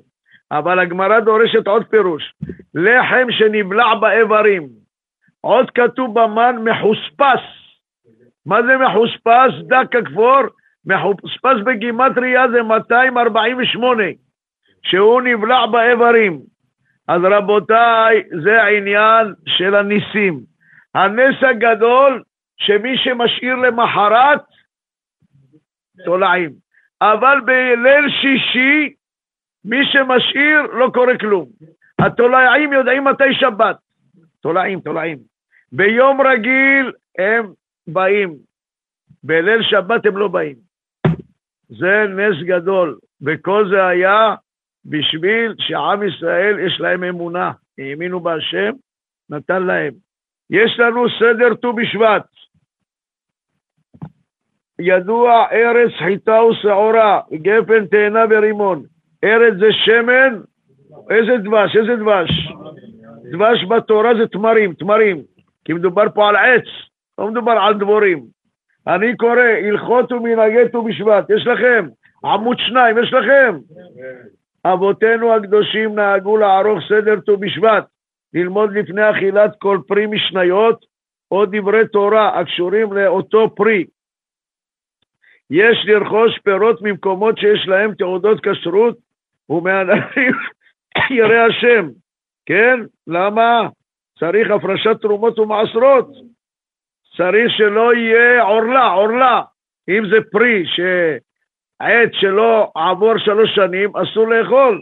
אבל 0.51 0.79
הגמרא 0.79 1.19
דורשת 1.19 1.67
עוד 1.67 1.85
פירוש, 1.85 2.33
לחם 2.75 3.27
שנבלע 3.29 3.95
באיברים. 3.95 4.67
עוד 5.41 5.71
כתוב 5.71 6.19
במן 6.19 6.55
מחוספס. 6.63 7.43
מה 8.45 8.63
זה 8.63 8.77
מחוספס? 8.77 9.67
דק 9.67 9.95
הכפור. 9.95 10.41
מחוספס 10.85 11.63
בגימטריה 11.65 12.45
זה 12.51 12.63
248, 12.63 14.03
שהוא 14.83 15.21
נבלע 15.21 15.65
באיברים. 15.65 16.52
אז 17.07 17.21
רבותיי, 17.23 18.23
זה 18.43 18.61
העניין 18.63 19.33
של 19.47 19.75
הניסים. 19.75 20.39
הנס 20.95 21.35
הגדול 21.49 22.23
שמי 22.57 22.97
שמשאיר 22.97 23.55
למחרת, 23.55 24.41
תולעים. 26.05 26.51
אבל 27.01 27.41
בליל 27.45 28.09
שישי, 28.21 28.93
מי 29.65 29.85
שמשאיר 29.85 30.61
לא 30.61 30.89
קורה 30.93 31.17
כלום. 31.17 31.45
התולעים 31.99 32.73
יודעים 32.73 33.03
מתי 33.03 33.33
שבת. 33.33 33.75
תולעים, 34.41 34.79
תולעים. 34.79 35.17
ביום 35.71 36.21
רגיל 36.21 36.91
הם 37.19 37.53
באים, 37.87 38.35
בליל 39.23 39.61
שבת 39.61 40.05
הם 40.05 40.17
לא 40.17 40.27
באים. 40.27 40.55
זה 41.69 42.05
נס 42.09 42.43
גדול, 42.43 42.97
וכל 43.21 43.69
זה 43.69 43.85
היה 43.85 44.35
בשביל 44.85 45.55
שעם 45.59 46.03
ישראל 46.03 46.59
יש 46.59 46.79
להם 46.79 47.03
אמונה, 47.03 47.51
האמינו 47.79 48.19
בהשם, 48.19 48.71
נתן 49.29 49.63
להם. 49.63 49.93
יש 50.49 50.79
לנו 50.79 51.05
סדר 51.19 51.53
ט"ו 51.55 51.73
בשבט. 51.73 52.25
ידוע 54.79 55.45
ארץ 55.51 55.91
חיטה 55.97 56.43
ושעורה, 56.43 57.21
גפן, 57.33 57.85
תאנה 57.85 58.25
ורימון. 58.29 58.83
ארץ 59.23 59.53
זה 59.59 59.67
שמן, 59.71 60.39
איזה 61.09 61.37
דבש, 61.37 61.75
איזה 61.75 61.95
דבש? 61.95 62.29
דבש 63.31 63.65
בתורה 63.69 64.15
זה 64.15 64.27
תמרים, 64.27 64.73
תמרים. 64.73 65.21
כי 65.65 65.73
מדובר 65.73 66.03
פה 66.13 66.29
על 66.29 66.35
עץ, 66.35 66.65
לא 67.17 67.31
מדובר 67.31 67.51
על 67.51 67.73
דבורים. 67.73 68.23
אני 68.87 69.17
קורא 69.17 69.41
הלכות 69.41 70.11
ומנהגי 70.11 70.69
ט"ו 70.71 70.83
בשבט, 70.83 71.29
יש 71.29 71.47
לכם? 71.47 71.87
עמוד 72.25 72.57
שניים, 72.59 72.97
יש 72.97 73.13
לכם? 73.13 73.57
אבותינו 74.65 75.33
הקדושים 75.33 75.95
נהגו 75.95 76.37
לערוך 76.37 76.79
סדר 76.89 77.19
ט"ו 77.19 77.37
בשבט, 77.37 77.85
ללמוד 78.33 78.73
לפני 78.73 79.09
אכילת 79.11 79.51
כל 79.59 79.79
פרי 79.87 80.05
משניות 80.05 80.85
או 81.31 81.45
דברי 81.45 81.87
תורה 81.87 82.39
הקשורים 82.39 82.93
לאותו 82.93 83.55
פרי. 83.55 83.85
יש 85.49 85.85
לרכוש 85.85 86.39
פירות 86.43 86.81
ממקומות 86.81 87.37
שיש 87.37 87.67
להם 87.67 87.93
תעודות 87.95 88.39
כשרות 88.45 88.97
ומענבים 89.49 90.33
ירא 91.17 91.47
השם, 91.47 91.89
כן? 92.45 92.79
למה? 93.07 93.67
צריך 94.19 94.51
הפרשת 94.51 95.01
תרומות 95.01 95.39
ומעשרות. 95.39 96.07
צריך 97.17 97.51
שלא 97.57 97.93
יהיה 97.93 98.43
עורלה, 98.43 98.85
עורלה. 98.85 99.41
אם 99.89 100.03
זה 100.09 100.17
פרי 100.31 100.63
שעץ 101.83 102.09
שלא 102.13 102.71
עבור 102.75 103.17
שלוש 103.17 103.55
שנים, 103.55 103.97
אסור 103.97 104.27
לאכול. 104.27 104.81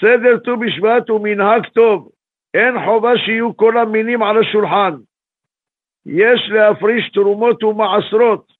סדר 0.00 0.38
ט"ו 0.38 0.56
בשבט 0.56 1.08
הוא 1.08 1.20
מנהג 1.22 1.66
טוב. 1.66 2.10
אין 2.54 2.84
חובה 2.84 3.18
שיהיו 3.18 3.56
כל 3.56 3.78
המינים 3.78 4.22
על 4.22 4.38
השולחן. 4.38 4.94
יש 6.06 6.50
להפריש 6.50 7.10
תרומות 7.10 7.62
ומעשרות. 7.62 8.52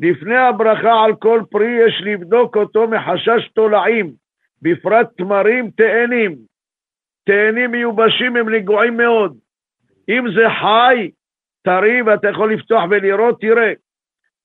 לפני 0.00 0.36
הברכה 0.36 1.04
על 1.04 1.16
כל 1.16 1.40
פרי 1.50 1.86
יש 1.86 2.02
לבדוק 2.04 2.56
אותו 2.56 2.88
מחשש 2.88 3.48
תולעים, 3.54 4.12
בפרט 4.62 5.08
תמרים 5.16 5.70
תאנים. 5.70 6.36
תאנים 7.24 7.70
מיובשים 7.70 8.36
הם 8.36 8.48
נגועים 8.48 8.96
מאוד. 8.96 9.36
אם 10.08 10.24
זה 10.36 10.44
חי, 10.60 11.10
טרי 11.62 12.02
ואתה 12.02 12.28
יכול 12.28 12.52
לפתוח 12.52 12.84
ולראות, 12.90 13.40
תראה. 13.40 13.72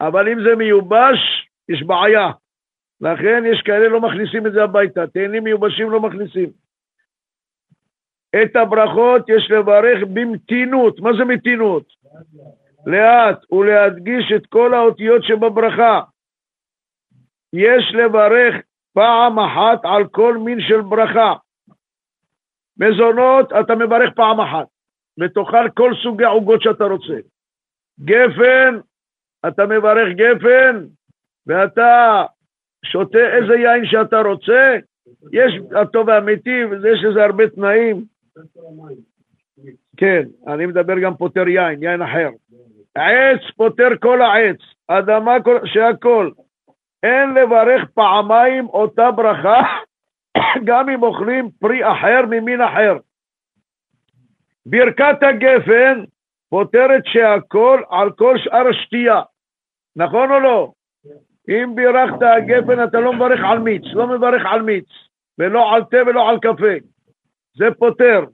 אבל 0.02 0.30
אם 0.30 0.44
זה 0.44 0.56
מיובש, 0.56 1.51
יש 1.70 1.84
בעיה. 1.84 2.32
לכן 3.02 3.44
יש 3.46 3.62
כאלה 3.62 3.88
לא 3.88 4.02
מכניסים 4.02 4.48
את 4.48 4.54
זה 4.54 4.64
הביתה. 4.64 5.08
תאנים 5.08 5.44
מיובשים 5.44 5.92
לא 5.92 6.00
מכניסים. 6.00 6.50
את 8.36 8.56
הברכות 8.56 9.30
יש 9.30 9.52
לברך 9.52 10.04
במתינות. 10.14 11.00
מה 11.00 11.10
זה 11.18 11.26
מתינות? 11.26 11.84
לאט, 12.86 13.52
ולהדגיש 13.52 14.32
את 14.36 14.46
כל 14.46 14.74
האותיות 14.74 15.24
שבברכה. 15.24 16.02
יש 17.54 17.94
לברך 17.94 18.56
פעם 18.94 19.40
אחת 19.40 19.80
על 19.84 20.08
כל 20.08 20.38
מין 20.38 20.62
של 20.62 20.82
ברכה. 20.82 21.34
מזונות, 22.78 23.54
אתה 23.54 23.76
מברך 23.76 24.14
פעם 24.16 24.40
אחת, 24.40 24.68
ותאכל 25.20 25.70
כל 25.76 25.92
סוגי 26.04 26.24
עוגות 26.24 26.62
שאתה 26.62 26.84
רוצה. 26.84 27.18
גפן, 28.00 28.80
אתה 29.48 29.66
מברך 29.66 30.08
גפן, 30.16 30.86
ואתה 31.48 32.24
שותה 32.86 33.20
איזה 33.20 33.54
יין 33.54 33.86
שאתה 33.86 34.20
רוצה. 34.20 34.78
יש 35.32 35.54
הטוב 35.82 36.08
והאמיתי, 36.08 36.66
ויש 36.66 37.04
לזה 37.04 37.24
הרבה 37.24 37.50
תנאים. 37.50 38.06
כן, 39.98 40.24
אני 40.48 40.66
מדבר 40.66 41.00
גם 41.00 41.16
פותר 41.16 41.48
יין, 41.48 41.84
יין 41.84 42.02
אחר. 42.02 42.30
עץ 42.96 43.42
פותר 43.56 43.88
כל 44.02 44.22
העץ, 44.22 44.58
אדמה 44.88 45.38
שהכל. 45.66 46.30
אין 47.04 47.34
לברך 47.34 47.90
פעמיים 47.94 48.68
אותה 48.68 49.12
ברכה, 49.12 49.62
גם 50.68 50.90
אם 50.90 51.04
אוכלים 51.04 51.50
פרי 51.60 51.92
אחר 51.92 52.22
ממין 52.30 52.62
אחר. 52.62 52.98
ברכת 54.66 55.18
הגפן 55.22 56.04
פותרת 56.50 57.02
שהכל 57.06 57.82
על 57.90 58.12
כל 58.12 58.38
שאר 58.38 58.68
השתייה, 58.68 59.22
נכון 59.96 60.32
או 60.32 60.40
לא? 60.40 60.72
אם 61.50 61.76
בירכת 61.76 62.22
הגפן 62.22 62.84
אתה 62.84 63.00
לא 63.00 63.14
מברך 63.14 63.40
על 63.44 63.60
מיץ, 63.60 63.84
לא 63.94 64.08
מברך 64.08 64.42
על 64.46 64.62
מיץ, 64.62 64.88
ולא 65.38 65.76
על 65.76 65.84
תה 65.84 65.98
ולא 66.08 66.30
על 66.30 66.40
קפה, 66.40 66.74
זה 67.58 67.66
פותר. 67.80 68.26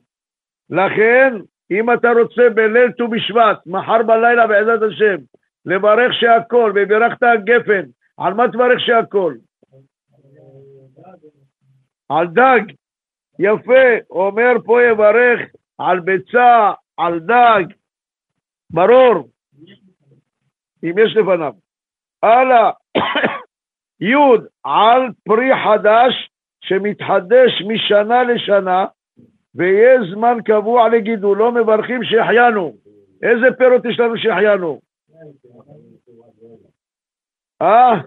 לכן, 0.69 1.33
אם 1.71 1.93
אתה 1.93 2.11
רוצה 2.11 2.49
בליל 2.55 2.91
ט"ו 2.91 3.07
בשבט, 3.07 3.59
מחר 3.65 4.03
בלילה 4.03 4.47
בעזרת 4.47 4.81
השם, 4.81 5.17
לברך 5.65 6.13
שהכל, 6.13 6.71
וברכת 6.75 7.23
הגפן, 7.23 7.83
על 8.17 8.33
מה 8.33 8.47
תברך 8.47 8.79
שהכל? 8.79 9.35
על 12.09 12.27
דג. 12.27 12.61
יפה, 13.39 14.05
אומר 14.09 14.53
פה 14.65 14.83
יברך 14.83 15.39
על 15.77 15.99
ביצה, 15.99 16.71
על 16.97 17.19
דג, 17.19 17.63
ברור, 18.69 19.29
אם 20.83 20.93
יש 20.99 21.15
לפניו. 21.15 21.53
הלאה, 22.23 22.71
י' 24.11 24.15
על 24.63 25.01
פרי 25.23 25.49
חדש 25.63 26.29
שמתחדש 26.63 27.61
משנה 27.67 28.23
לשנה 28.23 28.85
ויהיה 29.55 29.99
זמן 30.13 30.37
קבוע 30.45 30.89
לגידולו, 30.89 31.51
מברכים 31.51 32.03
שהחיינו. 32.03 32.73
איזה 33.23 33.57
פירות 33.57 33.85
יש 33.85 33.99
לנו 33.99 34.17
שהחיינו? 34.17 34.79
אה? 37.61 38.01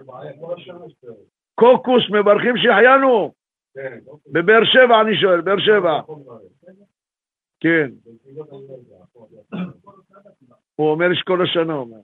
קוקוס 1.55 2.03
מברכים 2.09 2.57
שהחיינו? 2.57 3.31
בבאר 4.27 4.63
שבע 4.63 5.01
אני 5.01 5.17
שואל, 5.21 5.41
באר 5.41 5.59
שבע. 5.59 6.01
כן. 7.59 7.89
הוא 10.75 10.91
אומר 10.91 11.11
יש 11.11 11.21
כל 11.21 11.43
השנה, 11.43 11.73
אומר. 11.73 11.97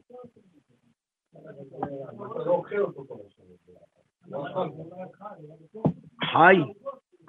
חי. 6.24 6.56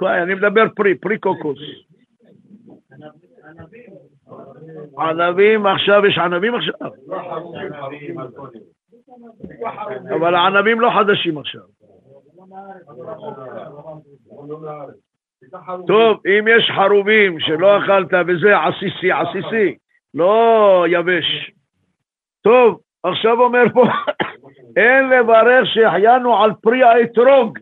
אני 0.03 0.35
מדבר 0.35 0.65
פרי, 0.77 0.95
פרי 0.95 1.19
קוקוס. 1.19 1.59
ענבים 4.99 5.67
עכשיו, 5.67 6.07
יש 6.07 6.19
ענבים 6.19 6.55
עכשיו? 6.55 6.91
אבל 10.15 10.35
הענבים 10.35 10.81
לא 10.81 10.91
חדשים 10.99 11.39
עכשיו. 11.39 11.63
טוב, 15.87 16.21
אם 16.27 16.45
יש 16.49 16.71
חרובים 16.77 17.41
שלא 17.41 17.79
אכלת 17.79 18.27
וזה 18.27 18.59
עסיסי, 18.59 19.13
עסיסי, 19.13 19.77
לא 20.15 20.85
יבש. 20.89 21.51
טוב, 22.43 22.81
עכשיו 23.05 23.41
אומר 23.41 23.65
פה, 23.75 23.85
אין 24.79 25.09
לברך 25.09 25.67
שהחיינו 25.67 26.43
על 26.43 26.51
פרי 26.63 26.83
האתרוג. 26.83 27.59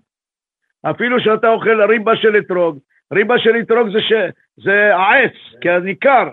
אפילו 0.91 1.21
שאתה 1.21 1.49
אוכל 1.49 1.83
ריבה 1.83 2.17
של 2.17 2.37
אתרוג, 2.37 2.79
ריבה 3.13 3.39
של 3.39 3.57
אתרוג 3.61 3.89
זה, 3.93 4.01
ש... 4.01 4.13
זה 4.57 4.97
העץ, 4.97 5.33
כי 5.61 5.69
ניכר, 5.83 6.29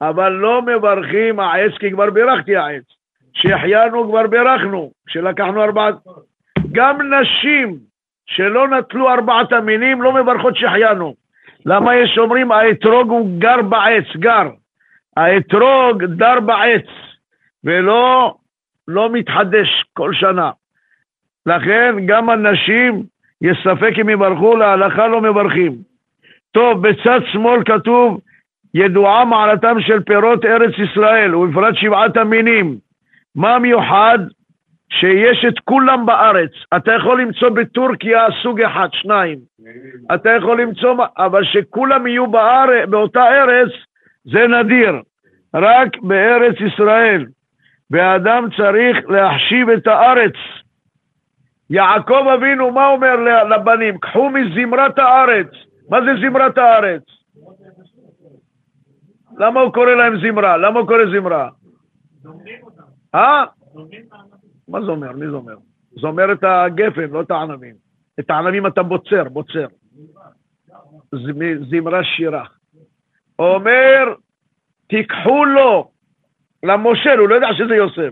אבל 0.00 0.28
לא 0.28 0.62
מברכים 0.62 1.40
העץ 1.40 1.72
כי 1.80 1.90
כבר 1.90 2.10
בירכתי 2.10 2.56
העץ. 2.56 2.84
שהחיינו 3.32 4.08
כבר 4.08 4.26
בירכנו, 4.26 4.90
כשלקחנו 5.06 5.62
ארבעת... 5.62 5.94
גם 6.72 7.14
נשים 7.14 7.78
שלא 8.26 8.68
נטלו 8.68 9.10
ארבעת 9.10 9.52
המינים 9.52 10.02
לא 10.02 10.12
מברכות 10.12 10.56
שהחיינו. 10.56 11.14
למה 11.66 11.96
יש 11.96 12.18
אומרים 12.18 12.52
האתרוג 12.52 13.10
הוא 13.10 13.40
גר 13.40 13.62
בעץ, 13.62 14.04
גר. 14.16 14.48
האתרוג 15.16 16.04
דר 16.04 16.40
בעץ, 16.40 16.86
ולא 17.64 18.34
לא 18.90 19.10
מתחדש 19.12 19.84
כל 19.92 20.12
שנה. 20.14 20.50
לכן 21.46 21.94
גם 22.06 22.30
הנשים, 22.30 23.02
יש 23.42 23.58
ספק 23.64 23.92
אם 24.00 24.08
יברכו, 24.08 24.56
להלכה 24.56 25.06
לא 25.06 25.20
מברכים. 25.20 25.72
טוב, 26.50 26.88
בצד 26.88 27.20
שמאל 27.32 27.64
כתוב, 27.64 28.20
ידועה 28.74 29.24
מעלתם 29.24 29.76
של 29.80 30.00
פירות 30.00 30.44
ארץ 30.44 30.74
ישראל, 30.78 31.34
ובפרט 31.34 31.74
שבעת 31.76 32.16
המינים. 32.16 32.76
מה 33.34 33.58
מיוחד? 33.58 34.18
שיש 34.92 35.44
את 35.48 35.58
כולם 35.64 36.06
בארץ. 36.06 36.50
אתה 36.76 36.92
יכול 36.92 37.20
למצוא 37.20 37.48
בטורקיה 37.48 38.26
סוג 38.42 38.60
אחד, 38.60 38.88
שניים. 38.92 39.38
אתה 40.14 40.30
יכול 40.30 40.60
למצוא, 40.62 40.94
אבל 41.18 41.44
שכולם 41.44 42.06
יהיו 42.06 42.26
בארץ, 42.26 42.88
באותה 42.88 43.28
ארץ, 43.28 43.68
זה 44.24 44.46
נדיר. 44.46 45.02
רק 45.54 45.96
בארץ 46.02 46.54
ישראל. 46.60 47.26
ואדם 47.90 48.48
צריך 48.56 49.10
להחשיב 49.10 49.68
את 49.68 49.86
הארץ. 49.86 50.34
יעקב 51.70 52.24
אבינו, 52.34 52.70
מה 52.70 52.86
אומר 52.86 53.16
לבנים? 53.44 53.98
קחו 53.98 54.30
מזמרת 54.30 54.98
הארץ. 54.98 55.46
מה 55.88 55.98
זה 56.00 56.10
זמרת 56.20 56.58
הארץ? 56.58 57.02
למה 59.38 59.60
הוא 59.60 59.72
קורא 59.72 59.94
להם 59.94 60.20
זמרה? 60.20 60.56
למה 60.56 60.80
הוא 60.80 60.86
קורא 60.88 61.04
זמרה? 61.12 61.48
אה? 63.14 63.44
מה 64.68 64.80
זה 64.80 64.90
אומר? 64.90 65.12
מי? 65.12 65.26
זה 66.00 66.06
אומר 66.06 66.32
את 66.32 66.44
הגפן, 66.44 67.10
לא 67.10 67.20
את 67.20 67.30
הענבים. 67.30 67.74
את 68.20 68.30
הענבים 68.30 68.66
אתה 68.66 68.82
בוצר, 68.82 69.24
בוצר. 69.28 69.66
זמרה 71.70 72.04
שירה. 72.04 72.44
אומר, 73.38 74.14
תיקחו 74.86 75.44
לו, 75.44 75.90
למושל, 76.62 77.18
הוא 77.18 77.28
לא 77.28 77.34
יודע 77.34 77.54
שזה 77.54 77.76
יוסף, 77.76 78.10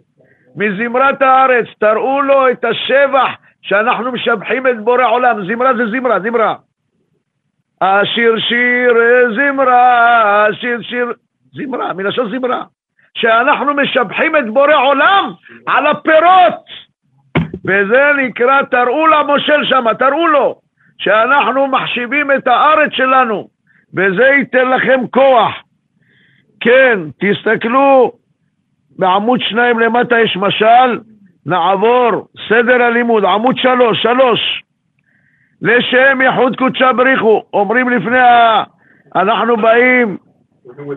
מזמרת 0.56 1.22
הארץ, 1.22 1.66
תראו 1.78 2.22
לו 2.22 2.50
את 2.50 2.64
השבח 2.64 3.30
שאנחנו 3.62 4.12
משבחים 4.12 4.66
את 4.66 4.80
בורא 4.84 5.04
עולם. 5.04 5.46
זמרה 5.46 5.74
זה 5.76 5.86
זמרה, 5.86 6.20
זמרה. 6.20 6.54
השיר 7.80 8.38
שיר 8.38 8.94
זמרה, 9.36 10.46
שיר 10.60 10.82
שיר, 10.82 11.12
זמרה, 11.52 11.92
מלשון 11.92 12.30
זמרה. 12.30 12.62
שאנחנו 13.14 13.74
משבחים 13.74 14.36
את 14.36 14.48
בורא 14.48 14.74
עולם 14.74 15.32
על 15.66 15.86
הפירות. 15.86 16.64
וזה 17.64 18.10
נקרא, 18.16 18.62
תראו 18.62 19.06
למושל 19.06 19.64
שם, 19.64 19.84
תראו 19.98 20.28
לו. 20.28 20.60
שאנחנו 20.98 21.66
מחשיבים 21.66 22.32
את 22.32 22.46
הארץ 22.46 22.92
שלנו, 22.92 23.48
וזה 23.96 24.22
ייתן 24.22 24.68
לכם 24.68 25.00
כוח. 25.10 25.54
כן, 26.60 26.98
תסתכלו, 27.20 28.12
בעמוד 28.98 29.40
שניים 29.40 29.78
למטה 29.78 30.20
יש 30.20 30.36
משל, 30.36 30.98
נעבור, 31.46 32.28
סדר 32.48 32.82
הלימוד, 32.82 33.24
עמוד 33.24 33.56
שלוש, 33.56 34.02
שלוש. 34.02 34.62
לשם 35.62 36.20
יחוד 36.20 36.56
קודשה 36.56 36.92
בריחו, 36.92 37.42
אומרים 37.52 37.88
לפני 37.88 38.18
ה... 38.18 38.62
אנחנו 39.16 39.56
באים 39.56 40.16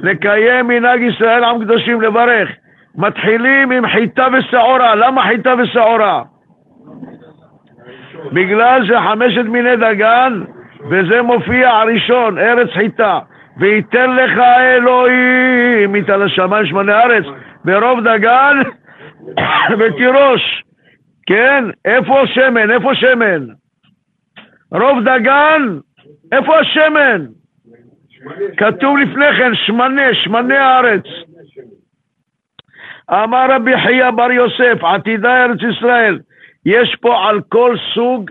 לקיים 0.04 0.68
מנהג 0.68 1.02
ישראל 1.02 1.44
עם 1.44 1.66
קדושים 1.66 2.02
לברך. 2.02 2.50
מתחילים 2.96 3.72
עם 3.72 3.88
חיטה 3.88 4.28
ושעורה. 4.34 4.96
למה 4.96 5.24
חיטה 5.28 5.54
ושעורה? 5.60 6.24
בגלל 8.32 8.86
שחמשת 8.86 9.46
מיני 9.46 9.76
דגן, 9.76 10.42
וזה 10.90 11.22
מופיע 11.22 11.70
הראשון, 11.70 12.38
ארץ 12.38 12.70
חיטה. 12.74 13.20
וייתן 13.58 14.16
לך 14.16 14.40
אלוהים 14.60 15.92
מתל 15.94 16.22
השמיים 16.22 16.66
שמונה 16.66 17.00
ארץ, 17.00 17.24
ברוב 17.66 18.00
דגן 18.08 18.58
ותירוש. 19.80 20.64
כן? 21.26 21.64
איפה 21.86 22.22
שמן? 22.28 22.72
איפה 22.72 22.96
שמן? 22.96 23.48
רוב 24.72 25.04
דגן, 25.04 25.78
איפה 26.32 26.60
השמן? 26.60 27.26
כתוב 28.58 28.98
לפני 28.98 29.26
כן, 29.38 29.56
שמנה, 29.56 30.14
שמנה 30.14 30.66
הארץ. 30.66 31.04
אמר 33.12 33.46
רבי 33.52 33.72
חייא 33.78 34.12
בר 34.12 34.32
יוסף, 34.32 34.84
עתידה 34.84 35.44
ארץ 35.44 35.60
ישראל, 35.72 36.20
יש 36.66 36.96
פה 37.02 37.30
על 37.30 37.42
כל 37.50 37.76
סוג 37.94 38.30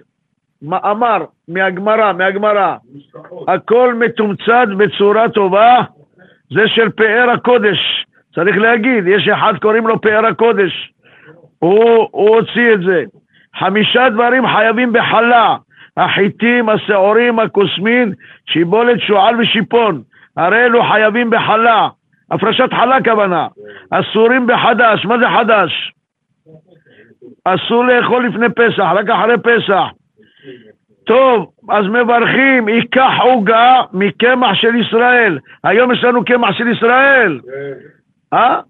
מאמר 0.63 1.25
מהגמרא, 1.49 2.13
מהגמרא. 2.13 2.77
הכל 3.49 3.95
מתומצת 3.95 4.67
בצורה 4.79 5.29
טובה, 5.29 5.83
זה 6.51 6.69
של 6.69 6.91
פאר 6.91 7.31
הקודש. 7.31 8.07
צריך 8.35 8.57
להגיד, 8.57 9.07
יש 9.07 9.29
אחד 9.29 9.55
קוראים 9.59 9.87
לו 9.87 10.01
פאר 10.01 10.27
הקודש. 10.27 10.93
הוא, 11.59 12.09
הוא 12.11 12.37
הוציא 12.37 12.75
את 12.75 12.81
זה. 12.83 13.05
חמישה 13.59 14.09
דברים 14.09 14.47
חייבים 14.47 14.93
בחלה, 14.93 15.57
החיטים, 15.97 16.69
השעורים, 16.69 17.39
הכוסמין, 17.39 18.13
שיבולת, 18.47 19.01
שועל 19.01 19.41
ושיפון. 19.41 20.03
הרי 20.37 20.65
אלו 20.65 20.83
חייבים 20.83 21.31
בחלה, 21.31 21.89
הפרשת 22.31 22.73
חלה 22.73 22.99
כוונה. 23.05 23.49
אסורים 23.91 24.47
בחדש, 24.47 25.05
מה 25.05 25.19
זה 25.19 25.27
חדש? 25.39 25.93
אסור 27.45 27.85
לאכול 27.85 28.27
לפני 28.27 28.47
פסח, 28.57 28.85
רק 28.95 29.09
אחרי 29.09 29.39
פסח. 29.39 29.85
טוב, 31.05 31.51
אז 31.71 31.87
מברכים, 31.87 32.69
ייקח 32.69 33.13
עוגה 33.21 33.83
מקמח 33.93 34.55
של 34.55 34.75
ישראל. 34.75 35.39
היום 35.65 35.93
יש 35.93 36.05
לנו 36.05 36.25
קמח 36.25 36.53
של 36.53 36.69
ישראל. 36.69 37.41
אה? 38.33 38.61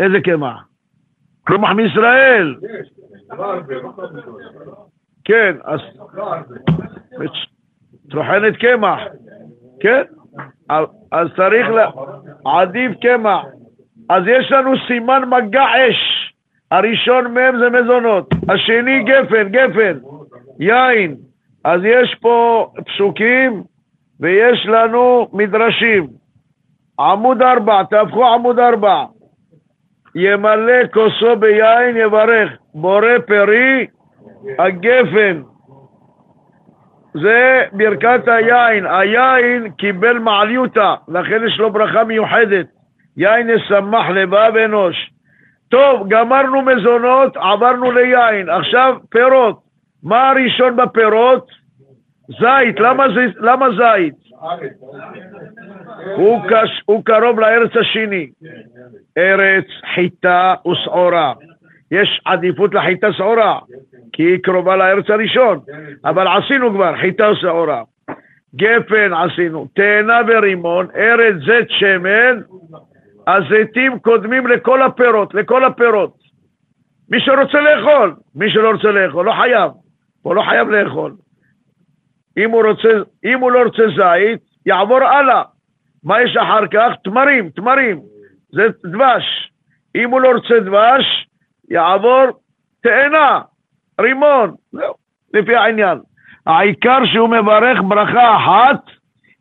איזה 0.00 0.20
קמח? 0.24 0.64
קמח 1.44 1.70
מישראל. 1.70 2.56
כן, 5.24 5.56
אז... 5.64 5.80
טוחנת 8.10 8.56
קמח, 8.56 9.00
כן? 9.80 10.02
אז 11.12 11.28
צריך 11.36 11.68
ל... 11.68 11.78
עדיף 12.48 12.92
קמח. 13.02 13.44
אז 14.08 14.22
יש 14.26 14.52
לנו 14.52 14.72
סימן 14.88 15.22
מגע 15.30 15.64
אש. 15.64 16.32
הראשון 16.70 17.34
מהם 17.34 17.58
זה 17.58 17.70
מזונות, 17.70 18.34
השני 18.48 19.04
גפן, 19.04 19.48
גפן, 19.48 19.98
יין. 20.60 21.16
אז 21.64 21.80
יש 21.84 22.14
פה 22.20 22.66
פסוקים 22.86 23.62
ויש 24.20 24.66
לנו 24.66 25.28
מדרשים. 25.32 26.06
עמוד 27.00 27.42
ארבע, 27.42 27.82
תהפכו 27.82 28.26
עמוד 28.26 28.58
ארבע. 28.58 29.04
ימלא 30.14 30.86
כוסו 30.92 31.36
ביין 31.36 31.96
יברך, 31.96 32.52
בורא 32.74 33.18
פרי 33.26 33.86
הגפן. 34.58 35.42
זה 37.14 37.64
ברכת 37.72 38.28
היין. 38.28 38.86
היין 38.86 39.70
קיבל 39.70 40.18
מעליותה, 40.18 40.94
לכן 41.08 41.46
יש 41.46 41.58
לו 41.58 41.72
ברכה 41.72 42.04
מיוחדת. 42.04 42.66
יין 43.16 43.50
ישמח 43.50 44.08
לבב 44.08 44.52
אנוש. 44.64 45.10
טוב, 45.68 46.08
גמרנו 46.08 46.62
מזונות, 46.62 47.36
עברנו 47.36 47.92
ליין. 47.92 48.48
עכשיו 48.48 48.96
פירות. 49.10 49.58
מה 50.02 50.30
הראשון 50.30 50.76
בפירות? 50.76 51.46
זית. 52.28 52.80
למה, 52.80 53.68
זית? 53.70 54.14
הוא, 56.16 56.40
הוא 56.86 57.04
קרוב 57.04 57.40
לארץ 57.40 57.70
השני. 57.80 58.30
ארץ 59.18 59.64
חיטה 59.94 60.54
ושעורה. 60.70 61.32
יש 61.90 62.20
עדיפות 62.24 62.74
לחיטה 62.74 63.12
שעורה, 63.12 63.58
כי 64.12 64.22
היא 64.22 64.38
קרובה 64.42 64.76
לארץ 64.76 65.10
הראשון. 65.10 65.58
אבל 66.04 66.26
עשינו 66.28 66.70
כבר 66.70 66.96
חיטה 66.96 67.30
ושעורה. 67.30 67.82
גפן 68.56 69.12
עשינו, 69.12 69.66
תאנה 69.74 70.20
ורימון, 70.28 70.86
ארץ 70.96 71.34
זית 71.34 71.70
שמן, 71.70 72.40
הזיתים 73.26 73.98
קודמים 73.98 74.46
לכל 74.46 74.82
הפירות, 74.82 75.34
לכל 75.34 75.64
הפירות. 75.64 76.14
מי 77.10 77.20
שרוצה 77.20 77.60
לאכול, 77.60 78.14
מי 78.34 78.50
שלא 78.50 78.70
רוצה 78.70 78.90
לאכול, 78.90 79.26
לא 79.26 79.32
חייב. 79.32 79.70
הוא 80.22 80.34
לא 80.34 80.42
חייב 80.42 80.68
לאכול. 80.68 81.12
אם 82.36 82.50
הוא, 82.50 82.62
רוצה, 82.62 82.88
אם 83.24 83.40
הוא 83.40 83.52
לא 83.52 83.62
רוצה 83.62 83.82
זית, 83.86 84.40
יעבור 84.66 85.04
הלאה. 85.04 85.42
מה 86.04 86.22
יש 86.22 86.36
אחר 86.36 86.66
כך? 86.66 86.92
תמרים, 87.04 87.50
תמרים. 87.50 88.00
זה 88.52 88.62
דבש. 88.84 89.50
אם 89.96 90.10
הוא 90.10 90.20
לא 90.20 90.28
רוצה 90.28 90.60
דבש, 90.60 91.26
יעבור 91.70 92.24
תאנה, 92.82 93.40
רימון, 94.00 94.54
זהו, 94.72 94.94
לפי 95.34 95.56
העניין. 95.56 95.98
העיקר 96.46 96.98
שהוא 97.04 97.28
מברך 97.28 97.80
ברכה 97.88 98.36
אחת, 98.36 98.80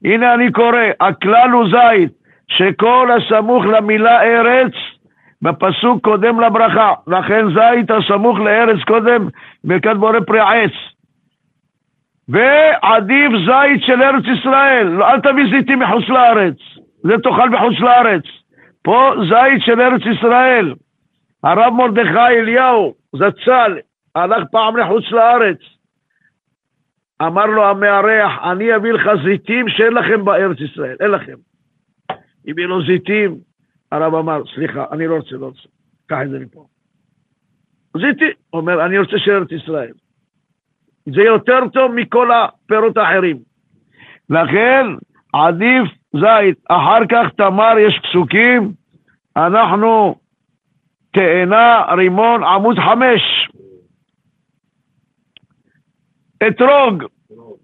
הנה 0.05 0.33
אני 0.33 0.51
קורא, 0.51 0.77
הכלל 0.99 1.49
הוא 1.51 1.65
זית, 1.65 2.11
שכל 2.47 3.09
הסמוך 3.17 3.65
למילה 3.65 4.21
ארץ, 4.23 4.71
בפסוק 5.41 6.03
קודם 6.03 6.39
לברכה, 6.39 6.93
לכן 7.07 7.45
זית 7.47 7.91
הסמוך 7.91 8.39
לארץ 8.39 8.83
קודם 8.87 9.27
ברכת 9.63 9.95
בורא 9.95 10.19
פרי 10.27 10.39
עץ. 10.39 10.94
ועדיף 12.29 13.31
זית 13.45 13.83
של 13.83 14.01
ארץ 14.01 14.23
ישראל, 14.39 14.87
לא, 14.87 15.09
אל 15.09 15.19
תביא 15.19 15.45
זיתים 15.51 15.79
מחוץ 15.79 16.09
לארץ, 16.09 16.55
זה 17.03 17.13
תאכל 17.23 17.49
בחוץ 17.53 17.79
לארץ. 17.79 18.23
פה 18.83 19.13
זית 19.29 19.61
של 19.65 19.81
ארץ 19.81 20.01
ישראל. 20.17 20.73
הרב 21.43 21.73
מרדכי 21.73 22.39
אליהו, 22.39 22.93
זצ"ל, 23.15 23.77
הלך 24.15 24.43
פעם 24.51 24.77
לחוץ 24.77 25.11
לארץ. 25.11 25.57
אמר 27.21 27.45
לו 27.45 27.69
המארח, 27.69 28.31
אני 28.51 28.75
אביא 28.75 28.91
לך 28.91 29.09
זיתים 29.25 29.69
שאין 29.69 29.93
לכם 29.93 30.25
בארץ 30.25 30.57
ישראל, 30.59 30.95
אין 30.99 31.11
לכם. 31.11 31.35
הביא 32.47 32.65
לו 32.65 32.85
זיתים, 32.85 33.37
הרב 33.91 34.15
אמר, 34.15 34.41
סליחה, 34.55 34.85
אני 34.91 35.07
לא 35.07 35.15
רוצה, 35.15 35.35
לא 35.35 35.45
רוצה, 35.45 35.67
קח 36.07 36.17
את 36.21 36.29
זה 36.29 36.39
מפה. 36.39 36.65
זיתי, 37.97 38.25
אומר, 38.53 38.85
אני 38.85 38.99
רוצה 38.99 39.17
שארץ 39.17 39.51
ישראל. 39.51 39.93
זה 41.05 41.21
יותר 41.21 41.59
טוב 41.73 41.91
מכל 41.91 42.29
הפירות 42.31 42.97
האחרים. 42.97 43.37
לכן 44.29 44.85
עדיף 45.33 45.89
זית. 46.13 46.57
אחר 46.69 47.05
כך 47.09 47.29
תמר 47.37 47.73
יש 47.79 47.99
פסוקים, 48.03 48.71
אנחנו 49.37 50.15
תאנה, 51.11 51.81
רימון, 51.97 52.43
עמוד 52.43 52.77
חמש. 52.79 53.49
אתרוג, 56.47 57.03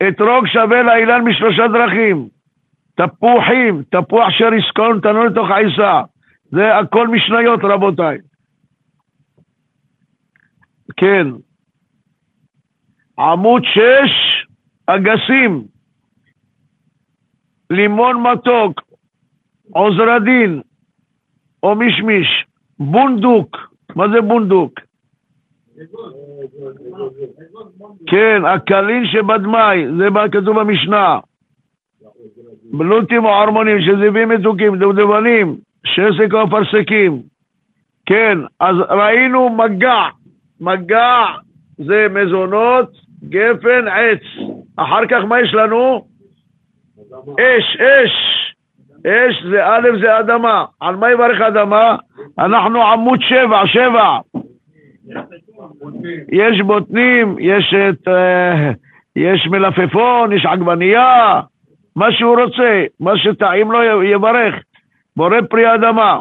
אתרוג 0.08 0.48
שווה 0.48 0.84
לאילן 0.84 1.22
משלושה 1.22 1.68
דרכים. 1.68 2.28
תפוחים, 2.96 3.84
תפוח 3.90 4.30
שריסקון, 4.30 5.00
תנו 5.00 5.24
לתוך 5.24 5.50
העיסה. 5.50 6.02
זה 6.52 6.78
הכל 6.78 7.08
משניות, 7.08 7.60
רבותיי. 7.64 8.18
כן. 10.98 11.28
עמוד 13.22 13.64
שש, 13.64 14.46
אגסים. 14.86 15.64
לימון 17.70 18.24
מתוק, 18.24 18.82
עוזרדין 19.74 20.62
או 21.64 21.76
מישמיש, 21.76 22.46
בונדוק. 22.80 23.58
מה 23.96 24.06
זה 24.14 24.22
בונדוק? 24.22 24.80
כן, 28.08 28.46
הקלין 28.46 29.06
שבדמאי, 29.06 29.86
זה 29.98 30.06
כתוב 30.32 30.60
במשנה. 30.60 31.20
בלוטים 32.74 33.26
או 33.26 33.30
ערמונים, 33.30 33.78
שזיבים 33.82 34.30
מתוקים, 34.30 34.76
דובדבנים, 34.76 35.58
שסק 35.86 36.34
או 36.34 36.44
אפרסקים. 36.44 37.22
כן, 38.06 38.38
אז 38.60 38.76
ראינו 38.90 39.50
מגע, 39.50 40.04
מגע 40.62 41.26
זה 41.78 42.08
מזונות, 42.10 43.11
גפן, 43.30 43.88
עץ. 43.88 44.50
אחר 44.76 45.06
כך 45.10 45.24
מה 45.24 45.42
יש 45.42 45.54
לנו? 45.54 46.06
אש, 47.40 47.78
אש. 47.78 48.12
אש 49.08 49.44
זה 49.52 49.66
א' 49.68 49.90
זה 50.02 50.20
אדמה. 50.20 50.66
על 50.80 50.96
מה 50.96 51.12
יברך 51.12 51.42
אדמה? 51.42 51.96
אנחנו 52.40 52.84
עמוד 52.84 53.20
שבע, 53.22 53.62
שבע. 53.66 54.20
יש 56.32 56.62
בוטנים, 56.62 57.36
יש 57.40 57.74
את... 57.74 58.08
אה, 58.08 58.72
יש 59.16 59.48
מלפפון, 59.48 60.34
יש 60.34 60.46
עגבנייה, 60.46 61.42
מה 61.96 62.12
שהוא 62.12 62.42
רוצה, 62.42 62.86
מה 63.00 63.18
שטעים 63.18 63.72
לו 63.72 64.04
יברך. 64.04 64.56
בורא 65.16 65.38
פרי 65.50 65.76
אדמה. 65.76 66.20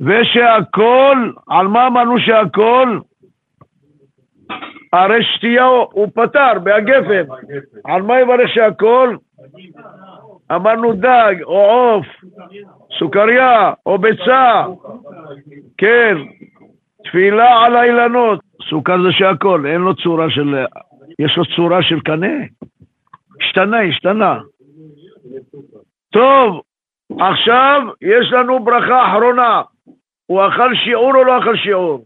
ושהכל, 0.00 1.30
על 1.48 1.68
מה 1.68 1.86
אמרנו 1.86 2.18
שהכל? 2.18 2.98
הרי 4.92 5.24
שתייה 5.24 5.64
הוא 5.64 6.08
פתר 6.14 6.58
בהגפן. 6.62 7.24
על 7.84 8.02
מה 8.02 8.20
יברך 8.20 8.48
שהכל? 8.48 9.16
אמרנו 10.52 10.92
דג, 10.92 11.34
או 11.42 11.60
עוף, 11.60 12.06
סוכריה, 12.98 13.72
או 13.86 13.98
ביצה, 13.98 14.64
כן, 15.78 16.16
תפילה 17.04 17.64
על 17.64 17.76
האילנות. 17.76 18.40
סוכר 18.70 19.02
זה 19.02 19.12
שהכל, 19.12 19.66
אין 19.66 19.80
לו 19.80 19.94
צורה 19.94 20.30
של... 20.30 20.64
יש 21.18 21.36
לו 21.36 21.44
צורה 21.56 21.82
של 21.82 22.00
קנה? 22.00 22.36
השתנה, 23.40 23.80
השתנה. 23.80 24.40
טוב, 26.12 26.62
עכשיו 27.20 27.82
יש 28.02 28.32
לנו 28.32 28.64
ברכה 28.64 29.06
אחרונה. 29.06 29.62
הוא 30.26 30.40
אכל 30.46 30.74
שיעור 30.74 31.14
או 31.14 31.24
לא 31.24 31.38
אכל 31.38 31.56
שיעור? 31.56 32.04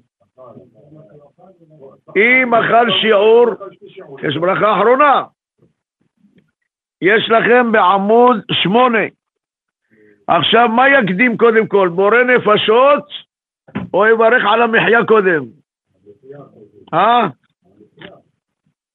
אם 2.17 2.55
אכל 2.55 2.91
שיעור, 3.01 3.47
יש 4.23 4.37
ברכה 4.37 4.77
אחרונה. 4.77 5.23
יש 7.03 7.31
לכם 7.31 7.73
בעמוד 7.73 8.37
שמונה. 8.53 9.05
עכשיו, 10.27 10.69
מה 10.69 10.89
יקדים 10.89 11.37
קודם 11.37 11.67
כל? 11.67 11.89
בורא 11.89 12.23
נפשות 12.23 13.05
או 13.95 14.07
יברך 14.07 14.43
על 14.53 14.63
המחיה 14.63 15.05
קודם? 15.05 15.45
אה? 16.95 17.29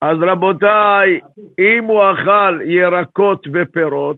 אז 0.01 0.17
רבותיי, 0.21 1.19
אם 1.59 1.83
הוא 1.83 2.01
אכל 2.11 2.59
ירקות 2.65 3.47
ופירות, 3.53 4.17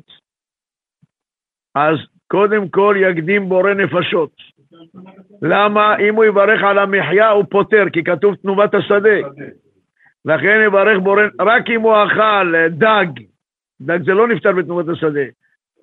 אז 1.76 1.98
קודם 2.28 2.70
כל 2.70 2.96
יקדים 3.00 3.50
בורא 3.50 3.74
נפשות. 3.74 4.57
למה? 5.42 5.98
אם 5.98 6.16
הוא 6.16 6.26
יברך 6.26 6.64
על 6.64 6.78
המחיה 6.78 7.30
הוא 7.30 7.46
פותר, 7.50 7.84
כי 7.94 8.04
כתוב 8.04 8.36
תנובת 8.36 8.74
השדה. 8.74 9.18
לכן 10.26 10.62
יברך 10.66 11.00
בורא, 11.00 11.24
רק 11.40 11.70
אם 11.70 11.82
הוא 11.82 11.96
אכל 12.06 12.68
דג, 12.70 13.06
דג 13.82 14.06
זה 14.06 14.14
לא 14.14 14.28
נפתר 14.28 14.52
בתנובת 14.52 14.90
השדה, 14.90 15.26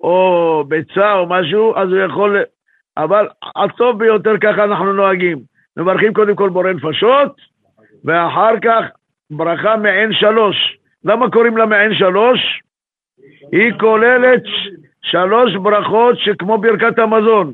או 0.01 0.63
ביצה 0.67 1.13
או 1.13 1.29
משהו, 1.29 1.75
אז 1.75 1.89
הוא 1.89 1.99
יכול... 1.99 2.37
אבל 2.97 3.27
הטוב 3.55 3.99
ביותר 3.99 4.37
ככה 4.41 4.63
אנחנו 4.63 4.93
נוהגים. 4.93 5.37
מברכים 5.77 6.13
קודם 6.13 6.35
כל 6.35 6.49
בורא 6.49 6.71
נפשות, 6.71 7.35
ואחר 8.05 8.59
כך 8.63 8.85
ברכה 9.31 9.77
מעין 9.77 10.13
שלוש. 10.13 10.77
למה 11.05 11.29
קוראים 11.29 11.57
לה 11.57 11.65
מעין 11.65 11.93
שלוש? 11.93 12.39
היא 13.51 13.73
כוללת 13.79 14.43
שלוש 15.01 15.55
ברכות 15.55 16.19
שכמו 16.19 16.57
ברכת 16.57 16.99
המזון. 16.99 17.53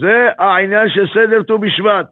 זה 0.00 0.28
העניין 0.38 0.88
של 0.88 1.06
סדר 1.14 1.42
ט"ו 1.42 1.58
בשבט. 1.58 2.06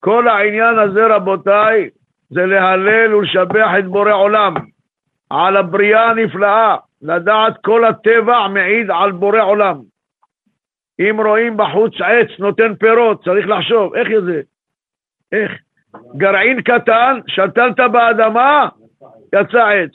כל 0.00 0.28
העניין 0.28 0.78
הזה, 0.78 1.06
רבותיי, 1.06 1.88
זה 2.30 2.46
להלל 2.46 3.14
ולשבח 3.14 3.70
את 3.78 3.84
בורא 3.86 4.12
עולם 4.12 4.54
על 5.30 5.56
הבריאה 5.56 6.10
הנפלאה, 6.10 6.76
לדעת 7.02 7.54
כל 7.64 7.84
הטבע 7.84 8.48
מעיד 8.48 8.90
על 8.90 9.12
בורא 9.12 9.40
עולם. 9.40 9.76
אם 11.00 11.20
רואים 11.20 11.56
בחוץ 11.56 11.92
עץ 12.00 12.28
נותן 12.38 12.74
פירות, 12.74 13.24
צריך 13.24 13.46
לחשוב, 13.46 13.94
איך 13.94 14.08
זה? 14.24 14.40
איך? 15.32 15.52
גרעין 16.16 16.62
קטן, 16.62 17.20
שתלת 17.26 17.80
באדמה, 17.92 18.68
יצא 19.34 19.68
עץ. 19.68 19.90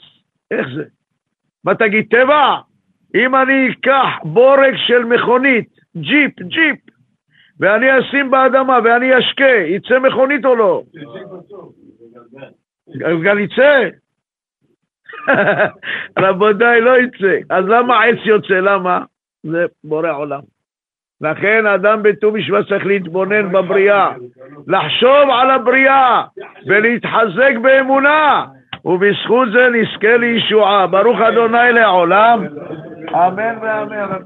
איך 0.50 0.66
זה? 0.76 0.84
מה 1.64 1.74
תגיד, 1.74 2.06
טבע? 2.10 2.56
אם 3.14 3.34
אני 3.34 3.70
אקח 3.70 4.08
בורג 4.24 4.76
של 4.76 5.04
מכונית, 5.04 5.68
ג'יפ, 5.96 6.40
ג'יפ, 6.42 6.78
ואני 7.60 7.98
אשים 7.98 8.30
באדמה 8.30 8.78
ואני 8.84 9.18
אשקה, 9.18 9.50
יצא 9.66 9.98
מכונית 9.98 10.44
או 10.44 10.54
לא? 10.54 10.82
גלגל 12.96 13.38
יצא? 13.38 13.88
רבותיי, 16.18 16.80
לא 16.80 16.98
יצא. 16.98 17.36
אז 17.50 17.64
למה 17.64 18.04
עץ 18.04 18.18
יוצא? 18.24 18.54
למה? 18.54 19.04
זה 19.42 19.66
בורא 19.84 20.10
עולם. 20.12 20.40
לכן 21.20 21.66
אדם 21.66 22.02
בט"ו 22.02 22.32
בשבט 22.32 22.68
צריך 22.68 22.86
להתבונן 22.86 23.52
בבריאה, 23.52 24.12
לחשוב 24.66 25.30
על 25.32 25.50
הבריאה 25.50 26.22
ולהתחזק 26.66 27.52
באמונה, 27.62 28.44
ובזכות 28.84 29.48
זה 29.52 29.68
נזכה 29.68 30.16
לישועה. 30.16 30.86
ברוך 30.86 31.20
אדוני 31.20 31.72
לעולם, 31.72 32.46
אמן 33.14 33.58
ואמן. 33.62 34.24